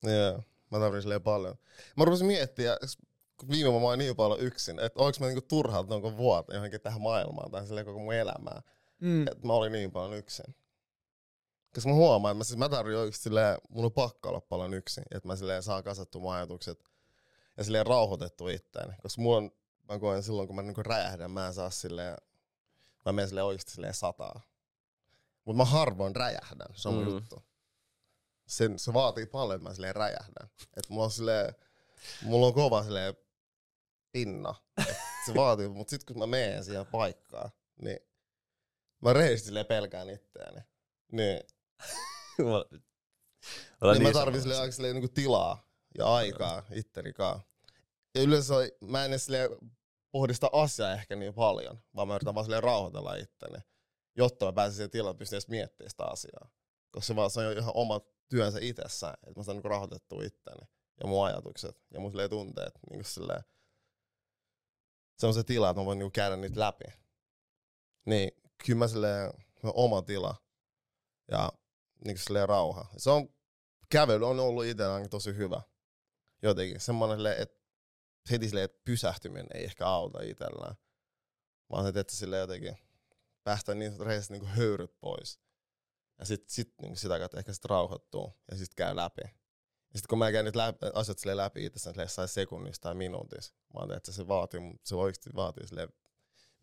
Joo, 0.03 0.43
mä 0.71 0.79
tarvin 0.79 1.03
silleen 1.03 1.23
paljon. 1.23 1.59
Mä 1.97 2.05
rupesin 2.05 2.27
miettiä, 2.27 2.77
viime 3.51 3.71
vuonna 3.71 3.85
mä 3.85 3.89
olin 3.89 3.99
niin 3.99 4.17
paljon 4.17 4.41
yksin, 4.41 4.79
että 4.79 5.01
onko 5.01 5.17
mä 5.21 5.27
niinku 5.27 5.41
turhautunut 5.49 6.03
koko 6.03 6.17
vuotta 6.17 6.55
johonkin 6.55 6.81
tähän 6.81 7.01
maailmaan 7.01 7.51
tai 7.51 7.67
silleen 7.67 7.87
koko 7.87 7.99
mun 7.99 8.15
elämää. 8.15 8.63
Mm. 9.01 9.29
Että 9.29 9.47
mä 9.47 9.53
olin 9.53 9.73
niin 9.73 9.93
paljon 9.93 10.15
yksin. 10.19 10.55
Koska 11.75 11.89
mä 11.91 11.95
huomaan, 11.97 12.33
että 12.33 12.39
mä, 12.39 12.45
siis 12.45 12.59
mä 12.59 12.69
tarvitsen 12.69 13.01
oikeasti 13.01 13.23
silleen, 13.23 13.59
mun 13.69 13.85
on 13.85 13.93
pakko 13.93 14.29
olla 14.29 14.41
paljon 14.41 14.75
yksin, 14.75 15.05
että 15.15 15.29
mä 15.29 15.37
silleen 15.37 15.63
saan 15.63 15.85
kasattua 15.85 16.21
mun 16.21 16.33
ajatukset 16.35 16.85
ja 17.57 17.65
silleen 17.65 17.87
rauhoitettua 17.87 18.51
itteeni. 18.51 18.93
Koska 19.03 19.23
mulla 19.23 19.37
on, 19.37 19.51
mä 19.89 19.99
koen 19.99 20.23
silloin, 20.23 20.47
kun 20.49 20.57
mä 20.57 20.63
niinku 20.63 20.83
räjähdän, 20.83 21.31
mä 21.31 21.47
en 21.47 21.55
saa 21.55 21.71
silleen, 21.71 22.17
mä 23.05 23.13
menen 23.13 23.29
silleen 23.29 23.45
oikeasti 23.47 23.73
silleen 23.73 23.95
sataa. 23.95 24.41
Mutta 25.45 25.57
mä 25.57 25.65
harvoin 25.65 26.17
räjähdän, 26.17 26.69
se 26.75 26.89
on 26.89 26.95
mun 26.95 27.05
Mm. 27.05 27.11
juttu. 27.11 27.43
sen, 28.47 28.79
se 28.79 28.93
vaatii 28.93 29.27
paljon, 29.27 29.57
että 29.57 29.69
mä 29.69 29.75
silleen 29.75 29.97
räjähdän. 29.97 30.49
Että 30.61 30.89
mulla 30.89 31.05
on 31.05 31.11
silleen, 31.11 31.55
mulla 32.23 32.47
on 32.47 32.55
kova 32.55 32.83
silleen 32.83 33.15
pinna. 34.15 34.55
Et 34.89 34.97
se 35.27 35.35
vaatii, 35.35 35.69
mutta 35.69 35.91
sitten 35.91 36.15
kun 36.15 36.19
mä 36.19 36.27
menen 36.27 36.65
siihen 36.65 36.87
paikkaan, 36.87 37.51
niin 37.83 37.99
mä 39.03 39.13
rehellisesti 39.13 39.65
pelkään 39.69 40.11
itseäni. 40.11 40.61
Niin, 41.13 41.41
niin, 42.39 42.49
mä 43.81 43.93
niin 43.93 44.13
tarvitsen 44.13 44.13
silleen 44.13 44.13
samanlaisia. 44.13 44.61
aika 44.61 44.73
silleen 44.73 44.95
niinku 44.95 45.15
tilaa 45.15 45.69
ja 45.99 46.07
aikaa 46.07 46.63
ittenikaan. 46.73 47.41
Ja 48.15 48.23
yleensä 48.23 48.55
mä 48.81 49.05
en 49.05 49.11
edes 49.11 49.25
silleen 49.25 49.51
pohdi 50.13 50.35
sitä 50.35 50.49
asiaa 50.53 50.93
ehkä 50.93 51.17
niin 51.17 51.35
paljon, 51.35 51.83
vaan 51.97 52.09
mä 52.09 52.15
yritän 52.15 52.35
vaan 52.35 52.45
silleen 52.45 52.63
rauhoitella 52.63 53.15
itteni, 53.15 53.59
jotta 54.17 54.47
mä 54.47 54.53
pääsen 54.53 54.75
siihen 54.75 54.91
tilaan, 54.91 55.11
että 55.11 55.19
pystyn 55.19 55.37
edes 55.37 55.49
miettimään 55.49 55.91
sitä 55.91 56.05
asiaa. 56.05 56.49
Koska 56.91 57.07
se, 57.07 57.17
vaan, 57.17 57.31
se 57.31 57.41
on 57.41 57.47
jo 57.47 57.53
ihan 57.53 57.73
oma 57.75 58.01
työnsä 58.29 58.59
itsessään, 58.63 59.15
että 59.27 59.41
mä 59.41 59.45
saan 59.45 59.57
niinku 59.57 59.69
rauhoitettua 59.69 60.23
itteni 60.23 60.67
ja 61.01 61.07
mun 61.07 61.27
ajatukset 61.27 61.77
ja 61.95 62.01
mun 62.01 62.11
silleen 62.11 62.31
tunteet 62.31 62.79
niinku 62.91 63.09
silleen 63.09 63.45
semmoisen 65.19 65.45
tila, 65.45 65.71
että 65.71 65.81
mä 65.81 65.87
voin 65.87 65.99
niinku 65.99 66.11
käydä 66.11 66.37
niitä 66.37 66.61
läpi. 66.61 66.85
Niin 68.07 68.31
kyllä 68.67 68.79
mä 68.79 68.89
silleen, 68.89 69.33
oma 69.63 70.03
tila 70.03 70.35
ja 71.31 71.53
niinku 72.05 72.23
silleen 72.23 72.49
rauha. 72.49 72.87
Se 72.97 73.11
on, 73.11 73.29
kävely 73.91 74.27
on 74.27 74.41
ollut 74.41 74.65
itsellä 74.65 75.09
tosi 75.09 75.37
hyvä. 75.37 75.63
Jotenkin 76.43 76.81
semmoinen 76.81 77.27
että 77.39 77.65
heti 78.31 78.49
silleen, 78.49 78.65
että 78.65 78.83
pysähtyminen 78.85 79.47
ei 79.55 79.65
ehkä 79.65 79.87
auta 79.87 80.23
itsellään. 80.23 80.75
Vaan 81.71 81.87
että 81.87 82.01
että 82.01 82.17
silleen 82.17 82.41
jotenkin 82.41 82.79
päästä 83.45 83.75
niin 83.75 84.01
rehellisesti 84.01 84.33
niinku 84.35 84.47
höyryt 84.47 85.01
pois. 85.01 85.41
Ja 86.19 86.25
sit, 86.27 86.49
sit 86.49 86.75
niinku 86.83 86.97
sitä 86.97 87.19
kautta 87.19 87.39
ehkä 87.39 87.53
sit 87.53 87.65
rauhoittuu 87.65 88.33
ja 88.51 88.57
sit 88.57 88.75
käy 88.75 88.97
läpi. 88.97 89.23
Ja 89.95 89.99
sit 89.99 90.07
kun 90.07 90.19
mä 90.19 90.33
käyn 90.33 90.45
nyt 90.45 90.57
läpi, 90.57 90.79
asiat 90.95 91.19
silleen 91.19 91.37
läpi 91.37 91.65
itse 91.65 91.93
sai 92.07 92.29
sekunnissa 92.29 92.83
tai 92.83 92.95
minuutissa. 92.95 93.55
Mä 93.75 93.81
ajattelin, 93.81 93.97
että 93.97 94.13
se 94.13 94.29
vaatii, 94.29 94.61
se 94.85 94.95
oikeasti 94.95 95.31
vaatii 95.35 95.67
silleen 95.67 95.89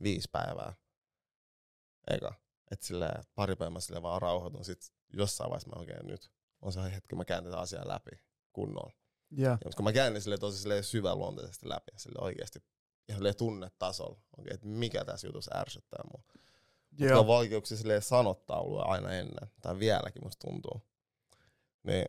viisi 0.03 0.29
päivää. 0.31 0.73
Eka. 2.07 2.33
Että 2.71 2.85
silleen 2.85 3.23
pari 3.35 3.55
päivää 3.55 3.79
silleen 3.79 4.03
vaan 4.03 4.21
rauhoitun. 4.21 4.65
Sit 4.65 4.93
jossain 5.13 5.49
vaiheessa 5.49 5.69
mä 5.69 5.79
oikein 5.79 6.07
nyt 6.07 6.31
on 6.61 6.73
se 6.73 6.83
hetki, 6.83 7.07
kun 7.09 7.17
mä 7.17 7.25
käyn 7.25 7.43
tätä 7.43 7.57
asiaa 7.57 7.87
läpi 7.87 8.11
kunnolla. 8.53 8.93
Yeah. 9.39 9.59
Ja 9.65 9.71
kun 9.75 9.85
mä 9.85 9.93
käyn 9.93 10.13
niin 10.13 10.21
silleen 10.21 10.39
tosi 10.39 10.57
silleen 10.57 10.83
syväluonteisesti 10.83 11.69
läpi, 11.69 11.91
sille 11.97 12.19
oikeasti 12.21 12.63
ihan 13.09 13.35
tunnetasolla, 13.37 14.19
okay, 14.37 14.53
että 14.53 14.67
mikä 14.67 15.05
tässä 15.05 15.27
jutussa 15.27 15.57
ärsyttää 15.57 16.03
mua. 16.11 16.23
Mutta 16.99 17.19
on 17.19 17.27
vaikeuksia 17.27 17.77
silleen 17.77 18.01
sanottaulua 18.01 18.83
aina 18.83 19.11
ennen, 19.11 19.49
tai 19.61 19.79
vieläkin 19.79 20.23
musta 20.23 20.47
tuntuu. 20.47 20.81
Niin 21.83 22.05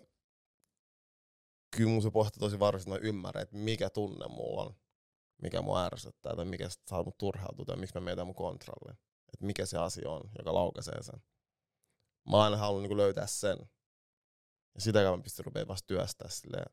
kyllä 1.76 1.90
mun 1.90 2.02
se 2.02 2.10
pohtii 2.10 2.40
tosi 2.40 2.58
varmasti, 2.58 2.90
että 2.90 3.00
mä 3.00 3.08
ymmärrän, 3.08 3.42
että 3.42 3.56
mikä 3.56 3.90
tunne 3.90 4.28
mulla 4.28 4.62
on, 4.62 4.74
mikä 5.42 5.62
mua 5.62 5.84
ärsyttää, 5.84 6.36
tai 6.36 6.44
mikä 6.44 6.68
saa 6.88 7.02
mut 7.02 7.18
turhautua, 7.18 7.64
tai 7.64 7.76
miksi 7.76 7.94
mä 7.94 8.00
meidän 8.00 8.26
mun 8.26 8.34
kontrollin. 8.34 8.98
Että 9.32 9.46
mikä 9.46 9.66
se 9.66 9.78
asia 9.78 10.10
on, 10.10 10.30
joka 10.38 10.54
laukaisee 10.54 11.02
sen. 11.02 11.22
Mä 12.30 12.42
aina 12.42 12.56
halunnut 12.56 12.88
niin 12.88 12.96
löytää 12.96 13.26
sen. 13.26 13.58
Ja 14.74 14.80
sitä 14.80 15.02
kautta 15.02 15.16
mä 15.16 15.22
pystyn 15.22 15.44
rupeaa 15.44 15.68
vasta 15.68 15.86
työstää 15.86 16.28
silleen, 16.28 16.72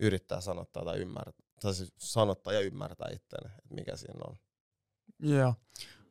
yrittää 0.00 0.40
sanottaa 0.40 0.84
tai 0.84 0.98
ymmärtää, 0.98 1.46
tai 1.62 1.74
siis 1.74 1.92
sanottaa 1.98 2.52
ja 2.52 2.60
ymmärtää 2.60 3.08
itseäni, 3.12 3.54
että 3.58 3.74
mikä 3.74 3.96
siinä 3.96 4.20
on. 4.28 4.36
Joo. 5.18 5.54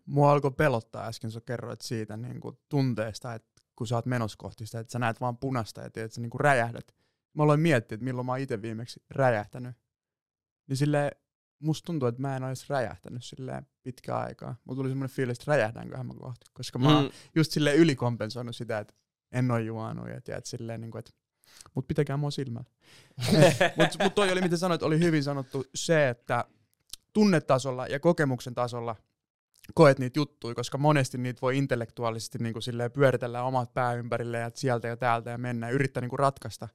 Mua 0.06 0.32
alkoi 0.32 0.52
pelottaa 0.52 1.08
äsken, 1.08 1.32
sä 1.32 1.42
kerroit 1.42 1.82
siitä 1.82 2.18
niin 2.18 2.42
kuin 2.42 2.60
tunteesta, 2.70 3.34
että 3.34 3.62
kun 3.76 3.88
sä 3.88 3.96
oot 3.96 4.06
menossa 4.06 4.38
kohti 4.38 4.66
sitä, 4.66 4.80
että 4.80 4.92
sä 4.92 5.00
näet 5.00 5.22
vaan 5.22 5.38
punasta 5.38 5.82
ja 5.82 5.90
tiedät, 5.90 6.06
että 6.06 6.16
sä 6.16 6.22
niin 6.22 6.30
kuin 6.30 6.42
räjähdät. 6.42 6.96
Mä 7.34 7.44
aloin 7.44 7.60
miettiä, 7.60 7.96
että 7.96 8.04
milloin 8.04 8.26
mä 8.26 8.32
oon 8.32 8.40
itse 8.40 8.62
viimeksi 8.62 9.04
räjähtänyt. 9.10 9.76
Niin 10.68 10.78
silleen, 10.78 11.12
musta 11.60 11.86
tuntuu, 11.86 12.08
että 12.08 12.22
mä 12.22 12.36
en 12.38 12.44
edes 12.44 12.70
räjähtänyt 12.70 13.24
silleen 13.24 13.68
pitkään 13.84 14.22
aikaa. 14.22 14.56
Mulla 14.66 14.78
tuli 14.78 14.90
semmoinen 14.90 15.16
fiilis, 15.16 15.40
että 15.40 15.52
räjähdänköhän 15.52 16.08
mä 16.08 16.14
kohti. 16.14 16.46
Koska 16.54 16.80
mä 16.80 16.96
oon 16.96 17.06
Mm. 17.06 17.12
just 17.36 17.52
silleen 17.52 17.78
ylikompensoinut 17.78 18.56
sitä, 18.56 18.80
että 18.80 18.94
en 19.32 19.52
ole 19.52 19.62
juonut 19.62 20.10
ja 20.10 20.22
tiedät, 20.22 20.46
silleen, 20.46 20.82
niin 20.82 20.92
kuin, 20.92 21.00
että 21.00 21.12
mut 21.76 21.88
pitäkää 21.88 22.18
mua 22.18 22.32
silmällä. 22.32 22.70
Mutta 23.78 24.04
mut 24.04 24.16
toi 24.16 24.32
oli, 24.32 24.42
mitä 24.42 24.58
sanoit, 24.58 24.84
oli 24.84 25.00
hyvin 25.00 25.24
sanottu 25.24 25.66
se, 25.76 26.10
että 26.10 26.46
tunnetasolla 27.14 27.88
ja 27.88 28.00
kokemuksen 28.00 28.54
tasolla 28.54 28.96
koet 29.74 30.00
niitä 30.00 30.20
juttuja, 30.20 30.56
koska 30.56 30.78
monesti 30.78 31.18
niitä 31.18 31.42
voi 31.42 31.58
intellektuaalisesti 31.58 32.38
niin 32.38 32.54
kuin 32.54 32.64
silleen 32.64 32.92
pyöritellä 32.92 33.44
omat 33.44 33.74
pää 33.74 33.94
ympärille 33.94 34.38
ja 34.40 34.52
sieltä 34.54 34.88
ja 34.88 34.98
täältä 34.98 35.30
ja 35.30 35.38
mennä 35.38 35.68
ja 35.68 35.74
yrittää 35.74 36.02
niin 36.02 36.10
kuin 36.10 36.20
ratkaista. 36.20 36.68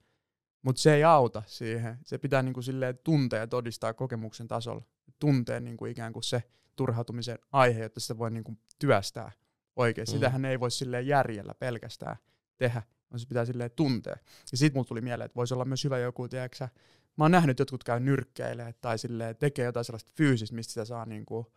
Mutta 0.64 0.82
se 0.82 0.94
ei 0.94 1.04
auta 1.04 1.42
siihen. 1.46 1.98
Se 2.04 2.18
pitää 2.18 2.42
niin 2.42 2.54
kuin 2.54 2.64
silleen 2.64 2.98
tuntea 2.98 3.38
ja 3.38 3.46
todistaa 3.46 3.94
kokemuksen 3.94 4.48
tasolla. 4.48 4.82
Tuntea 5.18 5.60
niin 5.60 5.76
kuin 5.76 5.90
ikään 5.90 6.12
kuin 6.12 6.22
se 6.22 6.42
turhautumisen 6.76 7.38
aihe, 7.52 7.82
jotta 7.82 8.00
sitä 8.00 8.18
voi 8.18 8.30
niin 8.30 8.44
kuin 8.44 8.58
työstää 8.78 9.32
oikein. 9.76 10.06
Mm. 10.08 10.10
Sitähän 10.10 10.44
ei 10.44 10.60
voi 10.60 10.70
silleen 10.70 11.06
järjellä 11.06 11.54
pelkästään 11.54 12.16
tehdä, 12.58 12.82
vaan 13.10 13.20
se 13.20 13.26
pitää 13.26 13.44
silleen 13.44 13.70
tuntea. 13.70 14.16
Ja 14.52 14.58
sit 14.58 14.74
mulla 14.74 14.86
tuli 14.86 15.00
mieleen, 15.00 15.26
että 15.26 15.36
voisi 15.36 15.54
olla 15.54 15.64
myös 15.64 15.84
hyvä 15.84 15.98
joku, 15.98 16.28
tiedätkö 16.28 16.56
sä, 16.56 16.68
mä 17.16 17.24
oon 17.24 17.30
nähnyt, 17.30 17.50
että 17.50 17.60
jotkut 17.60 17.84
käy 17.84 18.00
nyrkkeilee 18.00 18.72
tai 18.80 18.98
silleen 18.98 19.36
tekee 19.36 19.64
jotain 19.64 19.84
sellaista 19.84 20.12
fyysistä, 20.16 20.56
mistä 20.56 20.72
sitä 20.72 20.84
saa 20.84 21.06
niinku, 21.06 21.52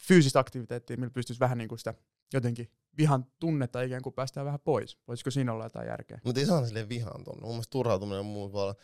fyysistä 0.00 0.38
aktiviteettia, 0.38 0.96
millä 0.96 1.10
pystyisi 1.10 1.40
vähän 1.40 1.58
niinku 1.58 1.76
sitä 1.76 1.94
jotenkin 2.32 2.70
vihan 2.98 3.26
tunnetta 3.38 3.82
ikään 3.82 4.02
kuin 4.02 4.14
päästään 4.14 4.46
vähän 4.46 4.60
pois. 4.64 4.98
Voisiko 5.08 5.30
siinä 5.30 5.52
olla 5.52 5.64
jotain 5.64 5.88
järkeä? 5.88 6.20
Mutta 6.24 6.40
ei 6.40 6.46
saa 6.46 6.66
silleen 6.66 6.88
vihaan 6.88 7.24
tuonne. 7.24 7.40
Mun 7.42 7.50
mielestä 7.54 7.70
turhautuminen 7.70 8.20
on 8.20 8.26
muun 8.26 8.52
vaan 8.52 8.74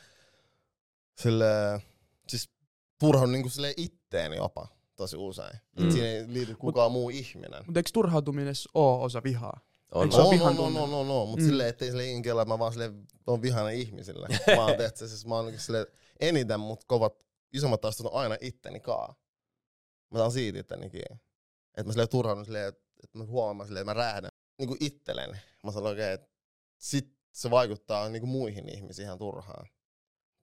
silleen, 1.18 1.80
siis 2.28 2.50
turhaudun 2.98 3.32
niinku 3.32 3.48
silleen 3.48 3.74
itteeni 3.76 4.36
jopa 4.36 4.68
tosi 4.96 5.16
usein. 5.16 5.58
Mm. 5.78 5.84
Mm. 5.84 5.90
Siinä 5.90 6.06
ei 6.08 6.24
liity 6.32 6.54
kukaan 6.56 6.92
muu 6.92 7.10
ihminen. 7.10 7.62
Mutta 7.66 7.78
eikö 7.80 7.90
turhautuminen 7.92 8.54
ole 8.74 9.04
osa 9.04 9.22
vihaa? 9.24 9.60
On, 9.94 10.02
on. 10.02 10.08
No, 10.24 10.30
vihan 10.30 10.56
no, 10.56 10.62
no, 10.62 10.66
tunne? 10.66 10.80
no, 10.80 10.86
no, 10.86 11.04
no, 11.04 11.26
mutta 11.26 11.42
Mm. 11.42 11.46
silleen, 11.48 11.68
ettei 11.68 11.88
silleen 11.88 12.10
inkellä, 12.10 12.42
että 12.42 12.54
mä 12.54 12.58
vaan 12.58 12.72
silleen 12.72 13.06
on 13.26 13.42
vihainen 13.42 13.74
ihmisille. 13.80 14.28
Mä 14.56 14.64
oon 14.66 14.76
tehty, 14.76 15.08
siis 15.08 15.26
mä 15.26 15.34
oon 15.34 15.46
niinku 15.46 15.60
silleen, 15.62 15.86
eniten 16.20 16.60
mut 16.60 16.84
kovat, 16.84 17.14
isommat 17.52 17.80
taistelut 17.80 18.12
on 18.12 18.20
aina 18.20 18.36
itteni 18.40 18.80
kaa. 18.80 19.14
Mä 20.10 20.18
saan 20.18 20.32
siitä 20.32 20.58
itteni 20.58 20.90
kiinni. 20.90 21.20
Että 21.68 21.84
mä 21.84 21.92
silleen 21.92 22.08
turhaudun 22.08 22.44
silleen, 22.44 22.68
että 22.68 22.83
että 23.04 23.18
mä 23.18 23.24
huomaan 23.24 23.66
silleen, 23.66 23.82
että 23.82 23.94
mä 23.94 24.04
rähdän 24.04 24.30
niinku 24.58 24.76
itselleni. 24.80 25.38
Mä 25.64 25.72
sanon 25.72 25.88
oikein, 25.88 26.12
että 26.12 26.28
sit 26.78 27.14
se 27.32 27.50
vaikuttaa 27.50 28.08
niinku 28.08 28.26
muihin 28.26 28.68
ihmisiin 28.68 29.06
ihan 29.06 29.18
turhaan. 29.18 29.66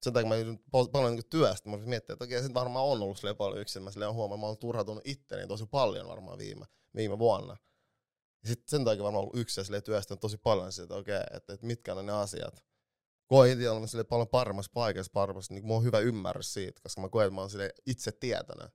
Sen 0.03 0.14
takia 0.14 0.30
mä 0.30 0.36
joudun 0.36 0.64
pal- 0.72 0.88
paljon 0.88 1.12
niinku 1.12 1.28
työstä. 1.30 1.70
Mä 1.70 1.78
miettiä, 1.78 2.14
että 2.14 2.26
okei, 2.26 2.43
sit 2.43 2.53
varmaan 2.53 2.86
on 2.86 3.01
ollut 3.01 3.18
silleen 3.18 3.36
paljon 3.36 3.62
yksin. 3.62 3.84
Mä 3.84 3.91
silleen 3.91 4.14
huomaan, 4.14 4.38
että 4.38 4.43
mä 4.43 4.47
oon 4.47 4.57
turhautunut 4.57 5.07
itteni 5.07 5.47
tosi 5.47 5.66
paljon 5.66 6.07
varmaan 6.07 6.38
viime, 6.38 6.66
viime 6.95 7.20
vuonna. 7.20 7.57
Ja 8.43 8.49
sit 8.49 8.68
sen 8.68 8.86
takia 8.86 9.03
varmaan 9.03 9.24
ollut 9.24 9.38
yksin 9.38 9.66
silleen 9.66 9.84
työstänyt 9.84 10.20
tosi 10.22 10.38
paljon 10.38 10.72
sitä, 10.72 10.84
että 10.84 10.95
okei, 10.95 11.22
että, 11.36 11.53
että 11.53 11.66
mitkä 11.66 11.93
on 11.93 12.05
ne 12.05 12.14
asiat. 12.14 12.66
Koen 13.28 13.51
itse 13.51 13.88
silleen 13.88 14.05
paljon 14.05 14.28
paremmassa 14.28 14.72
paikassa, 14.74 15.12
paremmassa, 15.14 15.53
niin 15.53 15.66
mulla 15.66 15.78
on 15.78 15.84
hyvä 15.84 15.99
ymmärrys 15.99 16.53
siitä, 16.53 16.82
koska 16.84 17.01
mä 17.01 17.09
koen, 17.09 17.28
että 17.28 17.36
mä 17.36 17.41
oon 17.41 17.49
itse 17.86 18.12
tietoinen. 18.12 18.70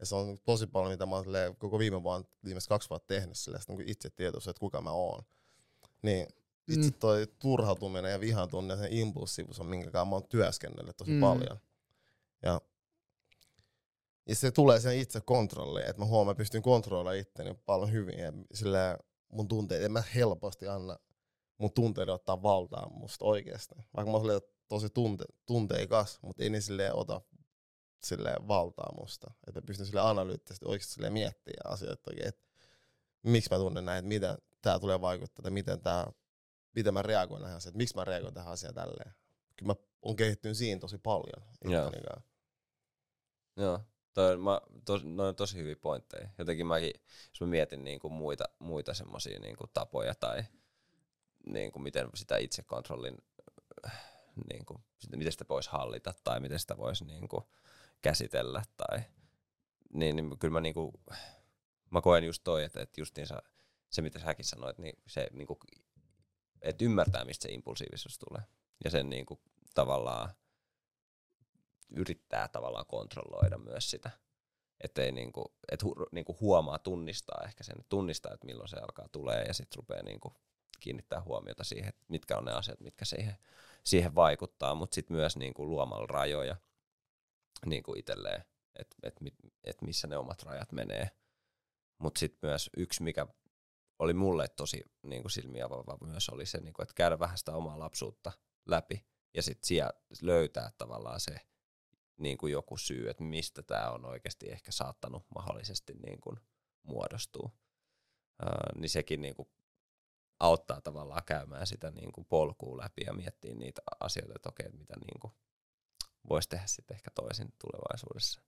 Ja 0.00 0.06
se 0.06 0.14
on 0.14 0.38
tosi 0.44 0.66
paljon, 0.66 0.92
mitä 0.92 1.06
mä 1.06 1.16
oon 1.16 1.24
koko 1.58 1.78
viime 1.78 2.02
vuonna, 2.02 2.28
viimeiset 2.44 2.68
kaksi 2.68 2.90
vuotta 2.90 3.06
tehnyt 3.06 3.38
silleen, 3.38 3.62
niin 3.68 3.88
itse 3.88 4.10
tietoisuus, 4.10 4.48
että 4.48 4.60
kuka 4.60 4.80
mä 4.80 4.90
oon. 4.90 5.22
Niin 6.02 6.26
itse 6.68 6.90
Mm. 6.90 6.98
toi 6.98 7.26
turhautuminen 7.38 8.12
ja 8.12 8.20
vihan 8.20 8.48
tunne 8.48 8.74
ja 8.74 8.78
sen 8.80 8.92
impulsiivisuus 8.92 9.60
on 9.60 9.66
minkä 9.66 10.04
mä 10.04 10.14
oon 10.14 10.28
työskennellyt 10.28 10.96
tosi 10.96 11.10
Mm. 11.10 11.14
mm. 11.16 11.20
paljon. 11.20 11.58
Ja, 12.42 12.60
ja 14.28 14.34
se 14.34 14.50
tulee 14.50 14.80
sen 14.80 14.98
itse 14.98 15.20
kontrolliin, 15.20 15.86
että 15.86 16.02
mä 16.02 16.06
huomaan, 16.06 16.32
että 16.32 16.38
pystyn 16.40 16.62
kontrolloimaan 16.62 17.16
itteni 17.20 17.54
paljon 17.66 17.92
hyvin. 17.92 18.18
Ja 18.18 18.32
sillä 18.54 18.98
mun 19.28 19.48
tunteet, 19.48 19.82
en 19.82 19.92
mä 19.92 20.02
helposti 20.14 20.68
anna 20.68 20.98
mun 21.58 21.72
tunteiden 21.72 22.14
ottaa 22.14 22.42
valtaa 22.42 22.90
musta 22.90 23.24
oikeasti. 23.24 23.74
Vaikka 23.96 24.12
mä 24.12 24.18
oon 24.18 24.40
tosi 24.68 24.90
tunte, 24.90 25.24
tunteikas, 25.46 26.18
mutta 26.22 26.42
ei 26.42 26.50
ne 26.50 26.60
silleen 26.60 26.94
ota 26.94 27.20
silleen 28.02 28.48
valtaa 28.48 28.94
musta. 29.00 29.30
Että 29.46 29.62
pystyn 29.62 29.86
sille 29.86 30.00
analyyttisesti 30.00 30.66
oikeasti 30.68 30.92
silleen 30.92 31.12
miettimään 31.12 31.72
asioita 31.72 32.10
oikein, 32.10 32.28
että 32.28 32.42
miksi 33.22 33.50
mä 33.50 33.58
tunnen 33.58 33.84
näin, 33.84 33.98
että 33.98 34.08
miten 34.08 34.38
tää 34.62 34.78
tulee 34.78 35.00
vaikuttaa, 35.00 35.42
tai 35.42 35.50
miten 35.50 35.80
tää, 35.80 36.12
miten 36.74 36.94
mä 36.94 37.02
reagoin 37.02 37.42
tähän 37.42 37.56
asiaan, 37.56 37.70
että 37.70 37.78
miksi 37.78 37.96
mä 37.96 38.04
reagoin 38.04 38.34
tähän 38.34 38.52
asiaan 38.52 38.74
tälleen. 38.74 39.14
Kyllä 39.56 39.72
mä 39.72 39.74
oon 40.02 40.16
kehittynyt 40.16 40.56
siinä 40.56 40.80
tosi 40.80 40.98
paljon. 40.98 41.42
Joo. 41.64 41.90
kanssa. 41.90 42.30
Joo, 43.56 43.80
toi, 44.14 44.36
mä, 44.36 44.60
tos, 44.84 45.04
no 45.04 45.28
on 45.28 45.36
tosi 45.36 45.56
hyviä 45.56 45.76
pointteja. 45.76 46.28
Jotenkin 46.38 46.66
mäkin, 46.66 46.92
jos 47.30 47.40
mä 47.40 47.46
mietin 47.46 47.84
niinku 47.84 48.08
muita, 48.08 48.44
muita 48.58 48.94
semmosia 48.94 49.40
niinku 49.40 49.66
tapoja 49.74 50.14
tai 50.14 50.44
niinku 51.46 51.78
miten 51.78 52.10
sitä 52.14 52.36
itsekontrollin, 52.36 53.18
niinku, 54.52 54.80
miten 55.16 55.32
sitä 55.32 55.44
voisi 55.48 55.70
hallita 55.70 56.14
tai 56.24 56.40
miten 56.40 56.58
sitä 56.58 56.76
voisi 56.76 57.04
niinku 57.04 57.50
käsitellä 58.02 58.62
tai 58.76 59.02
niin, 59.92 60.16
niin 60.16 60.38
kyllä 60.38 60.52
mä 60.52 60.60
niinku, 60.60 61.00
mä 61.90 62.00
koen 62.00 62.24
just 62.24 62.44
toi, 62.44 62.64
että, 62.64 62.80
että 62.80 63.00
justiinsa 63.00 63.42
se 63.90 64.02
mitä 64.02 64.18
säkin 64.18 64.44
sanoit, 64.44 64.78
niin 64.78 65.02
se 65.06 65.28
niinku, 65.32 65.58
että 66.62 66.84
ymmärtää 66.84 67.24
mistä 67.24 67.42
se 67.42 67.52
impulsiivisuus 67.52 68.18
tulee. 68.18 68.42
ja 68.84 68.90
sen 68.90 69.10
niinku 69.10 69.40
tavallaan 69.74 70.30
yrittää 71.90 72.48
tavallaan 72.48 72.86
kontrolloida 72.86 73.58
myös 73.58 73.90
sitä. 73.90 74.10
Että 74.80 75.02
ei 75.02 75.12
niinku, 75.12 75.54
et 75.72 75.82
hu, 75.82 75.94
niinku 76.12 76.36
huomaa, 76.40 76.78
tunnistaa 76.78 77.42
ehkä 77.44 77.64
sen, 77.64 77.76
tunnistaa, 77.88 78.34
että 78.34 78.46
milloin 78.46 78.68
se 78.68 78.76
alkaa 78.76 79.08
tulee 79.08 79.42
ja 79.42 79.54
sitten 79.54 79.76
rupeaa 79.76 80.02
niinku 80.02 80.34
kiinnittää 80.80 81.22
huomiota 81.22 81.64
siihen, 81.64 81.92
mitkä 82.08 82.38
on 82.38 82.44
ne 82.44 82.52
asiat, 82.52 82.80
mitkä 82.80 83.04
siihen, 83.04 83.38
siihen 83.84 84.14
vaikuttaa, 84.14 84.74
mutta 84.74 84.94
sitten 84.94 85.16
myös 85.16 85.36
niinku 85.36 85.66
luomalla 85.66 86.06
rajoja 86.06 86.56
niinku 87.66 87.94
itselleen, 87.94 88.44
että 88.78 88.96
et, 89.02 89.14
et 89.64 89.82
missä 89.82 90.06
ne 90.06 90.16
omat 90.16 90.42
rajat 90.42 90.72
menee. 90.72 91.10
Mutta 91.98 92.18
sitten 92.18 92.50
myös 92.50 92.70
yksi, 92.76 93.02
mikä 93.02 93.26
oli 93.98 94.14
mulle 94.14 94.48
tosi 94.48 94.82
niinku 95.02 95.28
silmiä 95.28 95.64
avaava 95.66 95.98
myös, 96.06 96.28
oli 96.28 96.46
se, 96.46 96.60
niinku, 96.60 96.82
että 96.82 96.94
käydä 96.94 97.18
vähän 97.18 97.38
sitä 97.38 97.52
omaa 97.52 97.78
lapsuutta 97.78 98.32
läpi 98.66 99.06
ja 99.34 99.42
sitten 99.42 99.66
siellä 99.66 99.92
löytää 100.22 100.70
tavallaan 100.78 101.20
se 101.20 101.40
niin 102.16 102.38
kuin 102.38 102.52
joku 102.52 102.76
syy, 102.76 103.10
että 103.10 103.22
mistä 103.22 103.62
tämä 103.62 103.90
on 103.90 104.04
oikeasti 104.04 104.50
ehkä 104.50 104.72
saattanut 104.72 105.26
mahdollisesti 105.34 105.92
niin 105.92 106.20
kuin 106.20 106.36
muodostua. 106.82 107.50
Ää, 108.42 108.70
niin 108.74 108.90
sekin 108.90 109.20
niin 109.20 109.34
kuin 109.34 109.48
auttaa 110.40 110.80
tavallaan 110.80 111.22
käymään 111.26 111.66
sitä 111.66 111.90
niin 111.90 112.12
kuin 112.12 112.24
polkua 112.24 112.76
läpi 112.76 113.02
ja 113.06 113.12
miettiä 113.12 113.54
niitä 113.54 113.82
asioita, 114.00 114.32
että 114.36 114.48
okei, 114.48 114.68
mitä 114.72 114.94
niin 114.96 115.20
kuin 115.20 115.32
voisi 116.28 116.48
tehdä 116.48 116.66
sitten 116.66 116.94
ehkä 116.94 117.10
toisin 117.14 117.54
tulevaisuudessa. 117.58 118.40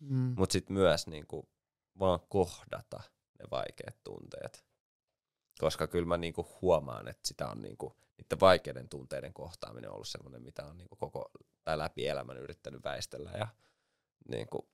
Mm. 0.00 0.34
Mutta 0.38 0.52
sitten 0.52 0.74
myös 0.74 1.06
niin 1.06 1.26
kuin 1.26 1.48
vaan 1.98 2.20
kohdata 2.28 3.00
ne 3.38 3.44
vaikeat 3.50 4.04
tunteet. 4.04 4.66
Koska 5.58 5.86
kyllä 5.86 6.06
mä 6.06 6.16
niin 6.16 6.34
kuin 6.34 6.46
huomaan, 6.62 7.08
että 7.08 7.28
sitä 7.28 7.48
on 7.48 7.62
niin 7.62 7.76
kuin, 7.76 7.94
niiden 8.18 8.40
vaikeiden 8.40 8.88
tunteiden 8.88 9.32
kohtaaminen 9.32 9.90
on 9.90 9.94
ollut 9.94 10.08
semmoinen, 10.08 10.42
mitä 10.42 10.66
on 10.66 10.78
niin 10.78 10.88
kuin 10.88 10.98
koko 10.98 11.30
tai 11.64 11.78
läpi 11.78 12.06
elämän 12.06 12.36
yrittänyt 12.36 12.84
väistellä. 12.84 13.30
Ja 13.30 13.48
niin 14.28 14.46
kuin, 14.48 14.68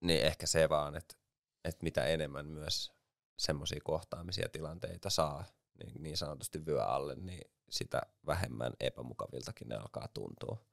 niin 0.00 0.22
ehkä 0.22 0.46
se 0.46 0.68
vaan, 0.68 0.96
että, 0.96 1.16
että 1.64 1.84
mitä 1.84 2.04
enemmän 2.04 2.46
myös 2.46 2.92
semmoisia 3.38 3.80
kohtaamisia 3.84 4.48
tilanteita 4.48 5.10
saa 5.10 5.44
niin, 5.84 6.02
niin 6.02 6.16
sanotusti 6.16 6.66
vyö 6.66 6.84
alle, 6.84 7.14
niin 7.14 7.50
sitä 7.70 8.00
vähemmän 8.26 8.72
epämukaviltakin 8.80 9.68
ne 9.68 9.76
alkaa 9.76 10.08
tuntua. 10.08 10.69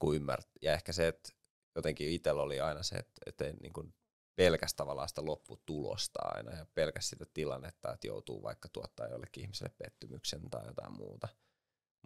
Kuin 0.00 0.16
ymmärtää. 0.16 0.52
Ja 0.62 0.72
ehkä 0.72 0.92
se, 0.92 1.08
että 1.08 1.32
jotenkin 1.74 2.08
itsellä 2.08 2.42
oli 2.42 2.60
aina 2.60 2.82
se, 2.82 2.96
että, 2.96 3.20
että 3.26 3.44
ei 3.44 3.52
niin 3.52 3.72
kuin 3.72 3.94
pelkästä 4.36 4.76
tavallaan 4.76 5.08
sitä 5.08 5.24
lopputulosta 5.24 6.20
aina 6.22 6.56
ja 6.56 6.66
pelkästään 6.74 7.08
sitä 7.08 7.26
tilannetta, 7.34 7.92
että 7.92 8.06
joutuu 8.06 8.42
vaikka 8.42 8.68
tuottaa 8.68 9.08
jollekin 9.08 9.42
ihmiselle 9.42 9.72
pettymyksen 9.78 10.50
tai 10.50 10.66
jotain 10.66 10.92
muuta. 10.92 11.28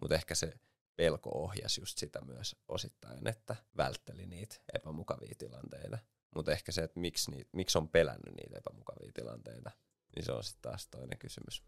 Mutta 0.01 0.15
ehkä 0.15 0.35
se 0.35 0.53
pelko 0.95 1.29
ohjasi 1.33 1.81
just 1.81 1.97
sitä 1.97 2.21
myös 2.21 2.55
osittain, 2.67 3.27
että 3.27 3.55
vältteli 3.77 4.25
niitä 4.25 4.55
epämukavia 4.73 5.35
tilanteita. 5.37 5.97
Mutta 6.35 6.51
ehkä 6.51 6.71
se, 6.71 6.83
että 6.83 6.99
miksi, 6.99 7.31
niitä, 7.31 7.49
miksi 7.53 7.77
on 7.77 7.89
pelännyt 7.89 8.35
niitä 8.35 8.57
epämukavia 8.57 9.11
tilanteita, 9.13 9.71
niin 10.15 10.25
se 10.25 10.31
on 10.31 10.43
sitten 10.43 10.61
taas 10.61 10.87
toinen 10.87 11.19
kysymys. 11.19 11.63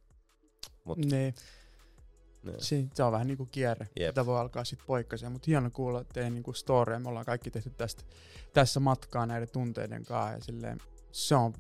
Mut, 0.84 0.98
niin. 0.98 1.36
Niin. 2.44 2.90
Se 2.94 3.04
on 3.04 3.12
vähän 3.12 3.28
niin 3.28 3.38
kuin 3.38 3.50
kierre, 3.50 3.88
Jep. 4.00 4.10
Sitä 4.10 4.26
voi 4.26 4.40
alkaa 4.40 4.64
sitten 4.64 4.88
poikkasia, 4.88 5.30
mutta 5.30 5.46
hieno 5.48 5.70
kuulla 5.70 6.04
teidän 6.04 6.34
niin 6.34 6.56
story. 6.56 7.00
Me 7.00 7.10
ollaan 7.10 7.26
kaikki 7.26 7.52
tehty 7.52 7.70
tästä, 7.70 8.04
tässä 8.54 8.80
matkaa 8.80 9.26
näiden 9.26 9.50
tunteiden 9.50 10.04
kanssa 10.06 10.34
ja 10.34 10.42
silleen, 10.42 10.78
se 11.12 11.36
on 11.36 11.54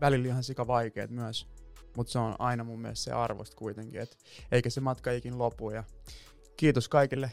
välillä 0.00 0.28
ihan 0.28 0.44
sika 0.44 0.66
vaikeet 0.66 1.10
myös, 1.10 1.48
mutta 1.96 2.12
se 2.12 2.18
on 2.18 2.34
aina 2.38 2.64
mun 2.64 2.80
mielestä 2.80 3.04
se 3.04 3.12
arvosta 3.12 3.56
kuitenkin, 3.56 4.00
että 4.00 4.16
eikä 4.52 4.70
se 4.70 4.80
matka 4.80 5.10
ikin 5.10 5.38
lopu 5.38 5.70
ja 5.70 5.84
kiitos 6.56 6.88
kaikille 6.88 7.32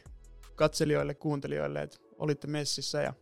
katselijoille, 0.55 1.13
kuuntelijoille, 1.13 1.81
että 1.81 1.97
olitte 2.17 2.47
messissä 2.47 3.01
ja 3.01 3.13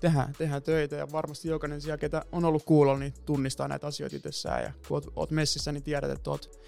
tehdään, 0.00 0.32
tehdään 0.38 0.62
töitä 0.62 0.96
ja 0.96 1.12
varmasti 1.12 1.48
jokainen 1.48 1.80
siellä, 1.80 1.98
ketä 1.98 2.24
on 2.32 2.44
ollut 2.44 2.62
kuulolla, 2.62 2.98
niin 2.98 3.14
tunnistaa 3.26 3.68
näitä 3.68 3.86
asioita 3.86 4.16
itsessään 4.16 4.62
ja 4.62 4.72
kun 4.88 4.96
oot, 4.96 5.12
oot 5.16 5.30
messissä, 5.30 5.72
niin 5.72 5.82
tiedät, 5.82 6.10
että 6.10 6.30
oot 6.30 6.60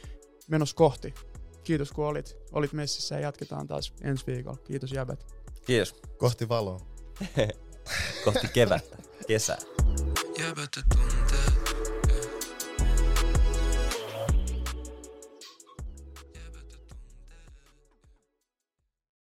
menossa 0.48 0.76
kohti. 0.76 1.14
Kiitos 1.64 1.92
kun 1.92 2.06
olit, 2.06 2.36
olit 2.52 2.72
messissä 2.72 3.14
ja 3.14 3.20
jatketaan 3.20 3.66
taas 3.66 3.92
ensi 4.02 4.26
viikolla. 4.26 4.58
Kiitos 4.64 4.92
jäbät. 4.92 5.26
Kiitos. 5.66 5.94
Kohti 6.18 6.48
valoa. 6.48 6.80
kohti 8.24 8.48
kevättä, 8.48 8.96
kesää. 9.26 9.58
Jäbät 10.38 10.70
tunteet. 10.88 11.53